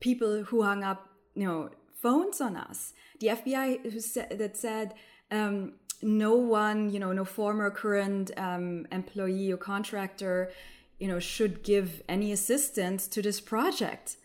people 0.00 0.44
who 0.44 0.62
hung 0.62 0.82
up, 0.82 1.08
you 1.34 1.46
know, 1.46 1.70
phones 2.00 2.40
on 2.40 2.56
us, 2.56 2.92
the 3.20 3.28
FBI 3.28 3.90
who 3.90 4.36
that 4.36 4.56
said, 4.56 4.94
um, 5.30 5.74
no 6.02 6.34
one, 6.34 6.90
you 6.90 6.98
know, 6.98 7.12
no 7.12 7.24
former 7.24 7.70
current 7.70 8.32
um, 8.36 8.86
employee 8.90 9.52
or 9.52 9.56
contractor, 9.56 10.50
you 10.98 11.06
know, 11.06 11.20
should 11.20 11.62
give 11.62 12.02
any 12.08 12.32
assistance 12.32 13.06
to 13.06 13.22
this 13.22 13.40
project 13.40 14.16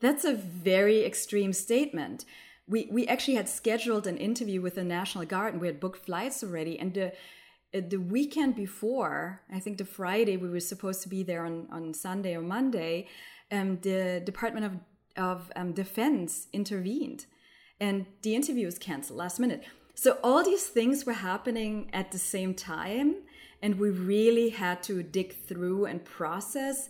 that's 0.00 0.24
a 0.24 0.34
very 0.34 1.04
extreme 1.04 1.52
statement. 1.52 2.24
We, 2.66 2.88
we 2.90 3.06
actually 3.06 3.34
had 3.34 3.48
scheduled 3.48 4.06
an 4.06 4.16
interview 4.16 4.60
with 4.60 4.76
the 4.76 4.84
National 4.84 5.24
Guard 5.24 5.54
and 5.54 5.60
we 5.60 5.66
had 5.66 5.80
booked 5.80 6.04
flights 6.06 6.42
already. 6.42 6.78
And 6.78 6.94
the, 6.94 7.12
uh, 7.74 7.80
the 7.88 7.98
weekend 7.98 8.56
before, 8.56 9.42
I 9.52 9.60
think 9.60 9.78
the 9.78 9.84
Friday, 9.84 10.36
we 10.36 10.48
were 10.48 10.60
supposed 10.60 11.02
to 11.02 11.08
be 11.08 11.22
there 11.22 11.44
on, 11.44 11.68
on 11.70 11.94
Sunday 11.94 12.34
or 12.34 12.40
Monday, 12.42 13.08
um, 13.52 13.78
the 13.82 14.22
Department 14.24 14.66
of, 14.66 14.72
of 15.22 15.52
um, 15.56 15.72
Defense 15.72 16.48
intervened 16.52 17.26
and 17.80 18.06
the 18.22 18.34
interview 18.34 18.66
was 18.66 18.78
canceled 18.78 19.18
last 19.18 19.38
minute. 19.38 19.64
So 19.94 20.18
all 20.22 20.44
these 20.44 20.66
things 20.66 21.04
were 21.04 21.12
happening 21.12 21.90
at 21.92 22.10
the 22.10 22.18
same 22.18 22.54
time, 22.54 23.16
and 23.62 23.78
we 23.78 23.90
really 23.90 24.50
had 24.50 24.82
to 24.84 25.02
dig 25.02 25.34
through 25.46 25.86
and 25.86 26.04
process 26.04 26.88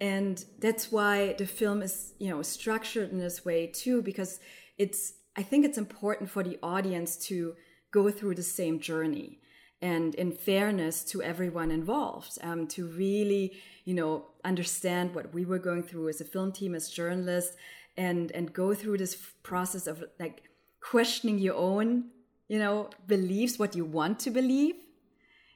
and 0.00 0.44
that's 0.58 0.90
why 0.90 1.34
the 1.38 1.46
film 1.46 1.82
is 1.82 2.14
you 2.18 2.30
know 2.30 2.42
structured 2.42 3.10
in 3.10 3.18
this 3.18 3.44
way 3.44 3.66
too 3.66 4.02
because 4.02 4.40
it's 4.78 5.14
I 5.36 5.42
think 5.42 5.64
it's 5.64 5.78
important 5.78 6.30
for 6.30 6.42
the 6.42 6.58
audience 6.62 7.16
to 7.28 7.54
go 7.90 8.10
through 8.10 8.34
the 8.36 8.42
same 8.42 8.80
journey 8.80 9.40
and 9.80 10.14
in 10.14 10.32
fairness 10.32 11.04
to 11.04 11.22
everyone 11.22 11.70
involved 11.70 12.38
um, 12.42 12.66
to 12.66 12.86
really 12.86 13.52
you 13.84 13.94
know 13.94 14.26
understand 14.44 15.14
what 15.14 15.32
we 15.34 15.44
were 15.44 15.58
going 15.58 15.82
through 15.82 16.08
as 16.08 16.20
a 16.20 16.24
film 16.24 16.52
team 16.52 16.74
as 16.74 16.88
journalists 16.88 17.56
and 17.96 18.32
and 18.32 18.52
go 18.52 18.74
through 18.74 18.98
this 18.98 19.14
process 19.42 19.86
of 19.86 20.04
like 20.18 20.42
questioning 20.80 21.38
your 21.38 21.54
own 21.54 22.04
you 22.48 22.58
know 22.58 22.90
beliefs 23.06 23.58
what 23.58 23.74
you 23.74 23.84
want 23.84 24.18
to 24.18 24.30
believe 24.30 24.74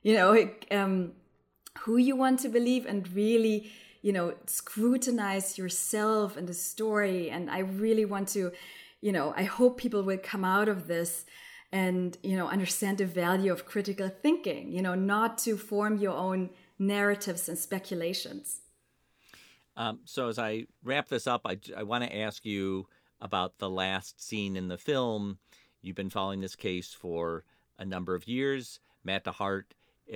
you 0.03 0.15
know 0.15 0.49
um, 0.71 1.13
who 1.81 1.97
you 1.97 2.17
want 2.17 2.41
to 2.41 2.49
believe 2.49 2.87
and 2.87 3.13
really 3.13 3.71
you 4.03 4.13
know 4.13 4.35
scrutinize 4.47 5.59
yourself 5.59 6.37
and 6.37 6.49
the 6.49 6.55
story. 6.55 7.31
And 7.31 7.51
i 7.51 7.61
really 7.61 8.05
want 8.05 8.29
to 8.29 8.53
you 9.01 9.13
know 9.13 9.33
i 9.37 9.45
hope 9.45 9.79
people 9.79 10.03
will 10.03 10.19
come 10.19 10.45
out 10.45 10.69
of 10.69 10.87
this 10.87 11.25
and 11.71 12.17
you 12.23 12.37
know 12.37 12.49
understand 12.49 12.99
the 12.99 13.07
value 13.07 13.53
of 13.53 13.67
critical 13.67 14.09
thinking 14.09 14.73
you 14.73 14.83
know 14.83 14.95
not 14.95 15.39
to 15.39 15.57
form 15.57 15.99
your 15.99 16.15
own 16.15 16.51
narratives 16.79 17.49
and 17.49 17.59
speculations. 17.59 18.61
Um, 19.77 20.01
so 20.05 20.29
as 20.29 20.39
i 20.39 20.67
wrap 20.83 21.09
this 21.09 21.27
up 21.27 21.43
i, 21.45 21.59
I 21.77 21.83
want 21.85 22.05
to 22.05 22.17
ask 22.17 22.45
you 22.45 22.89
about 23.21 23.59
the 23.59 23.71
last 23.71 24.23
scene 24.23 24.57
in 24.57 24.69
the 24.69 24.79
film. 24.79 25.39
You've 25.83 25.97
been 25.97 26.11
following 26.11 26.41
this 26.41 26.57
case 26.57 26.93
for 26.93 27.45
a 27.79 27.85
number 27.85 28.15
of 28.15 28.29
years. 28.29 28.81
Matt 29.05 29.25
DeHart 29.25 29.65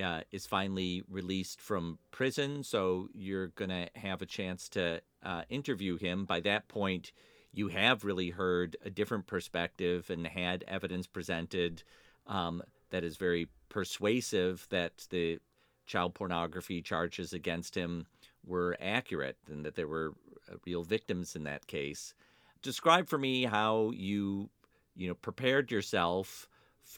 uh, 0.01 0.21
is 0.31 0.45
finally 0.45 1.03
released 1.09 1.61
from 1.61 1.99
prison, 2.11 2.63
so 2.63 3.09
you're 3.13 3.47
going 3.49 3.69
to 3.69 3.89
have 3.95 4.21
a 4.21 4.25
chance 4.25 4.69
to 4.69 5.01
uh, 5.23 5.43
interview 5.49 5.97
him. 5.97 6.25
By 6.25 6.39
that 6.41 6.67
point, 6.67 7.11
you 7.51 7.67
have 7.67 8.03
really 8.03 8.31
heard 8.31 8.75
a 8.83 8.89
different 8.89 9.27
perspective 9.27 10.09
and 10.09 10.25
had 10.25 10.63
evidence 10.67 11.07
presented 11.07 11.83
um, 12.27 12.63
that 12.89 13.03
is 13.03 13.17
very 13.17 13.47
persuasive 13.69 14.67
that 14.69 15.05
the 15.09 15.39
child 15.85 16.13
pornography 16.15 16.81
charges 16.81 17.33
against 17.33 17.75
him 17.75 18.05
were 18.45 18.77
accurate 18.81 19.37
and 19.49 19.65
that 19.65 19.75
there 19.75 19.87
were 19.87 20.13
uh, 20.51 20.55
real 20.65 20.83
victims 20.83 21.35
in 21.35 21.43
that 21.43 21.67
case. 21.67 22.13
Describe 22.61 23.07
for 23.07 23.17
me 23.17 23.43
how 23.43 23.91
you, 23.93 24.49
you 24.95 25.07
know, 25.07 25.15
prepared 25.15 25.71
yourself 25.71 26.47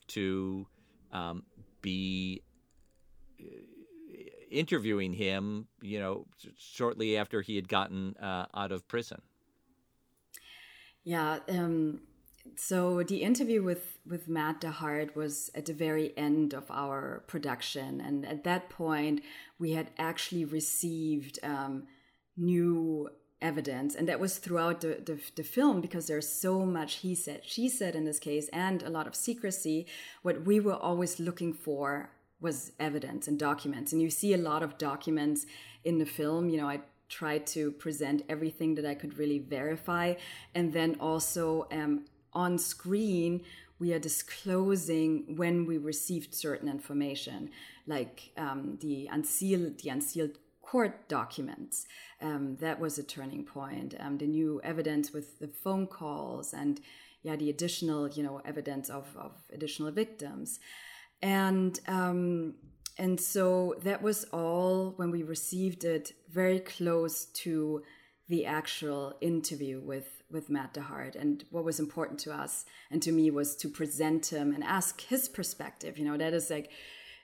to 0.07 0.67
um, 1.11 1.43
be 1.81 2.41
interviewing 4.49 5.13
him, 5.13 5.67
you 5.81 5.99
know, 5.99 6.25
shortly 6.57 7.17
after 7.17 7.41
he 7.41 7.55
had 7.55 7.67
gotten 7.67 8.15
uh, 8.17 8.45
out 8.55 8.71
of 8.71 8.87
prison. 8.87 9.21
Yeah. 11.03 11.39
Um, 11.49 12.01
so 12.55 13.03
the 13.03 13.21
interview 13.21 13.63
with 13.63 13.97
with 14.07 14.27
Matt 14.27 14.61
DeHart 14.61 15.15
was 15.15 15.49
at 15.55 15.65
the 15.65 15.73
very 15.73 16.15
end 16.17 16.53
of 16.53 16.69
our 16.69 17.23
production, 17.27 17.99
and 17.99 18.25
at 18.25 18.43
that 18.43 18.69
point, 18.69 19.21
we 19.59 19.71
had 19.71 19.89
actually 19.97 20.45
received 20.45 21.39
um, 21.43 21.87
new 22.37 23.09
evidence 23.41 23.95
and 23.95 24.07
that 24.07 24.19
was 24.19 24.37
throughout 24.37 24.81
the, 24.81 25.01
the, 25.05 25.19
the, 25.35 25.43
film 25.43 25.81
because 25.81 26.07
there's 26.07 26.27
so 26.27 26.65
much 26.65 26.95
he 26.95 27.13
said 27.13 27.41
she 27.43 27.67
said 27.67 27.93
in 27.93 28.05
this 28.05 28.17
case 28.17 28.47
and 28.53 28.81
a 28.81 28.89
lot 28.89 29.05
of 29.05 29.13
secrecy 29.13 29.85
what 30.21 30.45
we 30.45 30.57
were 30.59 30.73
always 30.73 31.19
looking 31.19 31.53
for 31.53 32.09
was 32.41 32.71
evidence 32.79 33.27
and 33.27 33.39
documents. 33.39 33.93
And 33.93 34.01
you 34.01 34.09
see 34.09 34.33
a 34.33 34.37
lot 34.37 34.63
of 34.63 34.77
documents 34.77 35.45
in 35.83 35.97
the 35.97 36.05
film. 36.05 36.49
You 36.49 36.57
know, 36.57 36.69
I 36.69 36.81
tried 37.07 37.45
to 37.47 37.71
present 37.71 38.23
everything 38.29 38.75
that 38.75 38.85
I 38.85 38.95
could 38.95 39.17
really 39.17 39.39
verify. 39.39 40.15
And 40.53 40.73
then 40.73 40.97
also 40.99 41.67
um, 41.71 42.05
on 42.33 42.57
screen, 42.57 43.43
we 43.79 43.93
are 43.93 43.99
disclosing 43.99 45.35
when 45.35 45.65
we 45.65 45.77
received 45.77 46.33
certain 46.33 46.69
information, 46.69 47.51
like 47.87 48.31
um, 48.37 48.77
the 48.81 49.09
unsealed, 49.11 49.79
the 49.79 49.89
unsealed 49.89 50.37
court 50.61 51.07
documents. 51.07 51.85
Um, 52.21 52.57
that 52.57 52.79
was 52.79 52.97
a 52.97 53.03
turning 53.03 53.43
point. 53.43 53.95
Um, 53.99 54.17
the 54.17 54.27
new 54.27 54.61
evidence 54.63 55.11
with 55.11 55.39
the 55.39 55.47
phone 55.47 55.87
calls 55.87 56.53
and 56.53 56.79
yeah, 57.21 57.35
the 57.35 57.49
additional, 57.49 58.07
you 58.07 58.23
know, 58.23 58.41
evidence 58.45 58.89
of, 58.89 59.07
of 59.17 59.31
additional 59.51 59.91
victims 59.91 60.59
and 61.21 61.79
um, 61.87 62.55
and 62.97 63.19
so 63.19 63.75
that 63.83 64.01
was 64.01 64.23
all 64.31 64.93
when 64.95 65.11
we 65.11 65.23
received 65.23 65.83
it 65.83 66.13
very 66.29 66.59
close 66.59 67.25
to 67.25 67.83
the 68.27 68.45
actual 68.45 69.13
interview 69.21 69.81
with 69.81 70.23
with 70.31 70.49
Matt 70.49 70.73
DeHart 70.73 71.15
and 71.15 71.43
what 71.51 71.63
was 71.63 71.79
important 71.79 72.19
to 72.21 72.33
us 72.33 72.65
and 72.89 73.01
to 73.03 73.11
me 73.11 73.29
was 73.29 73.55
to 73.57 73.69
present 73.69 74.33
him 74.33 74.53
and 74.53 74.63
ask 74.63 75.01
his 75.01 75.29
perspective. 75.29 75.97
You 75.97 76.05
know 76.05 76.17
that 76.17 76.33
is 76.33 76.49
like 76.49 76.71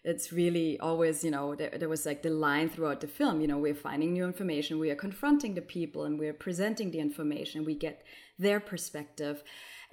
it's 0.04 0.32
really 0.32 0.80
always 0.80 1.24
you 1.24 1.32
know 1.32 1.56
there, 1.56 1.72
there 1.78 1.90
was 1.90 2.06
like 2.06 2.22
the 2.22 2.30
line 2.30 2.70
throughout 2.70 3.02
the 3.02 3.08
film. 3.08 3.42
You 3.42 3.48
know 3.48 3.58
we're 3.58 3.74
finding 3.74 4.14
new 4.14 4.26
information 4.26 4.78
we 4.78 4.92
are 4.92 4.96
confronting 4.96 5.56
the 5.56 5.62
people 5.62 6.04
and 6.04 6.20
we're 6.20 6.34
presenting 6.34 6.92
the 6.92 7.00
information. 7.00 7.66
We 7.66 7.76
get 7.76 8.04
their 8.38 8.60
perspective 8.60 9.44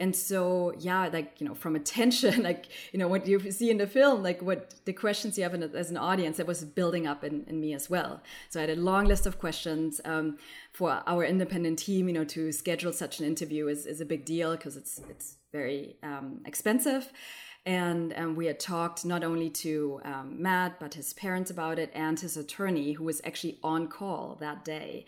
and 0.00 0.14
so, 0.14 0.72
yeah, 0.78 1.08
like, 1.12 1.40
you 1.40 1.46
know, 1.46 1.54
from 1.54 1.74
attention, 1.74 2.42
like, 2.50 2.66
you 2.92 2.98
know, 2.98 3.08
what 3.08 3.26
you 3.26 3.50
see 3.50 3.70
in 3.70 3.78
the 3.78 3.86
film, 3.86 4.22
like 4.22 4.40
what 4.40 4.74
the 4.84 4.92
questions 4.92 5.36
you 5.36 5.42
have 5.42 5.54
in, 5.54 5.62
as 5.62 5.90
an 5.90 5.96
audience, 5.96 6.36
that 6.36 6.46
was 6.46 6.64
building 6.64 7.06
up 7.06 7.24
in, 7.24 7.44
in 7.48 7.60
me 7.60 7.74
as 7.74 7.90
well. 7.90 8.22
So 8.48 8.60
I 8.60 8.62
had 8.62 8.70
a 8.70 8.80
long 8.80 9.06
list 9.06 9.26
of 9.26 9.38
questions 9.38 10.00
um, 10.04 10.38
for 10.72 11.02
our 11.06 11.24
independent 11.24 11.80
team, 11.80 12.08
you 12.08 12.14
know, 12.14 12.24
to 12.24 12.52
schedule 12.52 12.92
such 12.92 13.18
an 13.18 13.26
interview 13.26 13.66
is, 13.66 13.86
is 13.86 14.00
a 14.00 14.06
big 14.06 14.24
deal 14.24 14.52
because 14.52 14.76
it's, 14.76 15.00
it's 15.10 15.36
very 15.52 15.96
um, 16.04 16.42
expensive. 16.46 17.12
And 17.66 18.14
um, 18.16 18.36
we 18.36 18.46
had 18.46 18.60
talked 18.60 19.04
not 19.04 19.24
only 19.24 19.50
to 19.50 20.00
um, 20.04 20.40
Matt, 20.40 20.78
but 20.78 20.94
his 20.94 21.12
parents 21.12 21.50
about 21.50 21.78
it 21.78 21.90
and 21.92 22.18
his 22.18 22.36
attorney, 22.36 22.92
who 22.92 23.04
was 23.04 23.20
actually 23.24 23.58
on 23.64 23.88
call 23.88 24.38
that 24.40 24.64
day. 24.64 25.06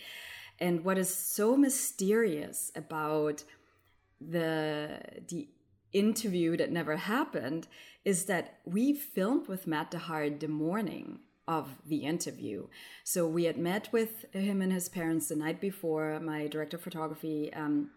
And 0.59 0.85
what 0.85 0.99
is 0.99 1.15
so 1.15 1.57
mysterious 1.57 2.71
about 2.75 3.45
the 4.21 5.01
the 5.29 5.49
interview 5.93 6.57
that 6.57 6.71
never 6.71 6.97
happened 6.97 7.67
is 8.05 8.27
that 8.27 8.59
we 8.65 8.95
filmed 8.95 9.49
with 9.49 9.67
Matt 9.67 9.91
DeHart 9.91 10.41
the 10.41 10.49
morning 10.49 11.19
of 11.49 11.69
the 11.85 12.05
interview. 12.05 12.69
So 13.03 13.27
we 13.27 13.45
had 13.45 13.59
met 13.59 13.93
with 13.93 14.25
him 14.33 14.63
and 14.63 14.73
his 14.73 14.89
parents 14.89 15.29
the 15.29 15.37
night 15.37 15.61
before, 15.61 16.21
my 16.21 16.47
director 16.47 16.77
of 16.77 16.83
photography 16.83 17.53
um, 17.53 17.91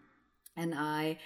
and 0.56 0.74
I. 0.74 1.18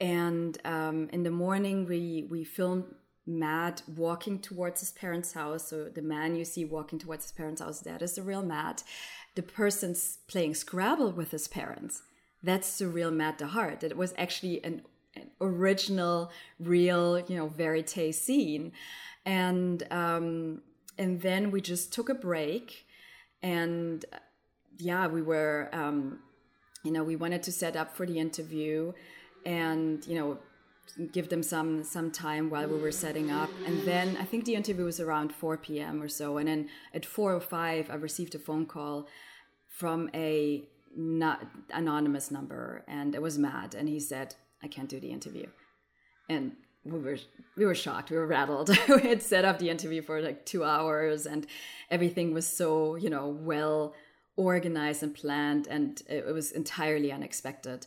And 0.00 0.58
um, 0.64 1.08
in 1.12 1.22
the 1.24 1.30
morning, 1.30 1.86
we, 1.86 2.26
we 2.30 2.42
filmed 2.42 2.84
Matt 3.26 3.82
walking 3.86 4.38
towards 4.38 4.80
his 4.80 4.92
parents' 4.92 5.34
house. 5.34 5.68
So 5.68 5.84
the 5.84 6.02
man 6.02 6.34
you 6.34 6.44
see 6.44 6.64
walking 6.64 6.98
towards 6.98 7.24
his 7.24 7.32
parents' 7.32 7.60
house, 7.60 7.80
that 7.80 8.02
is 8.02 8.14
the 8.14 8.22
real 8.22 8.42
Matt. 8.42 8.82
The 9.34 9.42
person's 9.42 10.18
playing 10.26 10.54
Scrabble 10.54 11.12
with 11.12 11.32
his 11.32 11.48
parents 11.48 12.02
that's 12.44 12.78
the 12.78 12.88
real 12.88 13.10
Matt 13.10 13.38
DeHart. 13.38 13.80
That 13.80 13.90
it 13.90 13.96
was 13.96 14.14
actually 14.18 14.62
an, 14.64 14.82
an 15.16 15.30
original, 15.40 16.30
real, 16.60 17.18
you 17.20 17.36
know, 17.36 17.48
verite 17.48 18.14
scene, 18.14 18.72
and 19.24 19.82
um, 19.90 20.62
and 20.98 21.20
then 21.20 21.50
we 21.50 21.60
just 21.60 21.92
took 21.92 22.08
a 22.08 22.14
break, 22.14 22.86
and 23.42 24.04
yeah, 24.78 25.06
we 25.06 25.22
were, 25.22 25.70
um, 25.72 26.20
you 26.82 26.92
know, 26.92 27.02
we 27.02 27.16
wanted 27.16 27.42
to 27.44 27.52
set 27.52 27.76
up 27.76 27.96
for 27.96 28.06
the 28.06 28.18
interview, 28.18 28.92
and 29.46 30.06
you 30.06 30.14
know 30.14 30.38
give 31.12 31.28
them 31.28 31.42
some 31.42 31.82
some 31.82 32.10
time 32.10 32.50
while 32.50 32.68
we 32.68 32.78
were 32.78 32.92
setting 32.92 33.30
up 33.30 33.50
and 33.66 33.82
then 33.82 34.16
i 34.20 34.22
think 34.22 34.44
the 34.44 34.54
interview 34.54 34.84
was 34.84 35.00
around 35.00 35.34
4 35.34 35.56
p.m 35.56 36.00
or 36.00 36.08
so 36.08 36.36
and 36.36 36.46
then 36.46 36.68
at 36.92 37.06
4 37.06 37.34
or 37.34 37.40
5 37.40 37.90
i 37.90 37.94
received 37.94 38.34
a 38.34 38.38
phone 38.38 38.66
call 38.66 39.08
from 39.66 40.10
a 40.14 40.68
not 40.96 41.46
anonymous 41.72 42.30
number 42.30 42.84
and 42.88 43.14
it 43.14 43.22
was 43.22 43.38
Matt 43.38 43.74
and 43.74 43.88
he 43.88 44.00
said 44.00 44.34
I 44.62 44.68
can't 44.68 44.88
do 44.88 44.98
the 44.98 45.10
interview. 45.10 45.46
And 46.28 46.52
we 46.84 46.98
were 46.98 47.18
we 47.56 47.66
were 47.66 47.74
shocked 47.74 48.10
we 48.10 48.16
were 48.16 48.26
rattled. 48.26 48.70
We 48.88 49.08
had 49.08 49.22
set 49.22 49.44
up 49.44 49.58
the 49.58 49.70
interview 49.70 50.02
for 50.02 50.20
like 50.20 50.46
2 50.46 50.64
hours 50.64 51.26
and 51.26 51.46
everything 51.90 52.34
was 52.34 52.46
so 52.46 52.96
you 52.96 53.10
know 53.10 53.28
well 53.28 53.94
organized 54.36 55.02
and 55.02 55.14
planned 55.14 55.66
and 55.68 56.02
it, 56.08 56.26
was 56.26 56.50
entirely 56.50 57.12
unexpected. 57.12 57.86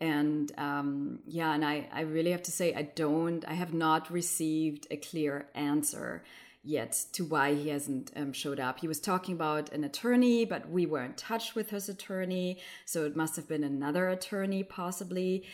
And 0.00 0.50
um, 0.58 1.20
yeah 1.26 1.54
and 1.54 1.64
I, 1.64 1.88
I 1.92 2.00
really 2.02 2.32
have 2.32 2.42
to 2.42 2.50
say 2.50 2.74
i 2.74 2.82
don't 2.82 3.44
i 3.46 3.54
have 3.54 3.72
not 3.72 4.10
received 4.10 4.86
a 4.90 4.96
clear 4.96 5.48
answer 5.54 6.24
yet 6.64 7.04
to 7.12 7.24
why 7.24 7.54
he 7.54 7.68
hasn't 7.68 8.10
um, 8.16 8.32
showed 8.32 8.58
up. 8.58 8.80
He 8.80 8.88
was 8.88 8.98
talking 8.98 9.34
about 9.34 9.70
an 9.72 9.84
attorney, 9.84 10.44
but 10.44 10.68
we 10.68 10.86
were 10.86 11.04
in 11.04 11.14
touch 11.14 11.54
with 11.54 11.70
his 11.70 11.88
attorney, 11.88 12.58
so 12.84 13.04
it 13.04 13.14
must 13.14 13.36
have 13.36 13.46
been 13.46 13.62
another 13.62 14.08
attorney, 14.08 14.62
possibly. 14.62 15.44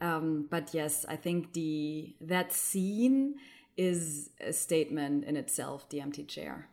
Um, 0.00 0.46
but 0.48 0.72
yes, 0.72 1.04
I 1.08 1.16
think 1.16 1.52
the 1.52 2.14
that 2.20 2.52
scene 2.52 3.34
is 3.76 4.30
a 4.40 4.52
statement 4.52 5.24
in 5.24 5.36
itself. 5.36 5.88
The 5.88 6.00
empty 6.00 6.24
chair. 6.24 6.68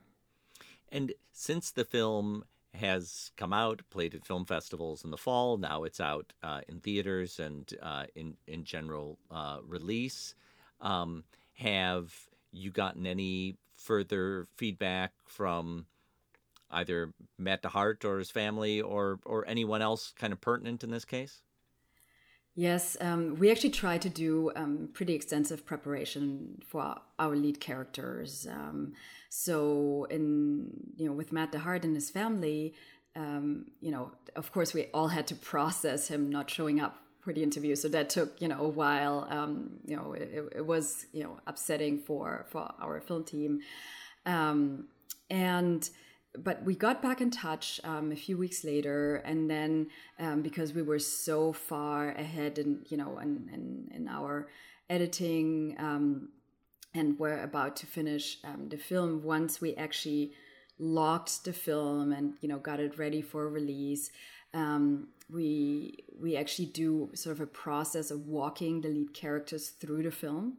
And 0.89 1.13
since 1.33 1.71
the 1.71 1.83
film 1.83 2.45
has 2.73 3.31
come 3.35 3.51
out, 3.51 3.81
played 3.89 4.13
at 4.13 4.25
film 4.25 4.45
festivals 4.45 5.03
in 5.03 5.11
the 5.11 5.17
fall. 5.17 5.57
Now 5.57 5.83
it's 5.83 5.99
out 5.99 6.31
uh, 6.43 6.61
in 6.69 6.79
theaters 6.79 7.39
and 7.39 7.71
uh, 7.81 8.05
in 8.15 8.37
in 8.47 8.63
general 8.63 9.17
uh, 9.31 9.57
release. 9.65 10.35
Um, 10.79 11.23
have 11.55 12.13
you 12.51 12.71
gotten 12.71 13.05
any 13.05 13.57
further 13.77 14.45
feedback 14.55 15.13
from 15.25 15.85
either 16.69 17.13
Matt 17.37 17.63
DeHart 17.63 18.03
or 18.03 18.19
his 18.19 18.31
family 18.31 18.81
or 18.81 19.19
or 19.25 19.47
anyone 19.47 19.81
else 19.81 20.13
kind 20.17 20.33
of 20.33 20.41
pertinent 20.41 20.83
in 20.83 20.91
this 20.91 21.05
case? 21.05 21.41
Yes, 22.55 22.97
um, 22.99 23.35
we 23.35 23.51
actually 23.51 23.69
try 23.69 23.99
to 23.99 24.09
do 24.09 24.51
um, 24.55 24.89
pretty 24.91 25.13
extensive 25.13 25.63
preparation 25.63 26.59
for 26.65 26.95
our 27.19 27.35
lead 27.35 27.59
characters. 27.59 28.47
Um, 28.49 28.93
so, 29.29 30.07
in 30.09 30.71
you 30.95 31.05
know, 31.05 31.13
with 31.13 31.31
Matt 31.31 31.51
DeHart 31.51 31.83
and 31.83 31.93
his 31.93 32.09
family, 32.09 32.73
um, 33.15 33.67
you 33.79 33.91
know, 33.91 34.11
of 34.35 34.51
course, 34.51 34.73
we 34.73 34.85
all 34.91 35.09
had 35.09 35.27
to 35.27 35.35
process 35.53 36.07
him 36.07 36.31
not 36.31 36.49
showing 36.49 36.79
up 36.79 36.97
for 37.27 37.33
the 37.33 37.43
interview. 37.43 37.75
So 37.75 37.89
that 37.89 38.09
took 38.09 38.41
you 38.41 38.47
know 38.47 38.61
a 38.61 38.69
while. 38.69 39.27
Um, 39.29 39.81
you 39.85 39.97
know, 39.97 40.13
it, 40.13 40.29
it, 40.55 40.65
was 40.65 41.05
you 41.11 41.23
know 41.23 41.37
upsetting 41.45 41.99
for 41.99 42.45
for 42.49 42.73
our 42.81 43.01
film 43.01 43.25
team, 43.25 43.59
um, 44.25 44.87
and 45.29 45.89
but 46.37 46.63
we 46.63 46.73
got 46.73 47.01
back 47.01 47.19
in 47.19 47.29
touch 47.29 47.81
um, 47.83 48.13
a 48.13 48.15
few 48.15 48.37
weeks 48.37 48.63
later, 48.63 49.17
and 49.25 49.49
then 49.49 49.87
um, 50.19 50.41
because 50.41 50.73
we 50.73 50.81
were 50.81 50.99
so 50.99 51.51
far 51.51 52.11
ahead, 52.11 52.57
in 52.59 52.85
you 52.87 52.95
know, 52.95 53.19
in 53.19 53.49
in, 53.53 53.91
in 53.93 54.07
our 54.07 54.47
editing, 54.89 55.75
um, 55.79 56.29
and 56.93 57.19
we're 57.19 57.43
about 57.43 57.75
to 57.75 57.85
finish 57.85 58.37
um, 58.45 58.69
the 58.69 58.77
film. 58.77 59.21
Once 59.21 59.59
we 59.59 59.75
actually 59.75 60.31
locked 60.79 61.43
the 61.43 61.51
film 61.51 62.13
and 62.13 62.35
you 62.39 62.47
know 62.47 62.59
got 62.59 62.79
it 62.79 62.97
ready 62.97 63.21
for 63.21 63.49
release, 63.49 64.11
um, 64.53 65.09
we 65.31 65.97
we 66.19 66.35
actually 66.35 66.67
do 66.67 67.09
sort 67.13 67.35
of 67.35 67.41
a 67.41 67.47
process 67.47 68.11
of 68.11 68.27
walking 68.27 68.81
the 68.81 68.89
lead 68.89 69.13
characters 69.13 69.69
through 69.69 70.03
the 70.03 70.11
film, 70.11 70.57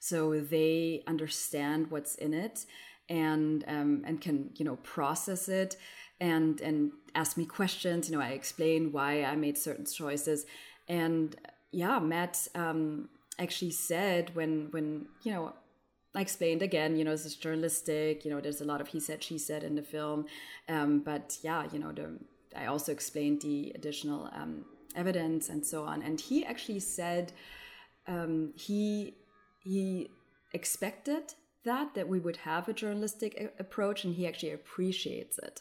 so 0.00 0.40
they 0.40 1.02
understand 1.06 1.90
what's 1.90 2.14
in 2.14 2.34
it 2.34 2.64
and 3.08 3.64
um, 3.68 4.02
and 4.06 4.20
can 4.20 4.50
you 4.56 4.64
know 4.64 4.76
process 4.76 5.48
it 5.48 5.76
and 6.20 6.60
and 6.60 6.92
ask 7.14 7.36
me 7.36 7.44
questions. 7.44 8.08
You 8.08 8.16
know, 8.16 8.22
I 8.22 8.30
explain 8.30 8.92
why 8.92 9.24
I 9.24 9.36
made 9.36 9.58
certain 9.58 9.86
choices, 9.86 10.46
and 10.88 11.36
yeah, 11.72 11.98
Matt 11.98 12.48
um, 12.54 13.08
actually 13.38 13.72
said 13.72 14.34
when 14.34 14.68
when 14.70 15.06
you 15.22 15.32
know 15.32 15.52
I 16.16 16.22
explained 16.22 16.62
again, 16.62 16.96
you 16.96 17.04
know, 17.04 17.10
this 17.10 17.26
is 17.26 17.36
journalistic, 17.36 18.24
you 18.24 18.30
know, 18.30 18.40
there's 18.40 18.62
a 18.62 18.64
lot 18.64 18.80
of 18.80 18.88
he 18.88 19.00
said, 19.00 19.22
she 19.22 19.36
said 19.36 19.62
in 19.62 19.74
the 19.74 19.82
film. 19.82 20.24
Um, 20.66 21.00
but 21.00 21.36
yeah, 21.42 21.64
you 21.70 21.78
know, 21.78 21.92
the, 21.92 22.18
I 22.56 22.66
also 22.66 22.92
explained 22.92 23.42
the 23.42 23.72
additional 23.74 24.30
um, 24.32 24.64
evidence 24.94 25.48
and 25.48 25.64
so 25.64 25.84
on. 25.84 26.02
And 26.02 26.20
he 26.20 26.44
actually 26.44 26.80
said 26.80 27.32
um, 28.06 28.52
he, 28.56 29.14
he 29.62 30.10
expected 30.52 31.34
that 31.64 31.94
that 31.94 32.08
we 32.08 32.20
would 32.20 32.36
have 32.38 32.68
a 32.68 32.72
journalistic 32.72 33.52
approach 33.58 34.04
and 34.04 34.14
he 34.14 34.26
actually 34.26 34.52
appreciates 34.52 35.38
it. 35.38 35.60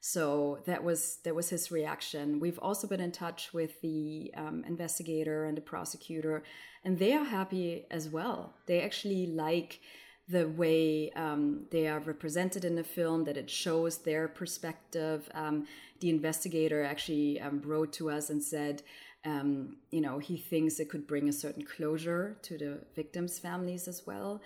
So 0.00 0.60
that 0.66 0.84
was 0.84 1.18
that 1.24 1.34
was 1.34 1.48
his 1.48 1.72
reaction. 1.72 2.38
We've 2.38 2.60
also 2.60 2.86
been 2.86 3.00
in 3.00 3.10
touch 3.10 3.52
with 3.52 3.80
the 3.80 4.30
um, 4.36 4.62
investigator 4.68 5.44
and 5.46 5.56
the 5.56 5.62
prosecutor 5.62 6.44
and 6.84 6.98
they 6.98 7.14
are 7.14 7.24
happy 7.24 7.86
as 7.90 8.08
well. 8.08 8.54
They 8.66 8.82
actually 8.82 9.26
like 9.26 9.80
the 10.28 10.48
way 10.48 11.10
um, 11.14 11.66
they 11.70 11.86
are 11.86 12.00
represented 12.00 12.64
in 12.64 12.74
the 12.74 12.84
film 12.84 13.24
that 13.24 13.36
it 13.36 13.48
shows 13.48 13.98
their 13.98 14.28
perspective 14.28 15.28
um, 15.34 15.66
the 16.00 16.10
investigator 16.10 16.82
actually 16.84 17.40
um, 17.40 17.62
wrote 17.64 17.92
to 17.92 18.10
us 18.10 18.30
and 18.30 18.42
said 18.42 18.82
um, 19.24 19.76
you 19.90 20.00
know 20.00 20.18
he 20.18 20.36
thinks 20.36 20.80
it 20.80 20.88
could 20.88 21.06
bring 21.06 21.28
a 21.28 21.32
certain 21.32 21.64
closure 21.64 22.36
to 22.42 22.58
the 22.58 22.78
victims 22.94 23.38
families 23.38 23.86
as 23.88 24.06
well 24.06 24.40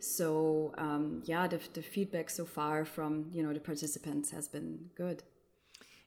so 0.00 0.74
um, 0.78 1.22
yeah, 1.24 1.46
the, 1.46 1.60
the 1.72 1.82
feedback 1.82 2.30
so 2.30 2.44
far 2.44 2.84
from 2.84 3.26
you 3.32 3.42
know 3.42 3.52
the 3.52 3.60
participants 3.60 4.30
has 4.30 4.48
been 4.48 4.90
good. 4.94 5.22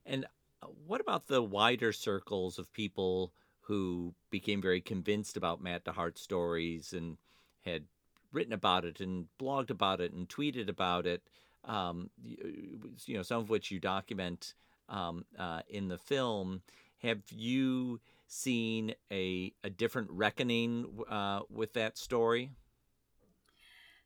And 0.05 0.25
uh, 0.61 0.67
what 0.85 1.01
about 1.01 1.27
the 1.27 1.41
wider 1.41 1.91
circles 1.91 2.59
of 2.59 2.71
people 2.73 3.33
who 3.61 4.13
became 4.29 4.61
very 4.61 4.81
convinced 4.81 5.37
about 5.37 5.61
Matt 5.61 5.85
DeHart's 5.85 6.21
stories 6.21 6.93
and 6.93 7.17
had 7.65 7.83
written 8.31 8.53
about 8.53 8.85
it 8.85 8.99
and 8.99 9.25
blogged 9.39 9.69
about 9.69 10.01
it 10.01 10.13
and 10.13 10.27
tweeted 10.27 10.69
about 10.69 11.05
it? 11.05 11.21
Um, 11.65 12.09
you 12.23 13.15
know, 13.15 13.23
some 13.23 13.41
of 13.41 13.49
which 13.49 13.71
you 13.71 13.79
document 13.79 14.53
um, 14.87 15.25
uh, 15.37 15.61
in 15.69 15.87
the 15.87 15.97
film. 15.97 16.61
Have 17.03 17.21
you 17.29 17.99
seen 18.27 18.93
a 19.11 19.53
a 19.63 19.69
different 19.69 20.09
reckoning 20.11 20.85
uh, 21.09 21.41
with 21.49 21.73
that 21.73 21.97
story? 21.97 22.51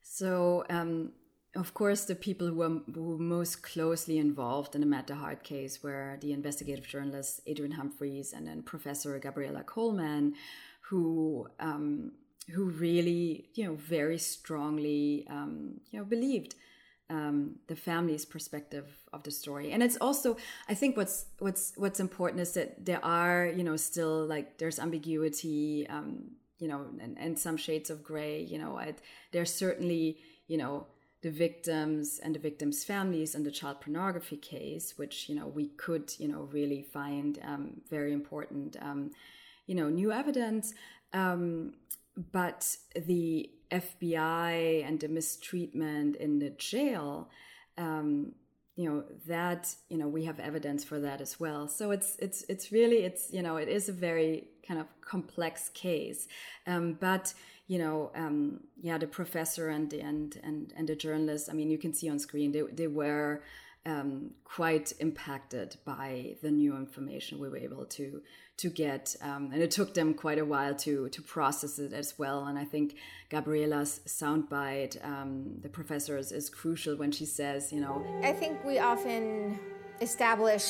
So, 0.02 0.66
um, 0.70 1.14
of 1.56 1.74
course, 1.74 2.06
the 2.06 2.16
people 2.16 2.48
who 2.48 2.56
were, 2.56 2.82
who 2.94 3.04
were, 3.04 3.18
most 3.18 3.64
closely 3.64 4.18
involved 4.18 4.76
in 4.76 4.82
the 4.82 4.88
Matt 4.88 5.08
DeHart 5.08 5.44
case 5.44 5.82
were 5.82 6.18
the 6.20 6.34
investigative 6.34 6.88
journalist 6.88 7.42
Adrian 7.48 7.72
Humphreys 7.72 8.34
and 8.34 8.48
then 8.48 8.64
Professor 8.64 9.18
Gabriella 9.20 9.64
Coleman, 9.64 10.34
who 10.82 11.48
um, 11.60 12.12
who 12.52 12.66
really, 12.66 13.50
you 13.54 13.66
know, 13.66 13.76
very 13.76 14.18
strongly, 14.18 15.26
um, 15.30 15.80
you 15.92 16.00
know, 16.00 16.06
believed 16.06 16.56
um, 17.10 17.56
the 17.68 17.76
family's 17.76 18.26
perspective 18.26 18.88
of 19.12 19.24
the 19.24 19.32
story. 19.32 19.72
And 19.72 19.84
it's 19.84 19.98
also, 19.98 20.38
I 20.68 20.74
think, 20.74 20.98
what's 20.98 21.26
what's 21.40 21.74
what's 21.76 22.00
important 22.00 22.42
is 22.42 22.54
that 22.54 22.86
there 22.86 23.04
are, 23.04 23.46
you 23.48 23.64
know, 23.64 23.76
still 23.78 24.26
like 24.26 24.58
there's 24.58 24.80
ambiguity 24.80 25.88
um, 25.90 26.32
you 26.64 26.70
know, 26.70 26.86
and, 27.02 27.18
and 27.20 27.38
some 27.38 27.58
shades 27.58 27.90
of 27.90 28.04
gray. 28.04 28.42
You 28.42 28.58
know, 28.58 28.78
I, 28.78 28.96
there's 29.34 29.54
certainly, 29.54 30.18
you 30.48 30.58
know, 30.58 30.88
the 31.22 31.30
victims 31.30 32.20
and 32.24 32.34
the 32.36 32.40
victims' 32.40 32.86
families 32.86 33.36
and 33.36 33.46
the 33.46 33.52
child 33.52 33.82
pornography 33.82 34.38
case, 34.38 34.94
which 34.98 35.28
you 35.28 35.36
know 35.36 35.48
we 35.48 35.68
could, 35.68 36.14
you 36.18 36.30
know, 36.30 36.48
really 36.52 36.82
find 36.82 37.40
um, 37.44 37.82
very 37.90 38.14
important, 38.14 38.78
um, 38.82 39.12
you 39.68 39.76
know, 39.76 39.90
new 39.90 40.12
evidence. 40.12 40.74
Um, 41.14 41.74
but 42.32 42.76
the 42.96 43.50
FBI 43.72 44.88
and 44.88 45.00
the 45.00 45.08
mistreatment 45.08 46.16
in 46.18 46.40
the 46.40 46.52
jail, 46.52 47.30
um, 47.78 48.34
you 48.76 48.90
know 48.90 49.04
that 49.28 49.74
you 49.90 49.98
know 49.98 50.08
we 50.08 50.26
have 50.26 50.40
evidence 50.40 50.84
for 50.84 51.00
that 51.00 51.22
as 51.22 51.40
well. 51.40 51.68
So 51.68 51.92
it's 51.92 52.16
it's 52.20 52.44
it's 52.50 52.72
really 52.72 53.04
it's 53.04 53.32
you 53.32 53.42
know 53.42 53.58
it 53.58 53.68
is 53.68 53.90
a 53.90 53.94
very 53.94 54.48
kind 54.68 54.80
of 54.80 54.88
complex 55.02 55.70
case. 55.70 56.28
Um, 56.66 56.98
but 57.00 57.34
you 57.68 57.78
know 57.80 58.12
um, 58.16 58.60
yeah 58.82 58.98
the 58.98 59.08
professor 59.08 59.70
and 59.70 59.94
and 59.94 60.40
and 60.44 60.74
and 60.76 60.88
the 60.88 60.96
journalist 60.96 61.50
i 61.50 61.54
mean 61.54 61.70
you 61.70 61.78
can 61.78 61.94
see 61.94 62.10
on 62.10 62.20
screen 62.20 62.52
they, 62.52 62.62
they 62.74 62.88
were 62.88 63.42
um, 63.86 64.32
quite 64.44 64.94
impacted 65.00 65.76
by 65.86 66.36
the 66.42 66.52
new 66.52 66.76
information 66.76 67.40
we 67.40 67.50
were 67.50 67.58
able 67.58 67.86
to 67.86 68.22
to 68.64 68.70
get, 68.70 69.16
um, 69.22 69.50
and 69.54 69.62
it 69.62 69.72
took 69.72 69.94
them 69.94 70.14
quite 70.14 70.40
a 70.40 70.46
while 70.54 70.76
to 70.86 71.10
to 71.10 71.22
process 71.22 71.80
it 71.80 71.92
as 71.92 72.10
well. 72.18 72.40
And 72.48 72.58
I 72.58 72.66
think 72.74 72.96
Gabriella's 73.30 74.00
soundbite, 74.06 74.96
um, 75.04 75.32
the 75.62 75.70
professors, 75.70 76.32
is 76.32 76.50
crucial 76.50 76.96
when 76.96 77.12
she 77.12 77.26
says, 77.26 77.74
you 77.74 77.82
know, 77.82 77.96
I 78.24 78.32
think 78.32 78.64
we 78.64 78.80
often 78.80 79.60
establish 80.00 80.66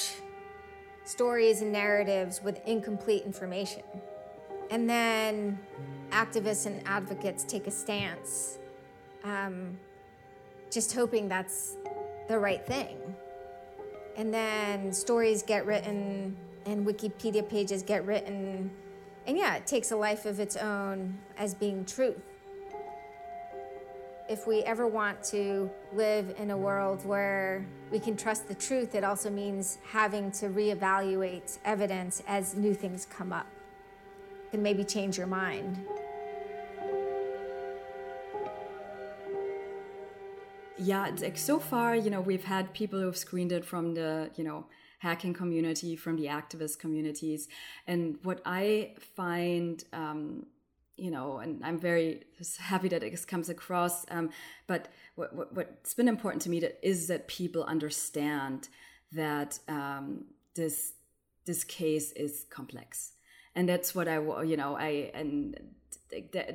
stories 1.06 1.62
and 1.62 1.72
narratives 1.72 2.42
with 2.44 2.58
incomplete 2.66 3.24
information, 3.32 3.84
and 4.72 4.90
then 4.90 5.60
activists 6.10 6.66
and 6.66 6.82
advocates 6.88 7.44
take 7.44 7.68
a 7.68 7.72
stance, 7.84 8.58
um, 9.24 9.78
just 10.72 10.90
hoping 10.94 11.30
that's 11.30 11.78
the 12.28 12.40
right 12.40 12.66
thing. 12.66 12.98
And 14.16 14.34
then 14.34 14.94
stories 14.94 15.44
get 15.44 15.66
written 15.68 16.38
and 16.66 16.86
Wikipedia 16.86 17.48
pages 17.48 17.84
get 17.84 18.06
written. 18.06 18.72
And 19.26 19.38
yeah, 19.38 19.56
it 19.56 19.68
takes 19.68 19.92
a 19.92 19.96
life 19.96 20.26
of 20.26 20.40
its 20.40 20.56
own 20.56 21.18
as 21.38 21.54
being 21.54 21.86
truth. 21.86 22.22
If 24.30 24.48
we 24.48 24.62
ever 24.62 24.88
want 24.88 25.22
to 25.26 25.70
live 25.94 26.34
in 26.38 26.52
a 26.52 26.58
world 26.58 27.06
where 27.06 27.66
we 27.92 28.00
can 28.00 28.16
trust 28.16 28.48
the 28.48 28.56
truth, 28.56 28.96
it 28.96 29.04
also 29.04 29.30
means 29.30 29.78
having 29.86 30.32
to 30.32 30.48
reevaluate 30.48 31.58
evidence 31.66 32.24
as 32.28 32.56
new 32.56 32.74
things 32.74 33.06
come 33.06 33.34
up. 33.34 33.48
and 34.54 34.62
maybe 34.62 34.84
change 34.84 35.18
your 35.18 35.26
mind. 35.26 35.84
yeah 40.78 41.10
like 41.22 41.38
so 41.38 41.60
far 41.60 41.96
you 41.96 42.10
know 42.10 42.22
we've 42.22 42.46
had 42.46 42.74
people 42.74 43.00
who've 43.00 43.18
screened 43.18 43.52
it 43.52 43.64
from 43.64 43.94
the 43.94 44.30
you 44.36 44.44
know 44.44 44.66
hacking 45.06 45.34
community 45.34 45.96
from 45.96 46.16
the 46.16 46.28
activist 46.40 46.76
communities. 46.80 47.42
And 47.88 48.02
what 48.24 48.40
i 48.46 48.64
find 49.16 49.84
um, 50.02 50.46
you 51.06 51.12
know 51.16 51.28
and 51.44 51.52
i'm 51.68 51.80
very 51.80 52.10
happy 52.60 52.88
that 52.94 53.02
it 53.04 53.28
comes 53.34 53.50
across 53.50 53.96
um, 54.16 54.30
but 54.68 54.82
what, 55.16 55.36
what, 55.36 55.48
what's 55.56 55.94
been 56.00 56.08
important 56.08 56.42
to 56.44 56.50
me 56.54 56.60
that 56.60 56.76
is 56.92 57.08
that 57.08 57.28
people 57.28 57.64
understand 57.64 58.70
that 59.14 59.60
um, 59.68 60.26
this 60.56 60.94
this 61.46 61.64
case 61.64 62.12
is 62.14 62.46
complex, 62.50 63.14
and 63.56 63.68
that's 63.68 63.94
what 63.94 64.08
I 64.08 64.16
you 64.44 64.58
know 64.58 64.76
I 64.78 65.12
and 65.14 65.60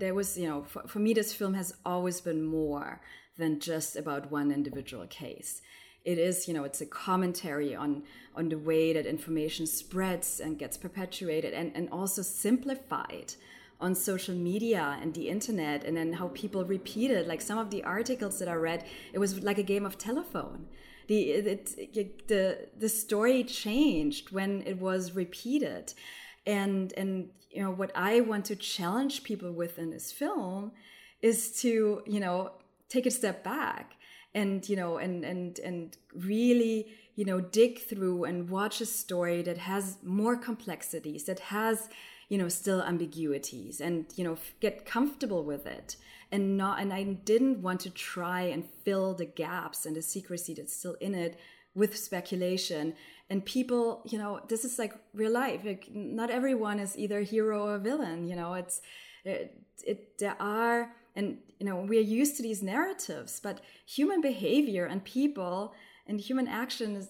there 0.00 0.14
was 0.14 0.38
you 0.38 0.48
know 0.48 0.62
for, 0.64 0.86
for 0.86 0.98
me 0.98 1.12
this 1.12 1.32
film 1.32 1.54
has 1.54 1.74
always 1.84 2.20
been 2.20 2.44
more 2.44 3.00
than 3.36 3.60
just 3.60 3.96
about 3.96 4.30
one 4.30 4.50
individual 4.50 5.06
case 5.06 5.62
it 6.08 6.18
is 6.18 6.48
you 6.48 6.54
know 6.54 6.64
it's 6.64 6.80
a 6.80 6.86
commentary 6.86 7.74
on 7.84 8.02
on 8.34 8.48
the 8.48 8.56
way 8.70 8.92
that 8.94 9.04
information 9.04 9.66
spreads 9.66 10.40
and 10.40 10.58
gets 10.58 10.76
perpetuated 10.76 11.52
and 11.52 11.70
and 11.74 11.88
also 11.90 12.22
simplified 12.22 13.34
on 13.80 13.94
social 13.94 14.34
media 14.34 14.98
and 15.02 15.14
the 15.14 15.28
internet 15.28 15.84
and 15.84 15.96
then 15.96 16.12
how 16.14 16.28
people 16.28 16.64
repeat 16.64 17.12
it. 17.12 17.28
Like 17.28 17.40
some 17.40 17.58
of 17.58 17.70
the 17.70 17.84
articles 17.84 18.38
that 18.40 18.48
i 18.48 18.54
read 18.54 18.84
it 19.12 19.18
was 19.18 19.40
like 19.42 19.58
a 19.58 19.62
game 19.62 19.86
of 19.86 19.96
telephone. 19.98 20.66
The 21.06 21.20
it, 21.30 22.28
the 22.28 22.68
the 22.84 22.88
story 22.88 23.44
changed 23.44 24.32
when 24.32 24.62
it 24.66 24.78
was 24.80 25.14
repeated. 25.14 25.92
And 26.46 26.92
and 26.96 27.28
you 27.50 27.62
know 27.62 27.70
what 27.70 27.90
i 27.94 28.20
want 28.20 28.44
to 28.46 28.56
challenge 28.56 29.22
people 29.22 29.52
with 29.52 29.78
in 29.78 29.90
this 29.90 30.12
film 30.12 30.72
is 31.22 31.38
to 31.62 32.02
you 32.06 32.20
know 32.20 32.52
take 32.88 33.06
a 33.06 33.10
step 33.10 33.42
back 33.42 33.97
and 34.34 34.68
you 34.68 34.76
know 34.76 34.98
and 34.98 35.24
and 35.24 35.58
and 35.60 35.96
really 36.14 36.86
you 37.16 37.24
know 37.24 37.40
dig 37.40 37.80
through 37.80 38.24
and 38.24 38.50
watch 38.50 38.80
a 38.80 38.86
story 38.86 39.42
that 39.42 39.58
has 39.58 39.98
more 40.02 40.36
complexities 40.36 41.24
that 41.24 41.40
has 41.40 41.88
you 42.28 42.38
know 42.38 42.48
still 42.48 42.82
ambiguities 42.82 43.80
and 43.80 44.06
you 44.16 44.24
know 44.24 44.36
get 44.60 44.84
comfortable 44.84 45.44
with 45.44 45.66
it. 45.66 45.96
And 46.30 46.58
not 46.58 46.78
and 46.78 46.92
i 46.92 47.04
didn't 47.04 47.62
want 47.62 47.80
to 47.80 47.90
try 47.90 48.42
and 48.42 48.68
fill 48.84 49.14
the 49.14 49.24
gaps 49.24 49.86
and 49.86 49.96
the 49.96 50.02
secrecy 50.02 50.52
that's 50.52 50.76
still 50.76 50.96
in 51.00 51.14
it 51.14 51.40
with 51.74 51.96
speculation. 51.96 52.94
And 53.30 53.44
people 53.44 54.02
you 54.04 54.18
know 54.18 54.40
this 54.48 54.64
is 54.64 54.78
like 54.78 54.94
real 55.14 55.32
life. 55.32 55.62
Like 55.64 55.88
not 55.90 56.30
everyone 56.30 56.80
is 56.80 56.98
either 56.98 57.20
hero 57.22 57.66
or 57.66 57.78
villain 57.78 58.28
you 58.28 58.36
know? 58.36 58.52
It's 58.54 58.82
it, 59.24 59.58
it 59.86 60.18
there 60.18 60.36
are 60.38 60.92
and 61.16 61.38
you 61.58 61.66
know 61.66 61.76
we're 61.76 62.00
used 62.00 62.36
to 62.36 62.42
these 62.42 62.62
narratives 62.62 63.40
but 63.40 63.60
human 63.86 64.20
behavior 64.20 64.84
and 64.86 65.04
people 65.04 65.74
and 66.06 66.20
human 66.20 66.48
action 66.48 66.96
is 66.96 67.08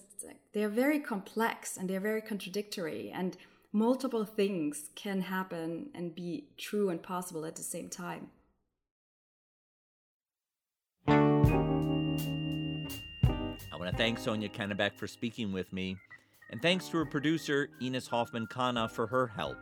they're 0.53 0.69
very 0.69 0.99
complex 0.99 1.77
and 1.77 1.89
they're 1.89 1.99
very 1.99 2.21
contradictory 2.21 3.11
and 3.13 3.37
multiple 3.71 4.25
things 4.25 4.89
can 4.95 5.21
happen 5.21 5.89
and 5.93 6.15
be 6.15 6.45
true 6.57 6.89
and 6.89 7.01
possible 7.03 7.45
at 7.45 7.55
the 7.55 7.61
same 7.61 7.89
time. 7.89 8.27
I 11.07 11.15
want 13.77 13.91
to 13.91 13.97
thank 13.97 14.19
Sonia 14.19 14.49
Kennebeck 14.49 14.97
for 14.97 15.07
speaking 15.07 15.53
with 15.53 15.71
me, 15.71 15.95
and 16.51 16.61
thanks 16.61 16.89
to 16.89 16.97
her 16.97 17.05
producer, 17.05 17.69
Ines 17.81 18.07
Hofmann 18.07 18.47
Kanna, 18.47 18.89
for 18.89 19.07
her 19.07 19.27
help. 19.27 19.57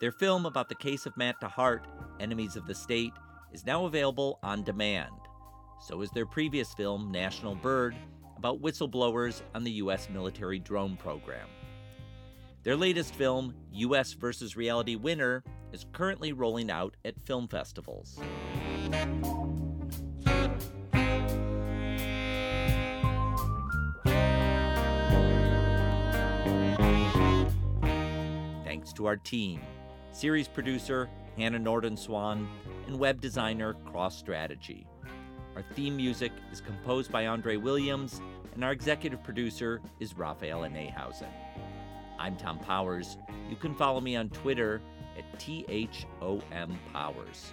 Their 0.00 0.12
film 0.12 0.44
about 0.44 0.68
the 0.68 0.74
case 0.74 1.06
of 1.06 1.16
Matt 1.16 1.36
DeHart, 1.40 1.84
Enemies 2.20 2.56
of 2.56 2.66
the 2.66 2.74
State, 2.74 3.12
is 3.54 3.64
now 3.64 3.86
available 3.86 4.40
on 4.42 4.64
demand. 4.64 5.12
So 5.80 6.02
is 6.02 6.10
their 6.10 6.26
previous 6.26 6.74
film, 6.74 7.12
National 7.12 7.54
Bird, 7.54 7.94
about 8.36 8.60
whistleblowers 8.60 9.42
on 9.54 9.62
the 9.62 9.70
U.S. 9.72 10.08
military 10.10 10.58
drone 10.58 10.96
program. 10.96 11.46
Their 12.64 12.76
latest 12.76 13.14
film, 13.14 13.54
US 13.72 14.12
vs. 14.12 14.56
Reality 14.56 14.96
Winner, 14.96 15.44
is 15.72 15.86
currently 15.92 16.32
rolling 16.32 16.68
out 16.68 16.96
at 17.04 17.20
film 17.20 17.46
festivals. 17.46 18.18
Thanks 28.64 28.92
to 28.94 29.06
our 29.06 29.16
team 29.16 29.60
series 30.10 30.46
producer 30.46 31.08
Hannah 31.36 31.58
Norden 31.58 31.96
Swan 31.96 32.48
and 32.86 32.98
web 32.98 33.20
designer 33.20 33.74
Cross 33.86 34.18
Strategy. 34.18 34.86
Our 35.56 35.64
theme 35.74 35.96
music 35.96 36.32
is 36.52 36.60
composed 36.60 37.10
by 37.12 37.26
Andre 37.26 37.56
Williams, 37.56 38.20
and 38.54 38.64
our 38.64 38.72
executive 38.72 39.22
producer 39.22 39.80
is 40.00 40.16
Raphael 40.16 40.60
Nehausen. 40.60 41.28
I'm 42.18 42.36
Thom 42.36 42.58
Powers. 42.58 43.18
You 43.50 43.56
can 43.56 43.74
follow 43.74 44.00
me 44.00 44.16
on 44.16 44.30
Twitter 44.30 44.80
at 45.18 45.38
THOM 45.38 46.78
Powers. 46.92 47.52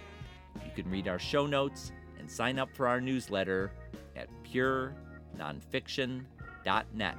You 0.64 0.70
can 0.74 0.90
read 0.90 1.08
our 1.08 1.18
show 1.18 1.46
notes 1.46 1.92
and 2.18 2.30
sign 2.30 2.58
up 2.58 2.74
for 2.74 2.86
our 2.86 3.00
newsletter 3.00 3.72
at 4.16 4.28
purenonfiction.net. 4.44 7.16